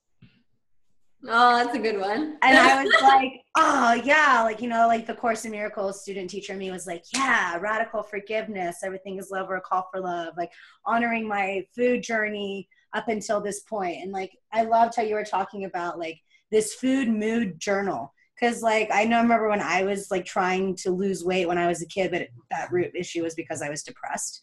Oh, 1.26 1.56
that's 1.56 1.74
a 1.74 1.80
good 1.80 1.98
one. 1.98 2.36
and 2.42 2.58
I 2.58 2.84
was 2.84 2.92
like, 3.02 3.40
oh, 3.56 3.94
yeah. 4.04 4.42
Like, 4.44 4.60
you 4.60 4.68
know, 4.68 4.86
like 4.86 5.06
the 5.06 5.14
Course 5.14 5.46
in 5.46 5.52
Miracles 5.52 6.02
student 6.02 6.28
teacher 6.28 6.54
me 6.54 6.70
was 6.70 6.86
like, 6.86 7.02
yeah, 7.14 7.56
radical 7.56 8.02
forgiveness. 8.02 8.80
Everything 8.84 9.18
is 9.18 9.30
love 9.30 9.50
or 9.50 9.56
a 9.56 9.60
call 9.62 9.88
for 9.90 10.02
love. 10.02 10.34
Like, 10.36 10.52
honoring 10.84 11.26
my 11.26 11.64
food 11.74 12.02
journey 12.02 12.68
up 12.92 13.08
until 13.08 13.40
this 13.40 13.60
point. 13.60 14.02
And 14.02 14.12
like, 14.12 14.36
I 14.52 14.64
loved 14.64 14.94
how 14.94 15.02
you 15.02 15.14
were 15.14 15.24
talking 15.24 15.64
about 15.64 15.98
like 15.98 16.20
this 16.52 16.74
food 16.74 17.08
mood 17.08 17.58
journal. 17.58 18.12
Cause 18.38 18.62
like, 18.62 18.90
I 18.92 19.04
know, 19.04 19.16
I 19.16 19.22
remember 19.22 19.48
when 19.48 19.62
I 19.62 19.82
was 19.82 20.10
like 20.10 20.26
trying 20.26 20.76
to 20.76 20.90
lose 20.90 21.24
weight 21.24 21.48
when 21.48 21.56
I 21.56 21.66
was 21.66 21.80
a 21.80 21.86
kid, 21.86 22.10
but 22.10 22.28
that 22.50 22.70
root 22.70 22.92
issue 22.94 23.22
was 23.22 23.34
because 23.34 23.62
I 23.62 23.70
was 23.70 23.82
depressed 23.82 24.42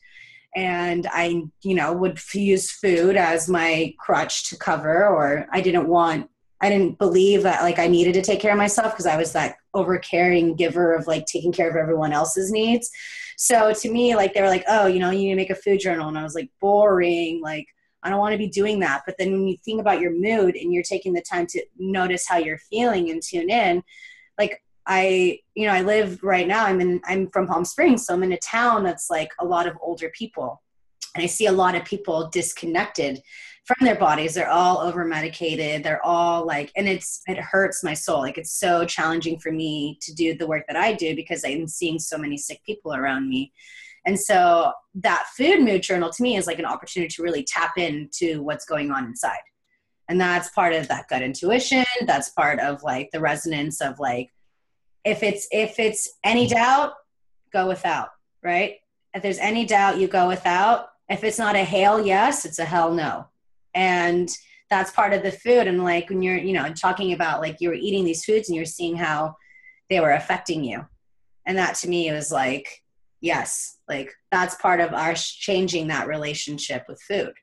and 0.56 1.08
I, 1.12 1.44
you 1.62 1.76
know, 1.76 1.94
would 1.94 2.20
use 2.34 2.72
food 2.72 3.16
as 3.16 3.50
my 3.50 3.94
crutch 4.00 4.50
to 4.50 4.58
cover, 4.58 5.08
or 5.08 5.48
I 5.52 5.62
didn't 5.62 5.88
want 5.88 6.30
I 6.64 6.70
didn't 6.70 6.98
believe 6.98 7.44
that 7.44 7.62
like 7.62 7.78
I 7.78 7.88
needed 7.88 8.14
to 8.14 8.22
take 8.22 8.40
care 8.40 8.54
of 8.54 8.58
myself 8.58 8.94
because 8.94 9.06
I 9.06 9.18
was 9.18 9.34
that 9.34 9.58
over 9.74 9.98
caring 9.98 10.56
giver 10.56 10.96
of 10.96 11.08
like 11.08 11.26
taking 11.26 11.52
care 11.52 11.70
of 11.70 11.76
everyone 11.76 12.14
else's 12.14 12.54
needs. 12.54 12.90
So 13.36 13.74
to 13.74 13.92
me, 13.92 14.16
like 14.16 14.34
they 14.34 14.42
were 14.42 14.48
like, 14.48 14.64
oh, 14.70 14.86
you 14.86 15.00
know, 15.00 15.10
you 15.10 15.24
need 15.24 15.32
to 15.32 15.36
make 15.36 15.50
a 15.50 15.56
food 15.56 15.82
journal. 15.82 16.08
And 16.08 16.18
I 16.18 16.24
was 16.24 16.36
like, 16.36 16.50
boring. 16.62 17.42
Like, 17.42 17.68
I 18.02 18.10
don't 18.10 18.20
want 18.20 18.32
to 18.32 18.38
be 18.38 18.48
doing 18.48 18.80
that. 18.80 19.02
But 19.06 19.16
then 19.18 19.34
when 19.34 19.48
you 19.48 19.58
think 19.66 19.82
about 19.82 20.00
your 20.00 20.12
mood 20.12 20.56
and 20.56 20.74
you're 20.74 20.84
taking 20.84 21.12
the 21.12 21.22
time 21.22 21.48
to 21.48 21.66
notice 21.78 22.26
how 22.26 22.38
you're 22.38 22.60
feeling 22.70 23.10
and 23.10 23.22
tune 23.22 23.50
in, 23.50 23.84
like 24.38 24.64
I, 24.86 25.40
you 25.56 25.68
know, 25.68 25.74
I 25.74 25.82
live 25.82 26.24
right 26.24 26.48
now, 26.48 26.66
I'm 26.66 26.82
in, 26.82 27.02
I'm 27.06 27.30
from 27.30 27.48
Palm 27.48 27.66
Springs. 27.66 28.06
So 28.06 28.14
I'm 28.14 28.24
in 28.24 28.34
a 28.34 28.38
town 28.38 28.84
that's 28.84 29.10
like 29.10 29.32
a 29.40 29.46
lot 29.46 29.68
of 29.68 29.78
older 29.82 30.10
people. 30.10 30.62
And 31.16 31.24
I 31.24 31.28
see 31.28 31.46
a 31.46 31.52
lot 31.52 31.76
of 31.76 31.86
people 31.86 32.30
disconnected 32.30 33.22
from 33.66 33.86
their 33.86 33.96
bodies. 33.96 34.34
They're 34.34 34.50
all 34.50 34.80
over 34.80 35.06
medicated 35.06 35.84
they're 35.84 36.04
all 36.06 36.46
like 36.46 36.72
and 36.76 36.88
it's 36.88 37.22
it 37.28 37.38
hurts 37.38 37.84
my 37.84 37.94
soul. 37.94 38.20
Like 38.20 38.38
it's 38.38 38.60
so 38.60 38.86
challenging 38.86 39.40
for 39.40 39.52
me 39.52 39.98
to 40.02 40.14
do 40.14 40.36
the 40.36 40.48
work 40.48 40.66
that 40.68 40.76
i 40.76 40.94
do 40.94 41.16
because 41.16 41.44
i'm 41.46 41.68
seeing 41.68 42.00
so 42.00 42.18
many 42.18 42.38
sick 42.38 42.62
people 42.66 42.94
around 42.94 43.30
me. 43.30 43.52
And 44.06 44.20
so 44.20 44.74
that 44.96 45.28
food 45.38 45.62
mood 45.62 45.82
journal 45.82 46.10
to 46.10 46.24
me 46.24 46.36
is 46.36 46.46
like 46.46 46.60
an 46.60 46.66
opportunity 46.66 47.14
to 47.16 47.24
really 47.24 47.44
tap 47.44 47.78
into 47.78 48.44
what's 48.44 48.66
going 48.66 48.92
on 48.92 49.06
inside. 49.06 49.40
And 50.10 50.20
that's 50.20 50.50
part 50.50 50.74
of 50.74 50.90
that 50.90 51.08
gut 51.08 51.22
intuition. 51.22 51.86
That's 52.06 52.30
part 52.30 52.60
of 52.60 52.84
like 52.84 53.10
the 53.12 53.22
resonance 53.22 53.80
of 53.80 54.00
like 54.00 54.30
if 55.06 55.24
it's 55.24 55.48
if 55.52 55.80
it's 55.80 56.10
any 56.24 56.48
doubt 56.48 56.94
go 57.52 57.68
without 57.68 58.10
right? 58.44 58.76
If 59.14 59.24
there's 59.24 59.40
any 59.40 59.66
doubt 59.66 60.00
you 60.00 60.08
go 60.08 60.28
without. 60.28 60.88
If 61.10 61.24
it's 61.24 61.40
not 61.40 61.56
a 61.56 61.64
hail 61.64 62.06
yes 62.06 62.46
it's 62.46 62.60
a 62.60 62.66
hell 62.66 62.94
no. 62.94 63.28
And 63.74 64.30
that's 64.70 64.92
part 64.92 65.14
of 65.14 65.24
the 65.24 65.32
food. 65.32 65.68
And 65.68 65.84
like 65.84 66.10
when 66.10 66.22
you're 66.22 66.38
you 66.38 66.54
know 66.54 66.72
talking 66.74 67.14
about 67.14 67.42
like 67.42 67.58
you 67.60 67.70
were 67.70 67.76
eating 67.76 68.06
these 68.06 68.26
foods 68.26 68.50
and 68.50 68.56
you're 68.56 68.66
seeing 68.66 68.96
how 68.96 69.36
they 69.90 70.00
were 70.00 70.12
affecting 70.12 70.64
you. 70.64 70.86
And 71.46 71.58
that 71.58 71.76
to 71.76 71.90
me 71.90 72.12
was 72.12 72.32
like 72.32 72.84
yes 73.22 73.78
like 73.88 74.14
that's 74.32 74.56
part 74.56 74.82
of 74.82 74.94
our 74.94 75.14
changing 75.16 75.88
that 75.88 76.08
relationship 76.08 76.84
with 76.90 77.02
food 77.02 77.34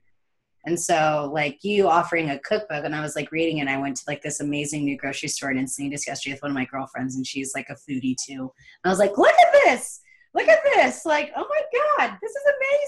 and 0.66 0.78
so 0.78 1.30
like 1.32 1.62
you 1.62 1.88
offering 1.88 2.30
a 2.30 2.38
cookbook 2.40 2.84
and 2.84 2.94
i 2.94 3.00
was 3.00 3.16
like 3.16 3.32
reading 3.32 3.58
it 3.58 3.62
and 3.62 3.70
i 3.70 3.78
went 3.78 3.96
to 3.96 4.04
like 4.06 4.22
this 4.22 4.40
amazing 4.40 4.84
new 4.84 4.96
grocery 4.96 5.28
store 5.28 5.50
in 5.50 5.58
encinitas 5.58 6.06
yesterday 6.06 6.34
with 6.34 6.42
one 6.42 6.50
of 6.50 6.54
my 6.54 6.66
girlfriends 6.66 7.16
and 7.16 7.26
she's 7.26 7.52
like 7.54 7.68
a 7.70 7.74
foodie 7.74 8.16
too 8.16 8.42
and 8.42 8.86
i 8.86 8.88
was 8.88 8.98
like 8.98 9.16
look 9.16 9.34
at 9.34 9.52
this 9.64 10.00
look 10.34 10.48
at 10.48 10.60
this 10.74 11.04
like 11.04 11.32
oh 11.36 11.46
my 11.48 11.62
god 11.98 12.18
this 12.20 12.30
is 12.30 12.42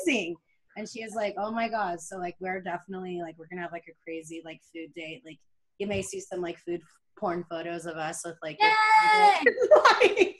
amazing 0.06 0.37
and 0.76 0.88
she 0.88 1.02
is 1.02 1.14
like, 1.14 1.35
"Oh 1.38 1.50
my 1.50 1.68
god!" 1.68 2.00
So 2.00 2.18
like, 2.18 2.37
we're 2.40 2.61
definitely 2.61 3.20
like, 3.20 3.37
we're 3.38 3.46
gonna 3.48 3.62
have 3.62 3.72
like 3.72 3.85
a 3.88 4.04
crazy 4.04 4.42
like 4.44 4.61
food 4.74 4.92
date. 4.94 5.22
Like, 5.24 5.38
you 5.78 5.87
may 5.87 6.02
see 6.02 6.20
some 6.20 6.40
like 6.40 6.58
food 6.58 6.80
porn 7.18 7.44
photos 7.50 7.87
of 7.87 7.96
us 7.96 8.22
with 8.24 8.37
like, 8.42 8.58
Yay! 8.61 9.40
like 10.00 10.37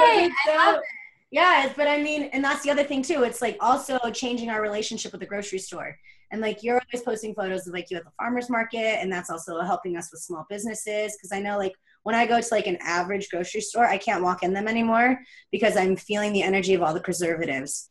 Yay! 0.00 0.30
so, 0.46 0.80
yeah, 1.30 1.72
but 1.76 1.88
I 1.88 2.02
mean, 2.02 2.24
and 2.32 2.42
that's 2.42 2.62
the 2.62 2.70
other 2.70 2.84
thing 2.84 3.02
too. 3.02 3.22
It's 3.22 3.42
like 3.42 3.56
also 3.60 3.98
changing 4.12 4.50
our 4.50 4.62
relationship 4.62 5.12
with 5.12 5.20
the 5.20 5.26
grocery 5.26 5.58
store. 5.58 5.96
And 6.34 6.42
like 6.42 6.64
you're 6.64 6.80
always 6.80 7.04
posting 7.04 7.32
photos 7.32 7.68
of 7.68 7.74
like 7.74 7.92
you 7.92 7.96
at 7.96 8.04
the 8.04 8.10
farmers 8.18 8.50
market, 8.50 8.98
and 9.00 9.10
that's 9.10 9.30
also 9.30 9.60
helping 9.60 9.96
us 9.96 10.08
with 10.10 10.20
small 10.20 10.44
businesses. 10.50 11.16
Because 11.16 11.30
I 11.30 11.38
know 11.38 11.56
like 11.56 11.74
when 12.02 12.16
I 12.16 12.26
go 12.26 12.40
to 12.40 12.48
like 12.50 12.66
an 12.66 12.76
average 12.82 13.28
grocery 13.30 13.60
store, 13.60 13.86
I 13.86 13.98
can't 13.98 14.24
walk 14.24 14.42
in 14.42 14.52
them 14.52 14.66
anymore 14.66 15.20
because 15.52 15.76
I'm 15.76 15.94
feeling 15.94 16.32
the 16.32 16.42
energy 16.42 16.74
of 16.74 16.82
all 16.82 16.92
the 16.92 16.98
preservatives 16.98 17.88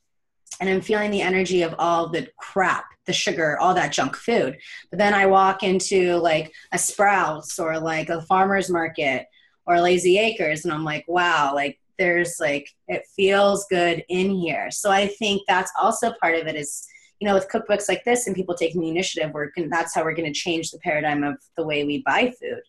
and 0.60 0.70
I'm 0.70 0.82
feeling 0.82 1.10
the 1.10 1.22
energy 1.22 1.62
of 1.62 1.74
all 1.80 2.10
the 2.10 2.28
crap, 2.38 2.84
the 3.06 3.14
sugar, 3.14 3.58
all 3.60 3.76
that 3.76 3.94
junk 3.94 4.18
food. 4.18 4.58
But 4.90 5.00
then 5.00 5.14
I 5.14 5.26
walk 5.26 5.64
into 5.64 6.18
like 6.18 6.52
a 6.74 6.78
Sprouts 6.78 7.58
or 7.60 7.80
like 7.80 8.10
a 8.10 8.24
farmer's 8.24 8.70
market 8.70 9.26
or 9.66 9.80
Lazy 9.80 10.18
Acres, 10.18 10.66
and 10.66 10.74
I'm 10.74 10.84
like, 10.84 11.06
wow, 11.08 11.54
like 11.56 11.80
there's 11.98 12.36
like, 12.42 12.68
it 12.90 13.04
feels 13.16 13.66
good 13.70 14.04
in 14.10 14.36
here. 14.36 14.70
So 14.70 14.92
I 14.92 15.08
think 15.08 15.44
that's 15.48 15.72
also 15.82 16.14
part 16.22 16.36
of 16.36 16.48
it 16.48 16.58
is, 16.58 16.86
you 17.24 17.30
know, 17.30 17.36
with 17.36 17.48
cookbooks 17.48 17.88
like 17.88 18.04
this 18.04 18.28
and 18.28 18.36
people 18.36 18.54
taking 18.54 18.82
the 18.82 18.90
initiative, 18.90 19.32
we're 19.34 19.50
can, 19.50 19.70
that's 19.70 19.96
how 19.96 20.04
we're 20.04 20.14
going 20.14 20.28
to 20.28 20.38
change 20.38 20.72
the 20.72 20.80
paradigm 20.80 21.24
of 21.24 21.38
the 21.56 21.66
way 21.66 21.86
we 21.86 22.04
buy 22.06 22.34
food. 22.38 22.62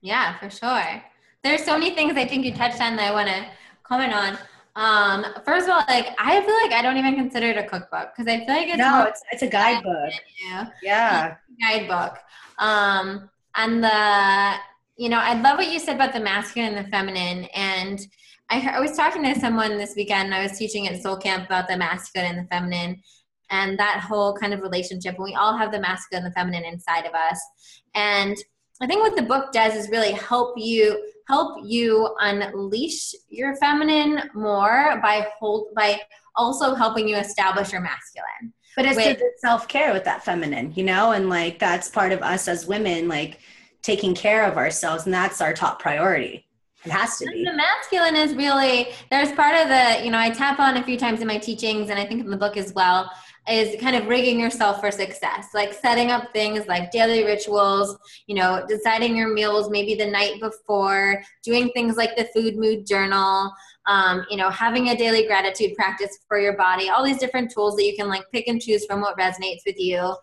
Yeah, 0.00 0.36
for 0.40 0.50
sure. 0.50 1.00
There's 1.44 1.62
so 1.62 1.78
many 1.78 1.94
things 1.94 2.16
I 2.16 2.26
think 2.26 2.44
you 2.44 2.52
touched 2.52 2.80
on 2.80 2.96
that 2.96 3.12
I 3.12 3.14
want 3.14 3.28
to 3.28 3.46
comment 3.84 4.12
on. 4.12 4.38
Um, 4.74 5.24
first 5.44 5.68
of 5.68 5.74
all, 5.74 5.84
like 5.86 6.08
I 6.18 6.40
feel 6.40 6.56
like 6.64 6.72
I 6.72 6.82
don't 6.82 6.96
even 6.96 7.14
consider 7.14 7.46
it 7.46 7.56
a 7.56 7.62
cookbook 7.62 8.10
because 8.16 8.26
I 8.26 8.44
feel 8.44 8.56
like 8.56 8.66
it's 8.66 8.78
no, 8.78 9.04
it's 9.04 9.22
it's 9.30 9.42
a 9.42 9.46
guidebook. 9.46 10.12
Yeah, 10.44 10.66
yeah, 10.82 11.36
guidebook. 11.60 12.18
Um, 12.58 13.30
and 13.54 13.84
the 13.84 14.54
you 14.96 15.10
know, 15.10 15.18
I 15.18 15.40
love 15.40 15.58
what 15.58 15.70
you 15.70 15.78
said 15.78 15.94
about 15.94 16.12
the 16.12 16.18
masculine 16.18 16.74
and 16.74 16.84
the 16.84 16.90
feminine. 16.90 17.44
And 17.54 18.04
I, 18.50 18.74
I 18.76 18.80
was 18.80 18.96
talking 18.96 19.22
to 19.22 19.38
someone 19.38 19.76
this 19.78 19.94
weekend. 19.94 20.34
I 20.34 20.42
was 20.42 20.58
teaching 20.58 20.88
at 20.88 21.00
Soul 21.00 21.18
Camp 21.18 21.46
about 21.46 21.68
the 21.68 21.76
masculine 21.76 22.36
and 22.36 22.44
the 22.44 22.50
feminine, 22.50 23.00
and 23.52 23.78
that 23.78 24.00
whole 24.00 24.34
kind 24.34 24.52
of 24.52 24.60
relationship. 24.60 25.14
And 25.14 25.24
we 25.24 25.34
all 25.34 25.56
have 25.56 25.70
the 25.70 25.80
masculine 25.80 26.24
and 26.24 26.32
the 26.32 26.34
feminine 26.34 26.64
inside 26.64 27.06
of 27.06 27.14
us, 27.14 27.40
and 27.94 28.36
I 28.82 28.86
think 28.86 29.02
what 29.02 29.14
the 29.14 29.22
book 29.22 29.52
does 29.52 29.76
is 29.76 29.88
really 29.90 30.10
help 30.12 30.54
you 30.56 31.00
help 31.28 31.58
you 31.64 32.14
unleash 32.18 33.14
your 33.28 33.54
feminine 33.56 34.22
more 34.34 34.98
by 35.00 35.28
hold 35.38 35.68
by 35.76 36.00
also 36.34 36.74
helping 36.74 37.06
you 37.06 37.16
establish 37.16 37.70
your 37.70 37.80
masculine. 37.80 38.52
But 38.74 38.86
it's 38.86 38.96
with, 38.96 39.20
self 39.38 39.68
care 39.68 39.92
with 39.92 40.04
that 40.04 40.24
feminine, 40.24 40.72
you 40.74 40.82
know, 40.82 41.12
and 41.12 41.28
like 41.28 41.58
that's 41.58 41.88
part 41.88 42.10
of 42.10 42.22
us 42.22 42.48
as 42.48 42.66
women, 42.66 43.06
like 43.06 43.38
taking 43.82 44.14
care 44.14 44.44
of 44.44 44.56
ourselves, 44.56 45.04
and 45.04 45.14
that's 45.14 45.40
our 45.40 45.52
top 45.52 45.78
priority. 45.78 46.46
It 46.84 46.90
has 46.90 47.18
to 47.18 47.26
be. 47.26 47.44
The 47.44 47.52
masculine 47.52 48.16
is 48.16 48.34
really 48.34 48.88
there's 49.10 49.30
part 49.32 49.54
of 49.54 49.68
the 49.68 50.04
you 50.04 50.10
know 50.10 50.18
I 50.18 50.30
tap 50.30 50.58
on 50.58 50.76
a 50.76 50.82
few 50.82 50.98
times 50.98 51.20
in 51.20 51.28
my 51.28 51.38
teachings, 51.38 51.90
and 51.90 52.00
I 52.00 52.04
think 52.04 52.20
in 52.20 52.30
the 52.30 52.36
book 52.36 52.56
as 52.56 52.72
well 52.72 53.08
is 53.48 53.80
kind 53.80 53.96
of 53.96 54.06
rigging 54.06 54.38
yourself 54.38 54.80
for 54.80 54.90
success 54.90 55.48
like 55.52 55.72
setting 55.72 56.10
up 56.12 56.32
things 56.32 56.66
like 56.68 56.92
daily 56.92 57.24
rituals 57.24 57.98
you 58.26 58.36
know 58.36 58.64
deciding 58.68 59.16
your 59.16 59.32
meals 59.34 59.68
maybe 59.68 59.96
the 59.96 60.06
night 60.06 60.40
before 60.40 61.20
doing 61.42 61.68
things 61.70 61.96
like 61.96 62.14
the 62.16 62.28
food 62.32 62.56
mood 62.56 62.86
journal 62.86 63.52
um, 63.86 64.24
you 64.30 64.36
know 64.36 64.48
having 64.50 64.88
a 64.88 64.96
daily 64.96 65.26
gratitude 65.26 65.74
practice 65.74 66.18
for 66.28 66.38
your 66.38 66.56
body 66.56 66.88
all 66.88 67.04
these 67.04 67.18
different 67.18 67.50
tools 67.50 67.74
that 67.76 67.84
you 67.84 67.96
can 67.96 68.08
like 68.08 68.22
pick 68.32 68.46
and 68.46 68.60
choose 68.60 68.84
from 68.86 69.00
what 69.00 69.18
resonates 69.18 69.62
with 69.66 69.78
you. 69.78 70.14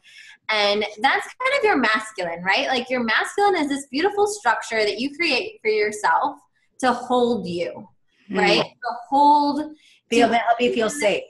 And 0.52 0.84
that's 1.00 1.28
kind 1.28 1.58
of 1.58 1.64
your 1.64 1.78
masculine 1.78 2.42
right? 2.44 2.68
Like 2.68 2.90
your 2.90 3.04
masculine 3.04 3.56
is 3.56 3.70
this 3.70 3.86
beautiful 3.88 4.28
structure 4.28 4.84
that 4.84 5.00
you 5.00 5.16
create 5.16 5.60
for 5.62 5.70
yourself 5.70 6.38
to 6.80 6.94
hold 6.94 7.48
you 7.48 7.88
right? 8.32 8.62
Mm. 8.62 8.70
to 8.70 8.96
hold 9.10 9.72
feel 10.10 10.30
to 10.30 10.36
help 10.36 10.62
you 10.62 10.74
feel 10.74 10.90
safe 10.90 11.24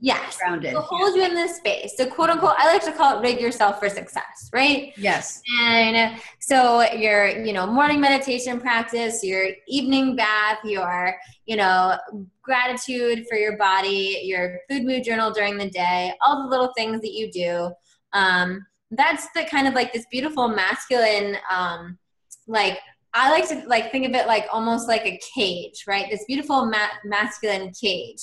Yes. 0.00 0.38
Grounded. 0.38 0.72
To 0.72 0.80
hold 0.80 1.16
you 1.16 1.24
in 1.24 1.34
this 1.34 1.56
space. 1.56 1.96
So 1.96 2.06
quote 2.06 2.30
unquote, 2.30 2.54
I 2.58 2.72
like 2.72 2.84
to 2.84 2.92
call 2.92 3.18
it 3.18 3.22
rig 3.22 3.40
yourself 3.40 3.78
for 3.78 3.88
success, 3.88 4.50
right? 4.52 4.92
Yes. 4.96 5.40
And 5.60 6.20
so 6.38 6.82
your, 6.92 7.28
you 7.28 7.52
know, 7.52 7.66
morning 7.66 8.00
meditation 8.00 8.60
practice, 8.60 9.24
your 9.24 9.48
evening 9.68 10.14
bath, 10.16 10.58
your, 10.64 11.16
you 11.46 11.56
know, 11.56 11.96
gratitude 12.42 13.26
for 13.28 13.36
your 13.36 13.56
body, 13.56 14.20
your 14.24 14.58
food 14.68 14.84
mood 14.84 15.04
journal 15.04 15.30
during 15.30 15.56
the 15.56 15.70
day, 15.70 16.12
all 16.20 16.42
the 16.42 16.48
little 16.48 16.72
things 16.76 17.00
that 17.00 17.12
you 17.12 17.30
do. 17.30 17.70
Um, 18.12 18.66
that's 18.90 19.28
the 19.34 19.44
kind 19.44 19.66
of 19.66 19.74
like 19.74 19.92
this 19.92 20.06
beautiful 20.10 20.48
masculine, 20.48 21.36
um, 21.50 21.98
like 22.46 22.78
I 23.14 23.30
like 23.30 23.48
to 23.48 23.66
like 23.66 23.90
think 23.90 24.06
of 24.06 24.12
it 24.12 24.26
like 24.26 24.44
almost 24.52 24.88
like 24.88 25.06
a 25.06 25.18
cage, 25.34 25.84
right? 25.88 26.06
This 26.10 26.24
beautiful 26.26 26.66
ma- 26.66 26.98
masculine 27.04 27.72
cage 27.72 28.20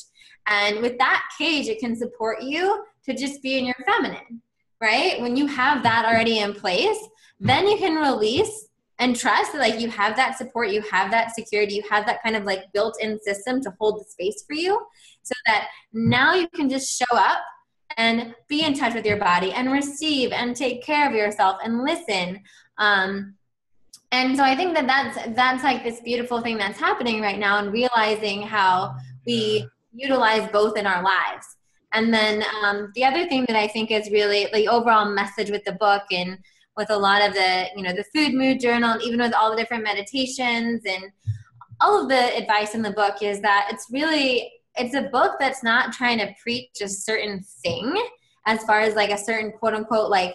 and 0.48 0.82
with 0.82 0.98
that 0.98 1.24
cage, 1.38 1.68
it 1.68 1.80
can 1.80 1.96
support 1.96 2.44
you 2.44 2.84
to 3.06 3.14
just 3.14 3.41
be 3.41 3.58
in 3.58 3.66
your 3.66 3.76
feminine, 3.86 4.41
right? 4.82 5.20
When 5.22 5.36
you 5.36 5.48
have 5.48 5.84
that 5.84 6.06
already 6.06 6.39
in 6.39 6.54
place, 6.54 6.98
then 7.39 7.68
you 7.68 7.78
can 7.78 7.96
release 7.96 8.68
and 9.00 9.16
trust 9.16 9.54
that 9.54 9.60
like 9.60 9.80
you 9.80 9.89
have 9.89 10.16
that 10.16 10.38
support, 10.38 10.70
you 10.70 10.82
have 10.84 11.12
that 11.12 11.36
security, 11.36 11.76
you 11.76 11.84
have 11.89 12.06
that 12.06 12.22
kind 12.24 12.36
of 12.36 12.44
like 12.44 12.72
built-in 12.74 13.20
system 13.22 13.62
to 13.62 13.74
hold 13.80 14.00
the 14.00 14.06
space 14.06 14.44
for 14.48 14.54
you 14.54 14.80
so 15.24 15.34
that 15.46 15.68
now 15.94 16.34
you 16.34 16.48
can 16.50 16.70
just 16.70 16.98
show 16.98 17.18
up 17.18 17.39
and 17.98 18.34
be 18.48 18.64
in 18.64 18.74
touch 18.74 18.94
with 18.94 19.06
your 19.06 19.18
body 19.18 19.52
and 19.52 19.72
receive 19.72 20.32
and 20.32 20.56
take 20.56 20.84
care 20.84 21.08
of 21.08 21.16
yourself 21.16 21.58
and 21.64 21.84
listen 21.84 22.39
um, 22.78 23.36
and 24.12 24.36
so 24.36 24.44
i 24.44 24.56
think 24.56 24.74
that 24.74 24.88
that's 24.88 25.36
that's 25.36 25.64
like 25.64 25.84
this 25.84 26.00
beautiful 26.02 26.41
thing 26.41 26.58
that's 26.58 26.80
happening 26.80 27.22
right 27.22 27.39
now 27.39 27.60
and 27.60 27.72
realizing 27.72 28.41
how 28.41 28.96
we 29.26 29.68
utilize 29.94 30.50
both 30.52 30.78
in 30.78 30.86
our 30.86 31.04
lives. 31.04 31.46
And 31.94 32.14
then 32.14 32.44
um, 32.64 32.91
the 32.96 33.06
other 33.06 33.28
thing 33.28 33.46
that 33.48 33.56
I 33.56 33.68
think 33.68 33.91
is 33.91 34.10
really 34.12 34.48
the 34.52 34.68
overall 34.68 35.06
message 35.06 35.52
with 35.52 35.64
the 35.64 35.74
book 35.74 36.04
and 36.12 36.39
with 36.76 36.89
a 36.89 36.98
lot 36.98 37.22
of 37.22 37.34
the, 37.34 37.68
you 37.76 37.84
know, 37.84 37.94
the 37.94 38.06
food 38.14 38.34
mood 38.34 38.60
journal, 38.60 38.98
even 39.04 39.20
with 39.20 39.34
all 39.34 39.52
the 39.52 39.58
different 39.58 39.84
meditations 39.84 40.82
and 40.86 41.06
all 41.82 42.02
of 42.02 42.10
the 42.10 42.36
advice 42.36 42.74
in 42.74 42.82
the 42.82 42.91
book 42.91 43.22
is 43.22 43.41
that 43.41 43.70
it's 43.72 43.88
really, 43.91 44.52
it's 44.76 44.96
a 44.96 45.04
book 45.04 45.34
that's 45.39 45.64
not 45.64 45.94
trying 45.94 46.18
to 46.18 46.34
preach 46.41 46.82
a 46.82 46.88
certain 46.88 47.44
thing 47.64 47.96
as 48.48 48.64
far 48.64 48.82
as 48.82 48.96
like 48.96 49.12
a 49.12 49.18
certain 49.18 49.52
quote 49.52 49.74
unquote 49.74 50.10
like 50.10 50.34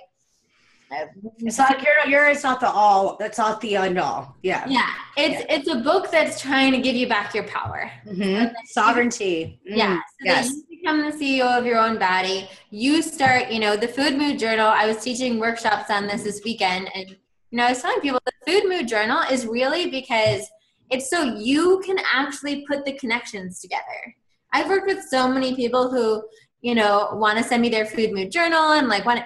it's 0.90 1.58
not 1.58 1.82
you're, 1.82 2.06
you're 2.06 2.28
it's 2.28 2.42
not 2.42 2.60
the 2.60 2.68
all 2.68 3.16
that's 3.18 3.38
not 3.38 3.60
the 3.60 3.76
end 3.76 3.98
all. 3.98 4.36
Yeah. 4.42 4.64
Yeah. 4.68 4.88
It's 5.16 5.40
yeah. 5.40 5.56
it's 5.56 5.68
a 5.68 5.76
book 5.76 6.10
that's 6.10 6.40
trying 6.40 6.72
to 6.72 6.78
give 6.78 6.96
you 6.96 7.08
back 7.08 7.34
your 7.34 7.44
power. 7.44 7.90
Mm-hmm. 8.06 8.54
sovereignty. 8.66 9.60
Mm. 9.70 9.76
yeah. 9.76 9.96
So 9.96 10.24
yes. 10.24 10.50
you 10.50 10.78
become 10.78 11.02
the 11.02 11.16
ceo 11.16 11.58
of 11.58 11.66
your 11.66 11.78
own 11.78 11.98
body. 11.98 12.48
You 12.70 13.02
start 13.02 13.50
you 13.50 13.60
know 13.60 13.76
the 13.76 13.88
food 13.88 14.16
mood 14.16 14.38
journal. 14.38 14.66
I 14.66 14.86
was 14.86 15.02
teaching 15.02 15.38
workshops 15.38 15.90
on 15.90 16.06
this 16.06 16.22
this 16.22 16.40
weekend 16.44 16.90
and 16.94 17.10
you 17.10 17.56
know 17.56 17.64
i 17.64 17.70
was 17.70 17.80
telling 17.80 18.00
people 18.00 18.20
the 18.26 18.52
food 18.52 18.68
mood 18.68 18.86
journal 18.86 19.22
is 19.30 19.46
really 19.46 19.88
because 19.88 20.46
it's 20.90 21.08
so 21.08 21.22
you 21.36 21.82
can 21.84 21.96
actually 22.12 22.64
put 22.66 22.84
the 22.84 22.92
connections 22.94 23.60
together. 23.60 24.14
I've 24.52 24.68
worked 24.68 24.86
with 24.86 25.04
so 25.04 25.28
many 25.28 25.54
people 25.54 25.90
who 25.90 26.22
you 26.60 26.74
know 26.74 27.10
want 27.12 27.38
to 27.38 27.44
send 27.44 27.62
me 27.62 27.68
their 27.68 27.86
food 27.86 28.12
mood 28.12 28.32
journal 28.32 28.72
and 28.72 28.88
like 28.88 29.04
want 29.04 29.22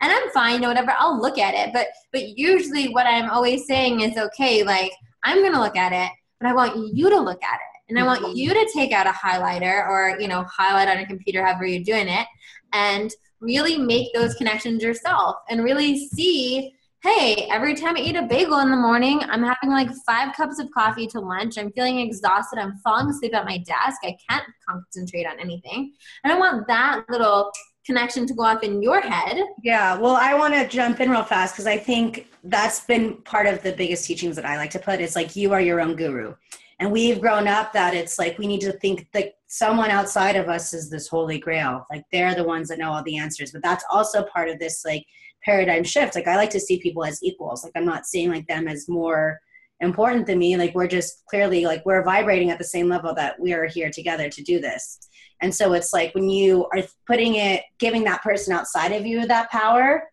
and 0.00 0.12
I'm 0.12 0.30
fine 0.30 0.64
or 0.64 0.68
whatever. 0.68 0.94
I'll 0.98 1.20
look 1.20 1.38
at 1.38 1.54
it. 1.54 1.72
But 1.72 1.88
but 2.12 2.38
usually 2.38 2.88
what 2.88 3.06
I'm 3.06 3.30
always 3.30 3.66
saying 3.66 4.00
is 4.00 4.16
okay, 4.16 4.62
like 4.62 4.92
I'm 5.24 5.42
gonna 5.42 5.60
look 5.60 5.76
at 5.76 5.92
it, 5.92 6.10
but 6.40 6.48
I 6.48 6.54
want 6.54 6.94
you 6.94 7.10
to 7.10 7.20
look 7.20 7.42
at 7.42 7.54
it. 7.54 7.76
And 7.88 7.98
I 7.98 8.04
want 8.04 8.22
mm-hmm. 8.22 8.36
you 8.36 8.52
to 8.52 8.70
take 8.74 8.92
out 8.92 9.06
a 9.06 9.10
highlighter 9.10 9.86
or, 9.88 10.18
you 10.18 10.26
know, 10.26 10.44
highlight 10.44 10.88
on 10.88 10.98
a 10.98 11.06
computer, 11.06 11.44
however 11.44 11.66
you're 11.66 11.84
doing 11.84 12.08
it, 12.08 12.26
and 12.72 13.12
really 13.40 13.78
make 13.78 14.12
those 14.12 14.34
connections 14.34 14.82
yourself 14.82 15.36
and 15.48 15.62
really 15.62 16.08
see 16.08 16.72
hey, 17.02 17.46
every 17.52 17.74
time 17.76 17.94
I 17.96 18.00
eat 18.00 18.16
a 18.16 18.22
bagel 18.22 18.58
in 18.58 18.70
the 18.70 18.76
morning, 18.76 19.20
I'm 19.22 19.44
having 19.44 19.70
like 19.70 19.88
five 20.04 20.34
cups 20.34 20.58
of 20.58 20.68
coffee 20.72 21.06
to 21.08 21.20
lunch. 21.20 21.56
I'm 21.56 21.70
feeling 21.70 22.00
exhausted. 22.00 22.58
I'm 22.58 22.78
falling 22.78 23.08
asleep 23.08 23.32
at 23.32 23.44
my 23.44 23.58
desk. 23.58 24.00
I 24.02 24.16
can't 24.28 24.44
concentrate 24.68 25.24
on 25.24 25.38
anything. 25.38 25.92
And 26.24 26.32
I 26.32 26.38
want 26.38 26.66
that 26.66 27.04
little 27.08 27.52
connection 27.86 28.26
to 28.26 28.34
go 28.34 28.42
off 28.42 28.62
in 28.62 28.82
your 28.82 29.00
head. 29.00 29.42
Yeah, 29.62 29.96
well, 29.96 30.16
I 30.16 30.34
want 30.34 30.54
to 30.54 30.68
jump 30.68 31.00
in 31.00 31.10
real 31.10 31.22
fast 31.22 31.54
because 31.54 31.66
I 31.66 31.78
think 31.78 32.28
that's 32.44 32.80
been 32.80 33.14
part 33.22 33.46
of 33.46 33.62
the 33.62 33.72
biggest 33.72 34.04
teachings 34.06 34.36
that 34.36 34.44
I 34.44 34.56
like 34.56 34.70
to 34.70 34.78
put. 34.78 35.00
It's 35.00 35.16
like 35.16 35.36
you 35.36 35.52
are 35.52 35.60
your 35.60 35.80
own 35.80 35.96
guru. 35.96 36.34
And 36.78 36.92
we've 36.92 37.20
grown 37.20 37.48
up 37.48 37.72
that 37.72 37.94
it's 37.94 38.18
like 38.18 38.38
we 38.38 38.46
need 38.46 38.60
to 38.60 38.72
think 38.72 39.08
that 39.12 39.34
someone 39.46 39.90
outside 39.90 40.36
of 40.36 40.48
us 40.48 40.74
is 40.74 40.90
this 40.90 41.08
holy 41.08 41.38
grail. 41.38 41.86
Like 41.90 42.04
they're 42.12 42.34
the 42.34 42.44
ones 42.44 42.68
that 42.68 42.78
know 42.78 42.92
all 42.92 43.02
the 43.02 43.16
answers. 43.16 43.52
But 43.52 43.62
that's 43.62 43.84
also 43.90 44.24
part 44.24 44.50
of 44.50 44.58
this 44.58 44.84
like 44.84 45.04
paradigm 45.42 45.84
shift. 45.84 46.14
Like 46.14 46.26
I 46.26 46.36
like 46.36 46.50
to 46.50 46.60
see 46.60 46.78
people 46.78 47.04
as 47.04 47.22
equals. 47.22 47.64
Like 47.64 47.72
I'm 47.76 47.86
not 47.86 48.06
seeing 48.06 48.30
like 48.30 48.46
them 48.46 48.68
as 48.68 48.88
more 48.88 49.40
important 49.80 50.26
than 50.26 50.38
me. 50.38 50.56
Like 50.56 50.74
we're 50.74 50.86
just 50.86 51.24
clearly 51.26 51.64
like 51.64 51.84
we're 51.86 52.04
vibrating 52.04 52.50
at 52.50 52.58
the 52.58 52.64
same 52.64 52.88
level 52.88 53.14
that 53.14 53.40
we 53.40 53.54
are 53.54 53.66
here 53.66 53.90
together 53.90 54.28
to 54.28 54.42
do 54.42 54.60
this. 54.60 55.08
And 55.42 55.54
so 55.54 55.72
it's 55.74 55.92
like 55.92 56.14
when 56.14 56.28
you 56.28 56.66
are 56.74 56.82
putting 57.06 57.34
it, 57.34 57.62
giving 57.78 58.04
that 58.04 58.22
person 58.22 58.54
outside 58.54 58.92
of 58.92 59.06
you 59.06 59.26
that 59.26 59.50
power, 59.50 60.04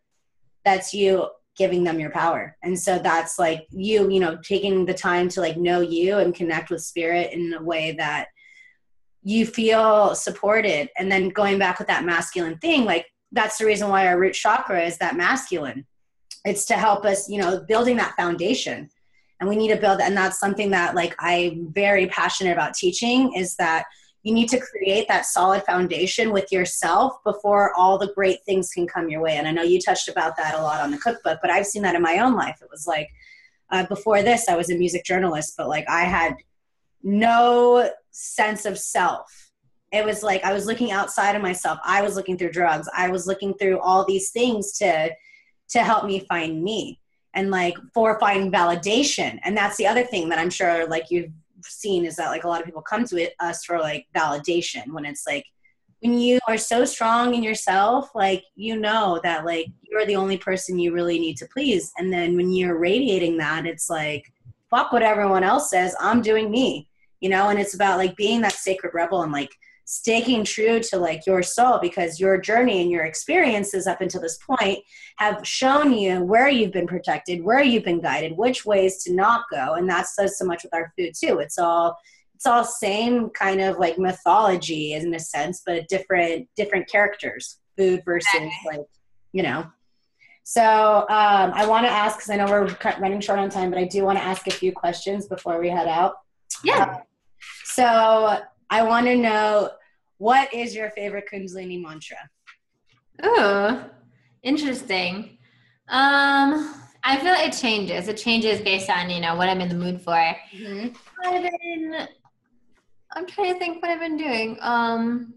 that's 0.65 0.93
you 0.93 1.27
giving 1.55 1.83
them 1.83 1.99
your 1.99 2.09
power. 2.09 2.57
And 2.63 2.77
so 2.77 2.97
that's 2.97 3.37
like 3.37 3.67
you, 3.69 4.09
you 4.09 4.19
know, 4.19 4.37
taking 4.43 4.85
the 4.85 4.93
time 4.93 5.29
to 5.29 5.41
like 5.41 5.57
know 5.57 5.81
you 5.81 6.17
and 6.17 6.33
connect 6.33 6.69
with 6.69 6.81
spirit 6.81 7.31
in 7.31 7.53
a 7.53 7.61
way 7.61 7.93
that 7.93 8.27
you 9.21 9.45
feel 9.45 10.15
supported. 10.15 10.89
And 10.97 11.11
then 11.11 11.29
going 11.29 11.59
back 11.59 11.79
with 11.79 11.87
that 11.87 12.05
masculine 12.05 12.57
thing, 12.57 12.85
like 12.85 13.05
that's 13.31 13.57
the 13.57 13.65
reason 13.65 13.89
why 13.89 14.07
our 14.07 14.19
root 14.19 14.33
chakra 14.33 14.83
is 14.83 14.97
that 14.97 15.15
masculine. 15.15 15.85
It's 16.45 16.65
to 16.65 16.73
help 16.73 17.05
us, 17.05 17.29
you 17.29 17.39
know, 17.39 17.63
building 17.67 17.97
that 17.97 18.15
foundation. 18.17 18.89
And 19.39 19.49
we 19.49 19.55
need 19.55 19.69
to 19.69 19.79
build, 19.79 20.01
and 20.01 20.15
that's 20.15 20.39
something 20.39 20.71
that 20.71 20.95
like 20.95 21.15
I'm 21.19 21.71
very 21.73 22.07
passionate 22.07 22.51
about 22.51 22.73
teaching 22.73 23.33
is 23.33 23.55
that 23.55 23.85
you 24.23 24.33
need 24.33 24.47
to 24.49 24.59
create 24.59 25.07
that 25.09 25.25
solid 25.25 25.63
foundation 25.63 26.31
with 26.31 26.49
yourself 26.51 27.21
before 27.25 27.73
all 27.75 27.97
the 27.97 28.13
great 28.15 28.43
things 28.45 28.71
can 28.71 28.87
come 28.87 29.09
your 29.09 29.21
way. 29.21 29.35
And 29.35 29.47
i 29.47 29.51
know 29.51 29.61
you 29.61 29.79
touched 29.79 30.07
about 30.07 30.35
that 30.37 30.55
a 30.55 30.61
lot 30.61 30.81
on 30.81 30.91
the 30.91 30.97
cookbook 30.97 31.39
but 31.41 31.51
i've 31.51 31.67
seen 31.67 31.83
that 31.83 31.95
in 31.95 32.01
my 32.01 32.19
own 32.19 32.35
life. 32.35 32.59
It 32.61 32.69
was 32.71 32.87
like 32.87 33.09
uh, 33.69 33.85
before 33.87 34.23
this 34.23 34.47
i 34.47 34.55
was 34.55 34.69
a 34.69 34.75
music 34.75 35.03
journalist 35.03 35.55
but 35.57 35.67
like 35.67 35.85
i 35.89 36.01
had 36.01 36.35
no 37.03 37.89
sense 38.11 38.65
of 38.65 38.79
self. 38.79 39.51
It 39.91 40.05
was 40.05 40.23
like 40.23 40.43
i 40.43 40.53
was 40.53 40.65
looking 40.65 40.91
outside 40.91 41.35
of 41.35 41.41
myself. 41.41 41.79
I 41.83 42.01
was 42.01 42.15
looking 42.15 42.37
through 42.37 42.51
drugs. 42.51 42.89
I 42.95 43.09
was 43.09 43.27
looking 43.27 43.53
through 43.55 43.79
all 43.79 44.05
these 44.05 44.31
things 44.31 44.71
to 44.79 45.11
to 45.69 45.79
help 45.79 46.05
me 46.05 46.19
find 46.29 46.63
me 46.63 46.99
and 47.33 47.49
like 47.49 47.75
for 47.93 48.19
finding 48.19 48.51
validation. 48.51 49.39
And 49.43 49.57
that's 49.57 49.75
the 49.77 49.87
other 49.87 50.03
thing 50.03 50.29
that 50.29 50.39
i'm 50.39 50.49
sure 50.49 50.87
like 50.87 51.11
you've 51.11 51.31
seen 51.65 52.05
is 52.05 52.15
that 52.15 52.29
like 52.29 52.43
a 52.43 52.47
lot 52.47 52.59
of 52.59 52.65
people 52.65 52.81
come 52.81 53.05
to 53.05 53.21
it, 53.21 53.33
us 53.39 53.63
for 53.63 53.79
like 53.79 54.07
validation 54.15 54.87
when 54.91 55.05
it's 55.05 55.25
like 55.27 55.45
when 56.01 56.19
you 56.19 56.39
are 56.47 56.57
so 56.57 56.83
strong 56.83 57.33
in 57.33 57.43
yourself 57.43 58.09
like 58.13 58.43
you 58.55 58.75
know 58.77 59.19
that 59.23 59.45
like 59.45 59.67
you're 59.81 60.05
the 60.05 60.15
only 60.15 60.37
person 60.37 60.77
you 60.77 60.93
really 60.93 61.19
need 61.19 61.37
to 61.37 61.47
please. 61.53 61.91
And 61.97 62.11
then 62.11 62.35
when 62.35 62.51
you're 62.51 62.77
radiating 62.77 63.37
that 63.37 63.65
it's 63.65 63.89
like 63.89 64.31
fuck 64.69 64.91
what 64.91 65.03
everyone 65.03 65.43
else 65.43 65.69
says 65.69 65.95
i'm 65.99 66.19
doing 66.21 66.49
me 66.49 66.87
you 67.23 67.29
know? 67.29 67.47
And 67.47 67.57
it's 67.57 67.73
about 67.73 67.97
like 67.97 68.17
being 68.17 68.41
that 68.41 68.51
sacred 68.51 68.93
rebel 68.93 69.23
and 69.23 69.31
like 69.31 69.55
sticking 69.85 70.43
true 70.43 70.79
to 70.79 70.97
like 70.97 71.25
your 71.25 71.43
soul 71.43 71.79
because 71.81 72.19
your 72.19 72.39
journey 72.39 72.81
and 72.81 72.89
your 72.89 73.03
experiences 73.03 73.85
up 73.87 74.01
until 74.01 74.21
this 74.21 74.37
point 74.37 74.79
have 75.17 75.45
shown 75.45 75.93
you 75.93 76.23
where 76.23 76.49
you've 76.49 76.71
been 76.71 76.87
protected 76.87 77.43
where 77.43 77.61
you've 77.61 77.83
been 77.83 78.01
guided 78.01 78.37
which 78.37 78.65
ways 78.65 79.03
to 79.03 79.13
not 79.13 79.43
go 79.51 79.73
and 79.73 79.89
that 79.89 80.07
says 80.07 80.37
so 80.37 80.45
much 80.45 80.63
with 80.63 80.73
our 80.73 80.93
food 80.97 81.11
too 81.13 81.39
it's 81.39 81.57
all 81.57 81.97
it's 82.33 82.45
all 82.45 82.63
same 82.63 83.29
kind 83.29 83.61
of 83.61 83.77
like 83.77 83.97
mythology 83.97 84.93
in 84.93 85.13
a 85.13 85.19
sense 85.19 85.61
but 85.65 85.87
different 85.89 86.47
different 86.55 86.89
characters 86.89 87.59
food 87.77 88.01
versus 88.05 88.51
like 88.65 88.81
you 89.33 89.43
know. 89.43 89.65
So 90.45 90.61
um, 90.61 91.51
I 91.53 91.65
want 91.65 91.85
to 91.85 91.91
ask 91.91 92.17
because 92.17 92.29
I 92.29 92.35
know 92.35 92.45
we're 92.45 92.75
running 92.99 93.21
short 93.21 93.39
on 93.39 93.49
time, 93.49 93.69
but 93.69 93.79
I 93.79 93.85
do 93.85 94.03
want 94.03 94.17
to 94.17 94.23
ask 94.23 94.45
a 94.47 94.51
few 94.51 94.71
questions 94.71 95.27
before 95.27 95.59
we 95.59 95.69
head 95.69 95.87
out. 95.87 96.15
Yeah. 96.63 96.83
Uh, 96.83 96.97
so 97.65 98.39
I 98.73 98.81
want 98.81 99.05
to 99.05 99.15
know 99.15 99.69
what 100.17 100.51
is 100.51 100.75
your 100.75 100.89
favorite 100.89 101.25
Kundalini 101.31 101.79
mantra? 101.79 102.17
Oh, 103.21 103.85
interesting. 104.41 105.37
Um, 105.89 106.73
I 107.03 107.17
feel 107.17 107.33
it 107.33 107.51
changes. 107.51 108.07
It 108.07 108.17
changes 108.17 108.61
based 108.61 108.89
on 108.89 109.11
you 109.11 109.21
know 109.21 109.35
what 109.35 109.47
I'm 109.47 109.61
in 109.61 109.69
the 109.69 109.75
mood 109.75 110.01
for. 110.01 110.13
Mm-hmm. 110.15 110.87
I've 111.23 111.43
been. 111.43 112.07
I'm 113.11 113.27
trying 113.27 113.53
to 113.53 113.59
think 113.59 113.79
what 113.79 113.91
I've 113.91 113.99
been 113.99 114.17
doing. 114.17 114.57
Um. 114.61 115.35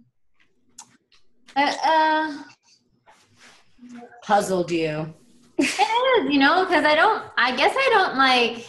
Uh, 1.55 1.74
uh 1.84 2.43
puzzled 4.22 4.70
you. 4.70 5.12
it 5.59 6.24
is, 6.24 6.32
you 6.32 6.39
know, 6.39 6.64
because 6.64 6.87
I 6.87 6.95
don't. 6.95 7.22
I 7.37 7.55
guess 7.55 7.74
I 7.76 7.89
don't 7.93 8.16
like. 8.16 8.66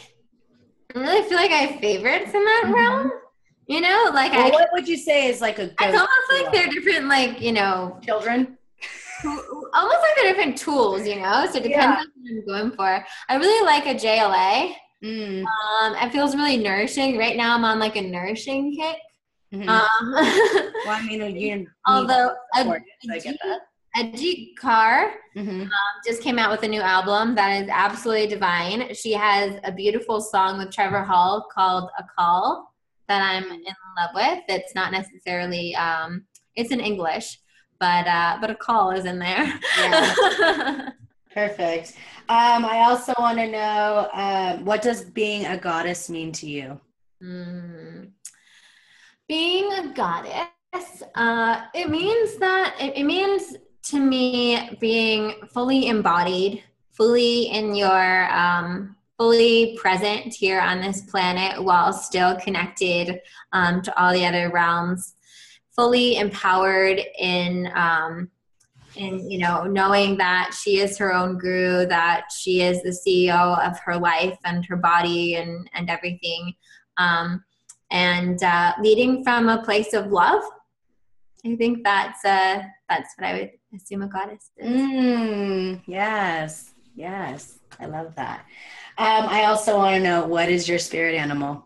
I 0.94 1.00
really 1.00 1.30
feel 1.30 1.38
like 1.38 1.52
I 1.52 1.68
have 1.68 1.80
favorites 1.80 2.34
in 2.34 2.44
that 2.44 2.64
mm-hmm. 2.66 2.74
realm. 2.74 3.12
You 3.68 3.82
know, 3.82 4.12
like 4.14 4.32
well, 4.32 4.48
I. 4.48 4.50
What 4.50 4.70
would 4.74 4.88
you 4.88 4.98
say 4.98 5.28
is 5.28 5.42
like 5.42 5.60
a? 5.60 5.66
It's 5.66 5.82
almost 5.82 6.32
like 6.32 6.52
they're 6.52 6.70
different, 6.70 7.08
like 7.08 7.42
you 7.42 7.52
know, 7.52 8.00
children 8.04 8.58
almost 9.26 9.98
like 10.02 10.16
they're 10.16 10.34
different 10.34 10.58
tools, 10.58 11.08
you 11.08 11.16
know. 11.16 11.48
So 11.52 11.58
it 11.58 11.64
depends 11.64 11.74
yeah. 11.74 11.92
on 11.92 12.06
what 12.16 12.32
I'm 12.32 12.46
going 12.46 12.72
for. 12.72 13.06
I 13.30 13.36
really 13.36 13.66
like 13.66 13.86
Ajai 13.86 14.20
Alai. 14.20 14.74
Mm. 15.04 15.44
Um, 15.44 15.96
it 15.96 16.12
feels 16.12 16.36
really 16.36 16.58
nourishing. 16.58 17.18
Right 17.18 17.38
now, 17.38 17.56
I'm 17.56 17.66
on 17.66 17.80
like 17.80 17.96
a 17.96 18.02
nourishing 18.02 18.76
kick. 18.76 18.98
Mm-hmm. 19.54 19.70
Um, 19.70 20.12
well, 20.86 20.96
I 20.96 21.06
mean, 21.08 21.36
you 21.36 21.68
although 21.86 22.34
a, 22.56 22.60
I 22.60 23.20
get 23.20 23.38
that. 23.44 23.60
Ajeet 23.96 24.50
Kaur 24.62 25.12
mm-hmm. 25.36 25.62
um, 25.62 25.70
just 26.06 26.22
came 26.22 26.38
out 26.38 26.52
with 26.52 26.62
a 26.64 26.68
new 26.68 26.82
album 26.82 27.34
that 27.36 27.64
is 27.64 27.70
absolutely 27.72 28.28
divine. 28.28 28.94
She 28.94 29.14
has 29.14 29.60
a 29.64 29.72
beautiful 29.72 30.22
song 30.22 30.60
with 30.60 30.72
Trevor 30.72 31.04
Hall 31.04 31.48
called 31.52 31.90
"A 31.98 32.04
Call" 32.18 32.74
that 33.08 33.22
I'm 33.22 33.52
in 33.52 33.64
love 33.98 34.12
with. 34.14 34.44
It's 34.48 34.76
not 34.76 34.92
necessarily 34.92 35.76
um, 35.76 36.26
it's 36.56 36.72
in 36.72 36.80
English, 36.80 37.40
but 37.80 38.08
uh, 38.08 38.38
but 38.42 38.58
Akal 38.58 38.98
is 38.98 39.06
in 39.06 39.20
there. 39.20 39.60
Yeah. 39.80 40.90
Perfect. 41.34 41.94
Um, 42.30 42.66
I 42.66 42.86
also 42.88 43.14
want 43.20 43.38
to 43.38 43.48
know 43.48 44.10
uh, 44.12 44.58
what 44.58 44.82
does 44.82 45.04
being 45.04 45.46
a 45.46 45.58
goddess 45.58 46.10
mean 46.10 46.32
to 46.34 46.50
you? 46.50 46.82
Mm. 47.24 48.10
Being 49.28 49.72
a 49.74 49.94
goddess, 49.94 51.04
uh, 51.16 51.62
it 51.76 51.90
means 51.90 52.38
that 52.38 52.76
it, 52.80 52.98
it 52.98 53.04
means 53.04 53.56
to 53.84 54.00
me 54.00 54.78
being 54.82 55.36
fully 55.54 55.88
embodied, 55.88 56.64
fully 56.92 57.44
in 57.52 57.76
your 57.76 58.32
um, 58.34 58.97
fully 59.18 59.78
present 59.78 60.34
here 60.34 60.60
on 60.60 60.80
this 60.80 61.02
planet 61.02 61.62
while 61.64 61.92
still 61.92 62.36
connected 62.38 63.20
um, 63.52 63.82
to 63.82 64.02
all 64.02 64.14
the 64.14 64.26
other 64.26 64.50
realms 64.52 65.16
fully 65.76 66.18
empowered 66.18 67.00
in 67.20 67.72
um, 67.76 68.30
in 68.96 69.30
you 69.30 69.38
know 69.38 69.64
knowing 69.64 70.18
that 70.18 70.52
she 70.60 70.80
is 70.80 70.98
her 70.98 71.14
own 71.14 71.38
guru 71.38 71.86
that 71.86 72.26
she 72.36 72.62
is 72.62 72.82
the 72.82 72.90
ceo 72.90 73.60
of 73.68 73.78
her 73.80 73.96
life 73.96 74.38
and 74.46 74.66
her 74.66 74.76
body 74.76 75.36
and 75.36 75.70
and 75.74 75.90
everything 75.90 76.54
um, 76.98 77.44
and 77.92 78.42
uh, 78.44 78.74
leading 78.82 79.24
from 79.24 79.48
a 79.48 79.64
place 79.64 79.94
of 79.94 80.12
love. 80.12 80.44
I 81.46 81.56
think 81.56 81.84
that's 81.84 82.26
uh 82.26 82.64
that's 82.90 83.14
what 83.18 83.28
i 83.28 83.34
would 83.34 83.52
assume 83.74 84.02
a 84.02 84.08
goddess 84.08 84.50
is. 84.58 84.68
Mm, 84.68 85.82
yes 85.86 86.74
yes. 86.98 87.60
I 87.80 87.86
love 87.86 88.16
that 88.16 88.46
um, 88.98 89.28
i 89.30 89.46
also 89.46 89.78
want 89.78 89.96
to 89.96 90.02
know 90.02 90.26
what 90.26 90.50
is 90.50 90.68
your 90.68 90.80
spirit 90.80 91.16
animal 91.16 91.66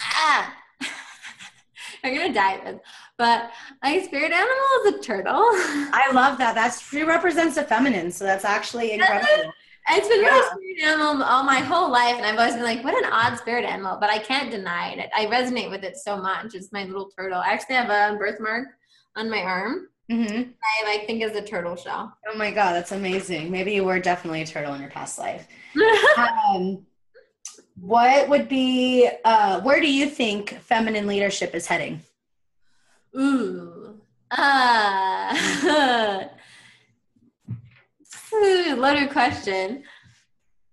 ah 0.00 0.54
i'm 2.04 2.14
gonna 2.14 2.32
die 2.32 2.78
but 3.16 3.50
my 3.82 4.02
spirit 4.02 4.32
animal 4.32 4.54
is 4.86 4.94
a 4.94 4.98
turtle. 5.00 5.34
I 5.36 6.10
love 6.12 6.36
that. 6.38 6.54
That's 6.54 6.88
she 6.88 7.04
represents 7.04 7.54
the 7.54 7.62
feminine, 7.62 8.10
so 8.10 8.24
that's 8.24 8.44
actually 8.44 8.92
incredible. 8.92 9.52
It's 9.90 10.08
been 10.08 10.22
yeah. 10.22 10.30
my 10.30 10.50
spirit 10.52 10.82
animal 10.82 11.22
all 11.22 11.44
my 11.44 11.58
whole 11.58 11.90
life, 11.90 12.16
and 12.16 12.24
I've 12.24 12.38
always 12.38 12.54
been 12.54 12.64
like, 12.64 12.82
"What 12.82 12.96
an 12.96 13.12
odd 13.12 13.36
spirit 13.38 13.64
animal!" 13.64 13.98
But 14.00 14.10
I 14.10 14.18
can't 14.18 14.50
deny 14.50 14.92
it. 14.92 15.10
I 15.14 15.26
resonate 15.26 15.70
with 15.70 15.84
it 15.84 15.96
so 15.96 16.16
much. 16.16 16.54
It's 16.54 16.72
my 16.72 16.84
little 16.84 17.10
turtle. 17.16 17.38
I 17.38 17.52
actually 17.52 17.76
have 17.76 17.90
a 17.90 18.16
birthmark 18.16 18.68
on 19.14 19.30
my 19.30 19.40
arm. 19.40 19.88
Mm-hmm. 20.10 20.50
I 20.62 20.84
like 20.90 21.06
think 21.06 21.22
is 21.22 21.34
a 21.34 21.42
turtle 21.42 21.76
shell. 21.76 22.16
Oh 22.28 22.36
my 22.36 22.50
god, 22.50 22.74
that's 22.74 22.92
amazing. 22.92 23.50
Maybe 23.50 23.72
you 23.72 23.84
were 23.84 23.98
definitely 23.98 24.42
a 24.42 24.46
turtle 24.46 24.74
in 24.74 24.80
your 24.80 24.90
past 24.90 25.18
life. 25.18 25.48
um, 26.16 26.84
what 27.80 28.28
would 28.28 28.48
be? 28.48 29.08
Uh, 29.24 29.60
where 29.62 29.80
do 29.80 29.90
you 29.90 30.06
think 30.06 30.58
feminine 30.60 31.06
leadership 31.06 31.54
is 31.54 31.66
heading? 31.66 32.02
Ooh. 33.16 33.80
Ah. 34.36 35.30
loaded 38.76 39.10
question. 39.10 39.84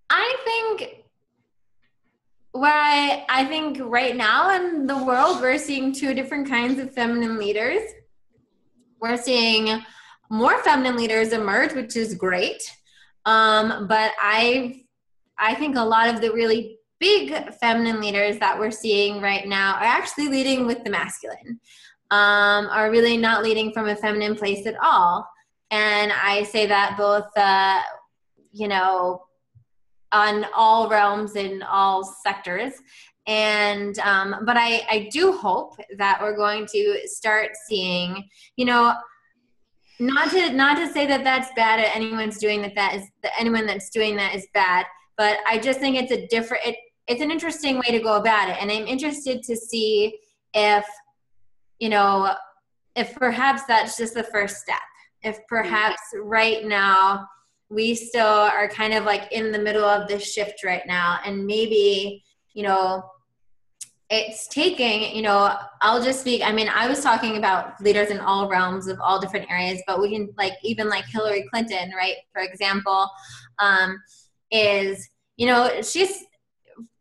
I 0.10 0.36
think 0.44 1.04
where 2.54 2.74
I, 2.74 3.26
I 3.30 3.46
think 3.46 3.78
right 3.80 4.16
now 4.16 4.56
in 4.56 4.88
the 4.88 4.98
world 5.04 5.40
we're 5.40 5.58
seeing 5.58 5.94
two 5.94 6.14
different 6.14 6.50
kinds 6.50 6.80
of 6.80 6.94
feminine 6.94 7.38
leaders. 7.38 7.82
We're 9.02 9.18
seeing 9.18 9.84
more 10.30 10.62
feminine 10.64 10.96
leaders 10.96 11.34
emerge, 11.34 11.74
which 11.74 11.96
is 11.96 12.16
great. 12.16 12.62
Um, 13.26 13.88
but 13.88 14.12
I 14.22 14.84
I 15.38 15.56
think 15.56 15.76
a 15.76 15.84
lot 15.84 16.14
of 16.14 16.22
the 16.22 16.32
really 16.32 16.78
big 17.00 17.54
feminine 17.56 18.00
leaders 18.00 18.38
that 18.38 18.58
we're 18.58 18.72
seeing 18.72 19.22
right 19.22 19.48
now 19.48 19.74
are 19.74 19.84
actually 19.84 20.28
leading 20.28 20.68
with 20.68 20.84
the 20.84 20.90
masculine 20.90 21.60
um, 22.12 22.68
are 22.68 22.92
really 22.92 23.18
not 23.18 23.42
leading 23.42 23.72
from 23.72 23.88
a 23.88 23.96
feminine 23.96 24.36
place 24.36 24.68
at 24.68 24.76
all. 24.84 25.28
And 25.72 26.12
I 26.12 26.44
say 26.44 26.68
that 26.68 26.96
both, 26.98 27.36
uh, 27.38 27.82
you 28.52 28.68
know, 28.68 29.24
on 30.12 30.46
all 30.54 30.90
realms 30.90 31.38
in 31.38 31.64
all 31.64 32.04
sectors. 32.04 32.74
And, 33.28 33.98
um, 34.00 34.44
but 34.46 34.58
I, 34.58 34.86
I 34.90 35.10
do 35.12 35.32
hope 35.32 35.76
that 35.98 36.20
we're 36.22 36.36
going 36.36 36.66
to 36.68 37.02
start 37.06 37.52
seeing, 37.68 38.28
you 38.56 38.66
know, 38.66 38.96
not 40.00 40.32
to 40.32 40.52
not 40.54 40.78
to 40.78 40.92
say 40.92 41.06
that 41.06 41.24
that's 41.24 41.50
bad 41.56 41.80
at 41.80 41.96
anyone's 41.96 42.40
doing 42.40 42.64
that 42.64 42.74
that 42.74 42.96
is 42.96 43.04
that 43.22 43.34
anyone 43.38 43.68
that's 43.68 43.92
doing 43.92 44.16
that 44.16 44.34
is 44.34 44.48
bad 44.52 44.84
but 45.16 45.38
i 45.48 45.60
just 45.60 45.80
think 45.80 45.96
it's 45.96 46.12
a 46.12 46.26
different 46.26 46.66
it, 46.66 46.76
it's 47.06 47.22
an 47.22 47.30
interesting 47.30 47.76
way 47.76 47.92
to 47.92 48.00
go 48.00 48.16
about 48.16 48.50
it. 48.50 48.58
And 48.60 48.72
i'm 48.72 48.88
interested 48.88 49.44
to 49.44 49.56
see 49.56 50.18
if 50.56 50.84
you 51.82 51.90
know, 51.90 52.34
if 52.96 53.14
perhaps 53.16 53.64
that's 53.66 53.98
just 53.98 54.14
the 54.14 54.24
first 54.24 54.58
step, 54.58 54.80
if 55.24 55.40
perhaps 55.50 56.00
right 56.22 56.64
now 56.64 57.28
we 57.70 57.96
still 57.96 58.26
are 58.26 58.70
kind 58.70 58.94
of 58.94 59.04
like 59.04 59.30
in 59.32 59.52
the 59.52 59.60
middle 59.60 59.84
of 59.84 60.08
this 60.08 60.32
shift 60.32 60.64
right 60.64 60.86
now, 60.86 61.20
and 61.26 61.46
maybe, 61.46 62.24
you 62.54 62.64
know, 62.64 63.04
it's 64.10 64.48
taking, 64.48 65.16
you 65.16 65.22
know, 65.22 65.56
I'll 65.82 66.04
just 66.04 66.20
speak. 66.20 66.42
I 66.44 66.52
mean, 66.52 66.68
I 66.68 66.88
was 66.88 67.02
talking 67.02 67.38
about 67.38 67.80
leaders 67.82 68.10
in 68.10 68.20
all 68.20 68.50
realms 68.50 68.88
of 68.88 69.00
all 69.00 69.22
different 69.22 69.50
areas, 69.50 69.82
but 69.88 70.02
we 70.02 70.10
can 70.10 70.34
like 70.38 70.54
even 70.64 70.90
like 70.90 71.06
Hillary 71.06 71.46
Clinton, 71.50 71.92
right? 71.96 72.16
For 72.34 72.42
example, 72.42 73.10
um, 73.60 74.02
is 74.52 75.08
you 75.38 75.48
know 75.48 75.82
she's 75.82 76.26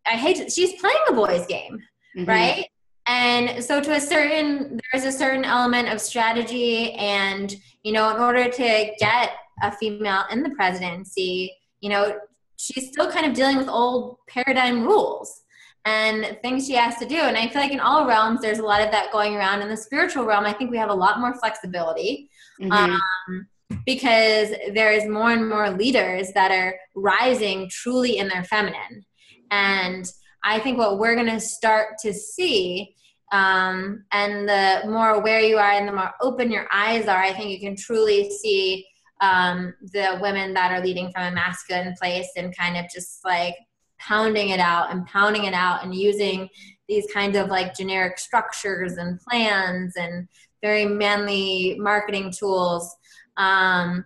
I 0.07 0.11
hate 0.11 0.37
to, 0.37 0.51
she's 0.51 0.81
playing 0.81 0.99
a 1.09 1.13
boys 1.13 1.47
game, 1.47 1.81
mm-hmm. 2.17 2.27
right? 2.27 2.67
and 3.11 3.63
so 3.65 3.81
to 3.81 3.93
a 3.93 4.01
certain 4.01 4.79
there's 4.93 5.05
a 5.05 5.13
certain 5.13 5.45
element 5.45 5.89
of 5.89 6.01
strategy 6.01 6.93
and 6.93 7.57
you 7.83 7.93
know 7.93 8.15
in 8.15 8.23
order 8.23 8.49
to 8.49 8.91
get 8.99 9.33
a 9.63 9.73
female 9.73 10.25
in 10.31 10.43
the 10.43 10.51
presidency 10.51 11.53
you 11.81 11.91
know 11.91 12.17
she's 12.57 12.89
still 12.89 13.11
kind 13.11 13.27
of 13.27 13.35
dealing 13.35 13.57
with 13.57 13.69
old 13.69 14.17
paradigm 14.29 14.85
rules 14.85 15.40
and 15.85 16.39
things 16.43 16.67
she 16.67 16.75
has 16.75 16.97
to 16.97 17.07
do. 17.07 17.17
And 17.17 17.37
i 17.37 17.49
feel 17.49 17.63
like 17.63 17.73
in 17.73 17.81
all 17.81 18.07
realms 18.07 18.41
there's 18.41 18.59
a 18.59 18.65
lot 18.65 18.83
of 18.83 18.91
that 18.91 19.13
going 19.13 19.37
around. 19.37 19.63
In 19.63 19.69
the 19.69 19.77
spiritual 19.77 20.25
realm 20.25 20.45
i 20.45 20.53
think 20.53 20.71
we 20.71 20.77
have 20.79 20.91
a 20.91 20.95
lot 20.95 21.21
more 21.21 21.35
flexibility 21.35 22.31
mm-hmm. 22.61 22.73
um, 22.73 23.47
because 23.87 24.51
there's 24.75 25.07
more 25.07 25.31
and 25.31 25.49
more 25.49 25.71
leaders 25.71 26.33
that 26.35 26.51
are 26.51 26.75
rising 26.95 27.69
truly 27.71 28.19
in 28.19 28.29
their 28.29 28.45
feminine. 28.45 29.05
And 29.51 30.11
I 30.43 30.59
think 30.59 30.79
what 30.79 30.99
we're 30.99 31.15
going 31.15 31.27
to 31.27 31.41
start 31.41 31.99
to 32.03 32.13
see, 32.13 32.95
um, 33.33 34.05
and 34.13 34.49
the 34.49 34.83
more 34.87 35.11
aware 35.11 35.41
you 35.41 35.59
are 35.59 35.71
and 35.71 35.87
the 35.87 35.93
more 35.93 36.13
open 36.21 36.51
your 36.51 36.67
eyes 36.73 37.07
are, 37.07 37.23
I 37.23 37.33
think 37.33 37.51
you 37.51 37.61
can 37.61 37.77
truly 37.77 38.31
see 38.31 38.87
um, 39.21 39.75
the 39.93 40.19
women 40.21 40.55
that 40.55 40.73
are 40.73 40.85
leading 40.85 41.13
from 41.13 41.25
a 41.25 41.35
masculine 41.35 41.95
place 42.01 42.31
and 42.37 42.57
kind 42.57 42.77
of 42.77 42.87
just 42.93 43.25
like 43.25 43.55
pounding 44.01 44.51
it 44.51 44.61
out 44.61 44.91
and 44.91 45.07
pounding 45.07 45.45
it 45.45 45.55
out 45.55 45.85
and 45.85 45.95
using 45.95 46.49
these 46.89 47.07
kinds 47.13 47.37
of 47.37 47.49
like 47.49 47.75
generic 47.75 48.19
structures 48.19 48.95
and 48.95 49.21
plans 49.21 49.95
and 49.97 50.27
very 50.63 50.85
manly 50.85 51.77
marketing 51.79 52.33
tools 52.37 52.97
um, 53.37 54.05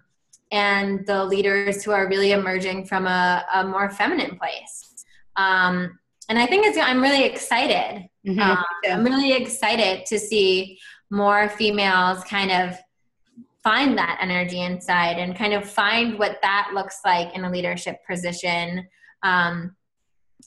and 0.53 1.07
the 1.07 1.25
leaders 1.25 1.83
who 1.83 1.91
are 1.91 2.09
really 2.09 2.33
emerging 2.33 2.85
from 2.85 3.07
a, 3.07 3.45
a 3.55 3.65
more 3.65 3.91
feminine 3.91 4.39
place. 4.39 5.05
Um, 5.37 5.99
and 6.29 6.39
I 6.39 6.47
think 6.47 6.67
it's, 6.67 6.79
I'm 6.79 7.03
really 7.03 7.25
excited. 7.25 8.09
Mm-hmm. 8.27 8.41
Um, 8.41 8.65
I'm 8.89 9.05
really 9.05 9.33
excited 9.33 10.07
to 10.07 10.19
see 10.19 10.79
more 11.11 11.49
females 11.49 12.23
kind 12.25 12.51
of 12.51 12.77
find 13.63 13.97
that 13.97 14.19
energy 14.21 14.61
inside 14.61 15.19
and 15.19 15.35
kind 15.37 15.55
of 15.55 15.69
find 15.69 16.19
what 16.19 16.39
that 16.43 16.71
looks 16.75 17.01
like 17.05 17.35
in 17.35 17.45
a 17.45 17.51
leadership 17.51 17.99
position. 18.09 18.87
Um, 19.23 19.75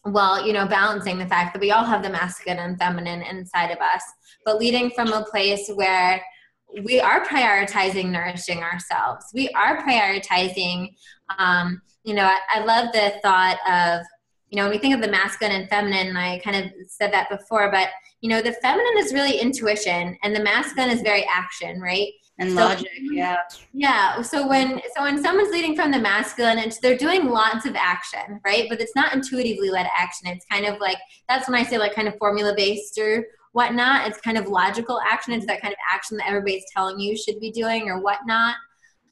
well, 0.06 0.46
you 0.46 0.54
know, 0.54 0.68
balancing 0.68 1.18
the 1.18 1.28
fact 1.28 1.54
that 1.54 1.60
we 1.60 1.72
all 1.72 1.84
have 1.84 2.04
the 2.04 2.10
masculine 2.10 2.60
and 2.60 2.78
feminine 2.78 3.22
inside 3.22 3.72
of 3.72 3.80
us, 3.80 4.04
but 4.46 4.58
leading 4.58 4.92
from 4.92 5.12
a 5.12 5.24
place 5.24 5.70
where 5.74 6.22
we 6.84 7.00
are 7.00 7.26
prioritizing 7.26 8.10
nourishing 8.10 8.60
ourselves. 8.60 9.26
We 9.34 9.50
are 9.50 9.82
prioritizing, 9.84 10.96
um, 11.38 11.82
you 12.04 12.14
know, 12.14 12.26
I, 12.26 12.40
I 12.50 12.66
love 12.66 12.92
the 12.94 13.14
thought 13.22 13.58
of, 13.68 14.06
you 14.50 14.58
know, 14.58 14.64
when 14.64 14.72
we 14.72 14.78
think 14.78 14.96
of 14.96 15.02
the 15.02 15.12
masculine 15.12 15.56
and 15.56 15.70
feminine, 15.70 16.08
and 16.08 16.18
I 16.18 16.40
kind 16.40 16.66
of 16.66 16.72
said 16.88 17.12
that 17.14 17.30
before, 17.30 17.72
but, 17.72 17.90
you 18.22 18.30
know, 18.30 18.42
the 18.42 18.54
feminine 18.54 18.98
is 18.98 19.14
really 19.14 19.40
intuition 19.40 20.18
and 20.24 20.36
the 20.36 20.44
masculine 20.44 20.90
is 20.90 21.02
very 21.02 21.26
action, 21.30 21.82
right? 21.82 22.10
And 22.40 22.50
so, 22.52 22.56
logic 22.56 22.88
yeah. 23.02 23.38
Yeah 23.74 24.22
so 24.22 24.48
when 24.48 24.82
so 24.96 25.04
when 25.04 25.22
someone's 25.22 25.52
leading 25.52 25.76
from 25.76 25.92
the 25.92 26.00
masculine 26.00 26.60
it's 26.60 26.80
they're 26.80 26.98
doing 26.98 27.30
lots 27.30 27.66
of 27.66 27.76
action 27.76 28.40
right? 28.46 28.68
But 28.70 28.82
it's 28.82 28.96
not 28.96 29.14
intuitively 29.14 29.70
led 29.70 29.88
action. 29.98 30.28
It's 30.28 30.46
kind 30.46 30.66
of 30.66 30.80
like 30.80 30.98
that's 31.28 31.48
when 31.48 31.60
i 31.60 31.64
say 31.64 31.78
like 31.78 31.96
kind 31.96 32.08
of 32.08 32.18
formula 32.18 32.54
based 32.56 32.98
or 32.98 33.26
whatnot. 33.54 34.08
It's 34.08 34.22
kind 34.22 34.38
of 34.38 34.48
logical 34.48 35.00
action. 35.10 35.34
It's 35.34 35.48
that 35.48 35.62
kind 35.62 35.74
of 35.74 35.80
action 35.92 36.18
that 36.18 36.28
everybody's 36.28 36.66
telling 36.76 37.00
you 37.00 37.18
should 37.18 37.40
be 37.40 37.52
doing 37.52 37.90
or 37.90 38.02
whatnot. 38.02 38.56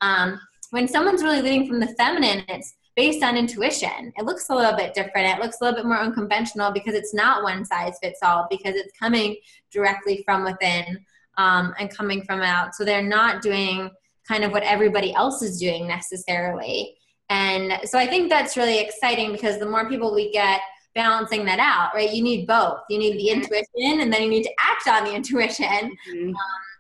Um, 0.02 0.40
when 0.70 0.88
someone's 0.88 1.24
really 1.24 1.42
leading 1.42 1.68
from 1.68 1.80
the 1.80 1.88
feminine 1.98 2.44
it's 2.48 2.76
based 2.96 3.24
on 3.24 3.36
intuition. 3.36 4.14
It 4.16 4.26
looks 4.26 4.50
a 4.50 4.56
little 4.56 4.76
bit 4.76 4.94
different. 4.94 5.28
It 5.28 5.42
looks 5.42 5.58
a 5.60 5.66
little 5.66 5.78
bit 5.78 5.86
more 5.86 6.00
unconventional 6.00 6.72
because 6.72 6.94
it's 6.94 7.14
not 7.14 7.44
one 7.44 7.66
size 7.66 7.98
fits 8.02 8.20
all 8.24 8.48
because 8.50 8.76
it's 8.76 8.98
coming 8.98 9.36
directly 9.72 10.24
from 10.26 10.46
within 10.46 11.04
um, 11.38 11.74
and 11.80 11.96
coming 11.96 12.24
from 12.24 12.42
out. 12.42 12.76
So 12.76 12.84
they're 12.84 13.02
not 13.02 13.42
doing 13.42 13.90
kind 14.28 14.44
of 14.44 14.52
what 14.52 14.64
everybody 14.64 15.14
else 15.14 15.42
is 15.42 15.60
doing 15.60 15.88
necessarily. 15.88 16.96
And 17.30 17.80
so 17.86 17.98
I 17.98 18.08
think 18.08 18.30
that's 18.30 18.58
really 18.58 18.80
exciting 18.80 19.32
because 19.32 19.60
the 19.60 19.66
more 19.66 19.90
people 19.90 20.14
we 20.14 20.32
get 20.32 20.62
balancing 20.94 21.46
that 21.46 21.60
out, 21.60 21.94
right? 21.94 22.12
You 22.12 22.24
need 22.24 22.48
both. 22.48 22.80
You 22.90 22.98
need 22.98 23.18
the 23.18 23.30
intuition 23.30 24.02
and 24.02 24.12
then 24.12 24.24
you 24.24 24.30
need 24.30 24.44
to 24.44 24.54
act 24.60 24.88
on 24.88 25.04
the 25.04 25.14
intuition. 25.14 25.66
Mm-hmm. 25.66 26.30
Um, 26.30 26.36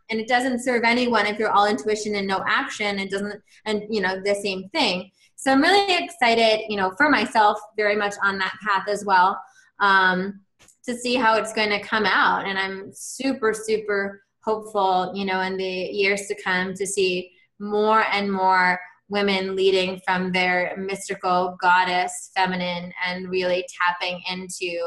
and 0.09 0.19
it 0.19 0.27
doesn't 0.27 0.63
serve 0.63 0.83
anyone 0.83 1.25
if 1.25 1.37
you're 1.39 1.51
all 1.51 1.67
intuition 1.67 2.15
and 2.15 2.27
no 2.27 2.43
action. 2.47 2.99
It 2.99 3.09
doesn't, 3.09 3.41
and 3.65 3.83
you 3.89 4.01
know, 4.01 4.21
the 4.23 4.35
same 4.35 4.69
thing. 4.69 5.11
So 5.35 5.51
I'm 5.51 5.61
really 5.61 6.03
excited, 6.03 6.65
you 6.69 6.77
know, 6.77 6.91
for 6.97 7.09
myself, 7.09 7.59
very 7.75 7.95
much 7.95 8.13
on 8.23 8.37
that 8.37 8.53
path 8.65 8.87
as 8.87 9.03
well, 9.03 9.39
um, 9.79 10.41
to 10.85 10.95
see 10.95 11.15
how 11.15 11.35
it's 11.35 11.53
going 11.53 11.69
to 11.69 11.79
come 11.79 12.05
out. 12.05 12.47
And 12.47 12.57
I'm 12.57 12.91
super, 12.93 13.53
super 13.53 14.23
hopeful, 14.45 15.11
you 15.15 15.25
know, 15.25 15.41
in 15.41 15.57
the 15.57 15.63
years 15.63 16.27
to 16.27 16.41
come 16.41 16.73
to 16.75 16.85
see 16.85 17.31
more 17.59 18.05
and 18.11 18.31
more 18.31 18.79
women 19.09 19.55
leading 19.55 19.99
from 20.05 20.31
their 20.31 20.75
mystical 20.77 21.57
goddess 21.61 22.31
feminine 22.35 22.91
and 23.05 23.29
really 23.29 23.65
tapping 23.81 24.21
into 24.31 24.79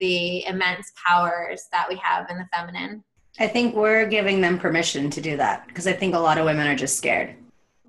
the 0.00 0.44
immense 0.46 0.92
powers 1.06 1.66
that 1.72 1.88
we 1.88 1.96
have 1.96 2.28
in 2.30 2.38
the 2.38 2.46
feminine. 2.54 3.02
I 3.38 3.48
think 3.48 3.74
we're 3.74 4.06
giving 4.06 4.40
them 4.40 4.58
permission 4.58 5.10
to 5.10 5.20
do 5.20 5.36
that 5.36 5.66
because 5.66 5.86
I 5.86 5.92
think 5.92 6.14
a 6.14 6.18
lot 6.18 6.38
of 6.38 6.44
women 6.44 6.66
are 6.66 6.76
just 6.76 6.96
scared. 6.96 7.34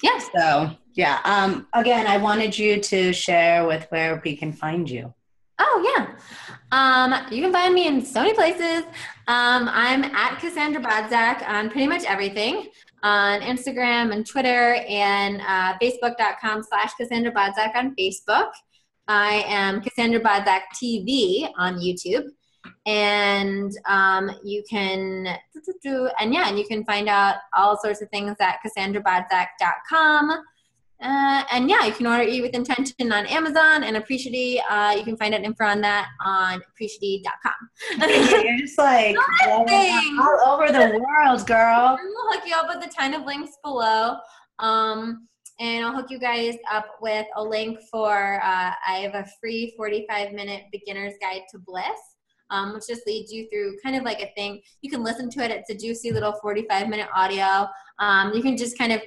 Yes. 0.02 0.28
So, 0.36 0.72
yeah. 0.94 1.20
Um, 1.24 1.68
again, 1.74 2.08
I 2.08 2.18
wanted 2.18 2.58
you 2.58 2.80
to 2.82 3.14
share 3.14 3.66
with 3.66 3.86
where 3.90 4.22
we 4.24 4.36
can 4.36 4.52
find 4.52 4.90
you. 4.90 5.14
Oh, 5.60 5.94
yeah. 5.96 6.16
Um, 6.72 7.32
you 7.32 7.42
can 7.42 7.54
find 7.54 7.74
me 7.74 7.88
in 7.88 8.04
so 8.04 8.22
many 8.22 8.34
places. 8.34 8.84
Um, 9.28 9.68
I'm 9.72 10.04
at 10.04 10.40
Cassandra 10.40 10.82
Bodzak 10.82 11.48
on 11.48 11.72
pretty 11.72 11.88
much 11.88 12.04
everything 12.04 12.68
on 13.02 13.42
Instagram 13.42 14.14
and 14.14 14.26
Twitter 14.26 14.76
and 14.88 15.42
uh, 15.42 15.78
Facebook.com 15.82 16.62
slash 16.62 16.94
Cassandra 16.94 17.32
Bodzak 17.32 17.76
on 17.76 17.96
Facebook. 17.96 18.52
I 19.08 19.44
am 19.48 19.82
Cassandra 19.82 20.20
Bodzak 20.20 20.62
TV 20.76 21.50
on 21.58 21.80
YouTube. 21.80 22.28
And 22.86 23.72
um, 23.88 24.30
you 24.44 24.64
can, 24.70 25.38
do, 25.84 26.10
and 26.20 26.32
yeah, 26.32 26.48
and 26.48 26.58
you 26.60 26.68
can 26.68 26.86
find 26.86 27.10
out 27.10 27.38
all 27.56 27.80
sorts 27.80 28.04
of 28.04 28.10
things 28.10 28.36
at 28.40 28.60
CassandraBodzak.com. 28.66 30.32
Uh, 31.06 31.44
and 31.52 31.70
yeah, 31.70 31.86
you 31.86 31.94
can 31.94 32.08
order 32.08 32.24
Eat 32.24 32.42
with 32.42 32.56
Intention 32.56 33.12
on 33.12 33.28
Amazon 33.28 33.84
and 33.84 33.96
Appreciate. 33.96 34.60
Uh, 34.68 34.96
you 34.98 35.04
can 35.04 35.16
find 35.16 35.36
out 35.36 35.44
info 35.44 35.64
on 35.64 35.80
that 35.82 36.08
on 36.26 36.60
appreciate.com. 36.68 38.10
You're 38.10 38.58
just 38.60 38.78
like 38.80 39.16
all 39.48 39.70
over 40.48 40.72
the 40.72 41.00
world, 41.00 41.46
girl. 41.46 42.00
We'll 42.16 42.34
hook 42.34 42.44
you 42.48 42.56
up 42.56 42.68
with 42.74 42.84
a 42.84 42.90
ton 42.90 43.14
of 43.14 43.24
links 43.24 43.52
below. 43.64 44.18
Um, 44.58 45.28
and 45.60 45.86
I'll 45.86 45.94
hook 45.94 46.08
you 46.10 46.18
guys 46.18 46.56
up 46.72 46.88
with 47.02 47.28
a 47.36 47.44
link 47.44 47.80
for 47.92 48.42
uh, 48.44 48.72
I 48.88 48.98
have 48.98 49.14
a 49.14 49.28
free 49.40 49.76
45 49.78 50.34
minute 50.34 50.64
beginner's 50.72 51.14
guide 51.22 51.42
to 51.52 51.60
bliss. 51.60 51.86
Um, 52.52 52.76
which 52.76 52.84
just 52.88 53.08
leads 53.08 53.32
you 53.32 53.50
through 53.50 53.78
kind 53.84 53.96
of 53.96 54.04
like 54.04 54.22
a 54.22 54.32
thing. 54.36 54.62
You 54.82 54.92
can 54.92 55.04
listen 55.04 55.32
to 55.32 55.44
it. 55.44 55.50
It's 55.50 55.72
a 55.72 55.76
juicy 55.76 56.12
little 56.12 56.34
45 56.34 56.90
minute 56.90 57.10
audio. 57.14 57.68
Um, 57.98 58.34
you 58.36 58.44
can 58.44 58.56
just 58.56 58.78
kind 58.78 58.92
of 58.92 59.02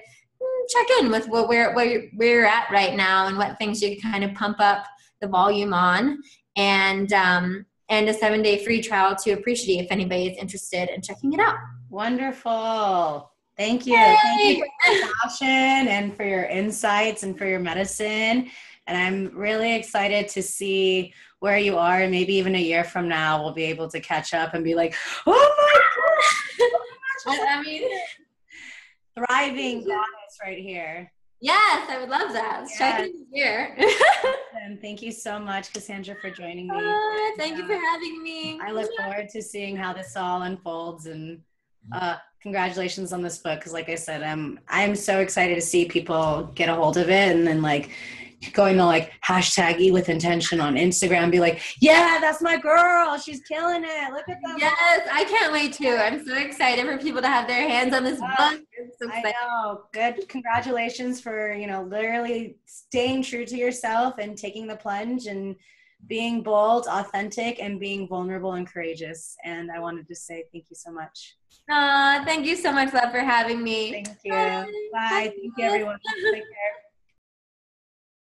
check 0.69 0.87
in 1.01 1.11
with 1.11 1.29
what 1.29 1.49
where 1.49 1.75
where 1.75 2.09
where 2.15 2.29
you're 2.29 2.47
at 2.47 2.71
right 2.71 2.95
now 2.95 3.27
and 3.27 3.37
what 3.37 3.59
things 3.59 3.83
you 3.83 3.97
can 3.97 4.13
kind 4.13 4.25
of 4.25 4.35
pump 4.35 4.59
up 4.61 4.85
the 5.21 5.29
volume 5.29 5.73
on. 5.73 6.19
And 6.57 7.13
um, 7.13 7.67
and 7.89 8.09
a 8.09 8.15
seven 8.15 8.43
day 8.43 8.63
free 8.65 8.83
trial 8.83 9.17
to 9.17 9.33
appreciate 9.33 9.85
if 9.85 9.91
anybody 9.91 10.27
is 10.27 10.37
interested 10.37 10.91
in 10.91 11.01
checking 11.03 11.33
it 11.33 11.41
out. 11.41 11.57
Wonderful. 11.89 13.31
Thank 13.57 13.87
you. 13.87 13.95
Yay! 13.95 14.17
thank 14.23 14.59
you 14.59 14.67
for 14.85 14.93
your 14.93 15.09
passion 15.23 15.89
and 15.89 16.17
for 16.17 16.25
your 16.25 16.45
insights 16.45 17.23
and 17.23 17.37
for 17.37 17.47
your 17.47 17.61
medicine. 17.61 18.51
And 18.87 18.97
i'm 18.97 19.37
really 19.37 19.75
excited 19.75 20.29
to 20.29 20.43
see 20.43 21.13
where 21.41 21.59
you 21.59 21.77
are. 21.77 22.01
And 22.01 22.11
maybe 22.11 22.35
even 22.35 22.55
a 22.55 22.61
year 22.61 22.85
from 22.85 23.09
now 23.09 23.43
we'll 23.43 23.53
be 23.53 23.65
able 23.65 23.89
to 23.91 24.01
catch 24.01 24.33
up 24.35 24.55
and 24.55 24.65
be 24.65 24.75
like 24.75 24.95
oh 25.27 25.55
my 25.59 27.35
god 27.35 27.49
i 27.51 27.63
mean 27.63 27.83
thriving 29.19 29.81
goddess 29.81 30.39
right 30.43 30.59
here. 30.59 31.11
Yes, 31.41 31.89
I 31.89 31.99
would 32.01 32.09
love 32.09 32.33
that. 32.33 32.65
Yes. 32.69 32.79
Check 32.79 33.01
in 33.01 33.27
here. 33.33 33.77
and 34.61 34.81
thank 34.81 35.03
you 35.03 35.13
so 35.13 35.39
much, 35.39 35.73
Cassandra, 35.73 36.17
for 36.21 36.31
joining 36.31 36.67
me. 36.67 36.77
Uh, 36.77 37.37
thank 37.37 37.57
you 37.57 37.65
for 37.65 37.77
having 37.77 38.23
me. 38.23 38.59
I 38.61 38.73
look 38.73 38.91
forward 38.99 39.29
to 39.29 39.43
seeing 39.43 39.77
how 39.77 39.93
this 39.93 40.17
all 40.17 40.43
unfolds 40.43 41.07
and 41.07 41.41
uh, 41.93 42.17
congratulations 42.43 43.13
on 43.13 43.23
this 43.23 43.39
book 43.39 43.59
because 43.59 43.73
like 43.73 43.89
i 43.89 43.95
said 43.95 44.23
i'm 44.23 44.61
i'm 44.69 44.95
so 44.95 45.19
excited 45.19 45.57
to 45.57 45.61
see 45.61 45.85
people 45.85 46.49
get 46.55 46.69
a 46.69 46.75
hold 46.75 46.97
of 46.97 47.11
it 47.11 47.37
and 47.37 47.47
then 47.47 47.61
like 47.61 47.91
going 48.53 48.77
to 48.77 48.85
like 48.85 49.13
hashtag 49.27 49.79
eat 49.79 49.93
with 49.93 50.09
intention 50.09 50.61
on 50.61 50.75
Instagram, 50.75 51.31
be 51.31 51.41
like, 51.41 51.61
yeah, 51.81 52.19
that's 52.21 52.41
my 52.41 52.57
girl. 52.57 53.19
She's 53.19 53.41
killing 53.41 53.83
it. 53.85 54.13
Look 54.13 54.29
at 54.29 54.39
that. 54.45 54.59
Yes, 54.59 55.09
I 55.13 55.25
can't 55.25 55.53
wait 55.53 55.73
to. 55.75 55.97
I'm 55.97 56.25
so 56.25 56.35
excited 56.35 56.87
for 56.87 56.99
people 56.99 57.21
to 57.21 57.29
have 57.29 57.49
their 57.49 57.69
hands 57.69 57.95
on 57.95 58.05
this 58.05 58.21
uh, 58.21 58.53
book. 58.53 58.63
So 59.01 59.11
I 59.11 59.33
know. 59.33 59.83
Good. 59.93 60.29
Congratulations 60.29 61.21
for, 61.21 61.53
you 61.53 61.67
know, 61.67 61.83
literally 61.83 62.57
staying 62.67 63.23
true 63.23 63.45
to 63.45 63.57
yourself 63.57 64.19
and 64.19 64.37
taking 64.37 64.67
the 64.67 64.77
plunge 64.77 65.27
and 65.27 65.57
being 66.07 66.43
bold, 66.43 66.87
authentic, 66.89 67.61
and 67.61 67.81
being 67.81 68.07
vulnerable 68.07 68.53
and 68.53 68.67
courageous. 68.67 69.37
And 69.45 69.71
I 69.71 69.81
wanted 69.81 70.07
to 70.09 70.15
say 70.15 70.45
thank 70.53 70.67
you 70.71 70.77
so 70.77 70.93
much. 70.93 71.37
Uh, 71.71 72.25
thank 72.25 72.47
you 72.47 72.57
so 72.57 72.73
much, 72.73 72.95
love, 72.95 73.11
for 73.11 73.21
having 73.21 73.63
me. 73.63 73.93
Thank 73.93 74.09
you. 74.25 74.33
Bye. 74.33 74.67
Bye. 74.93 75.33
Thank 75.37 75.53
you, 75.59 75.65
everyone. 75.65 75.99
Take 76.33 76.43
care. 76.43 76.88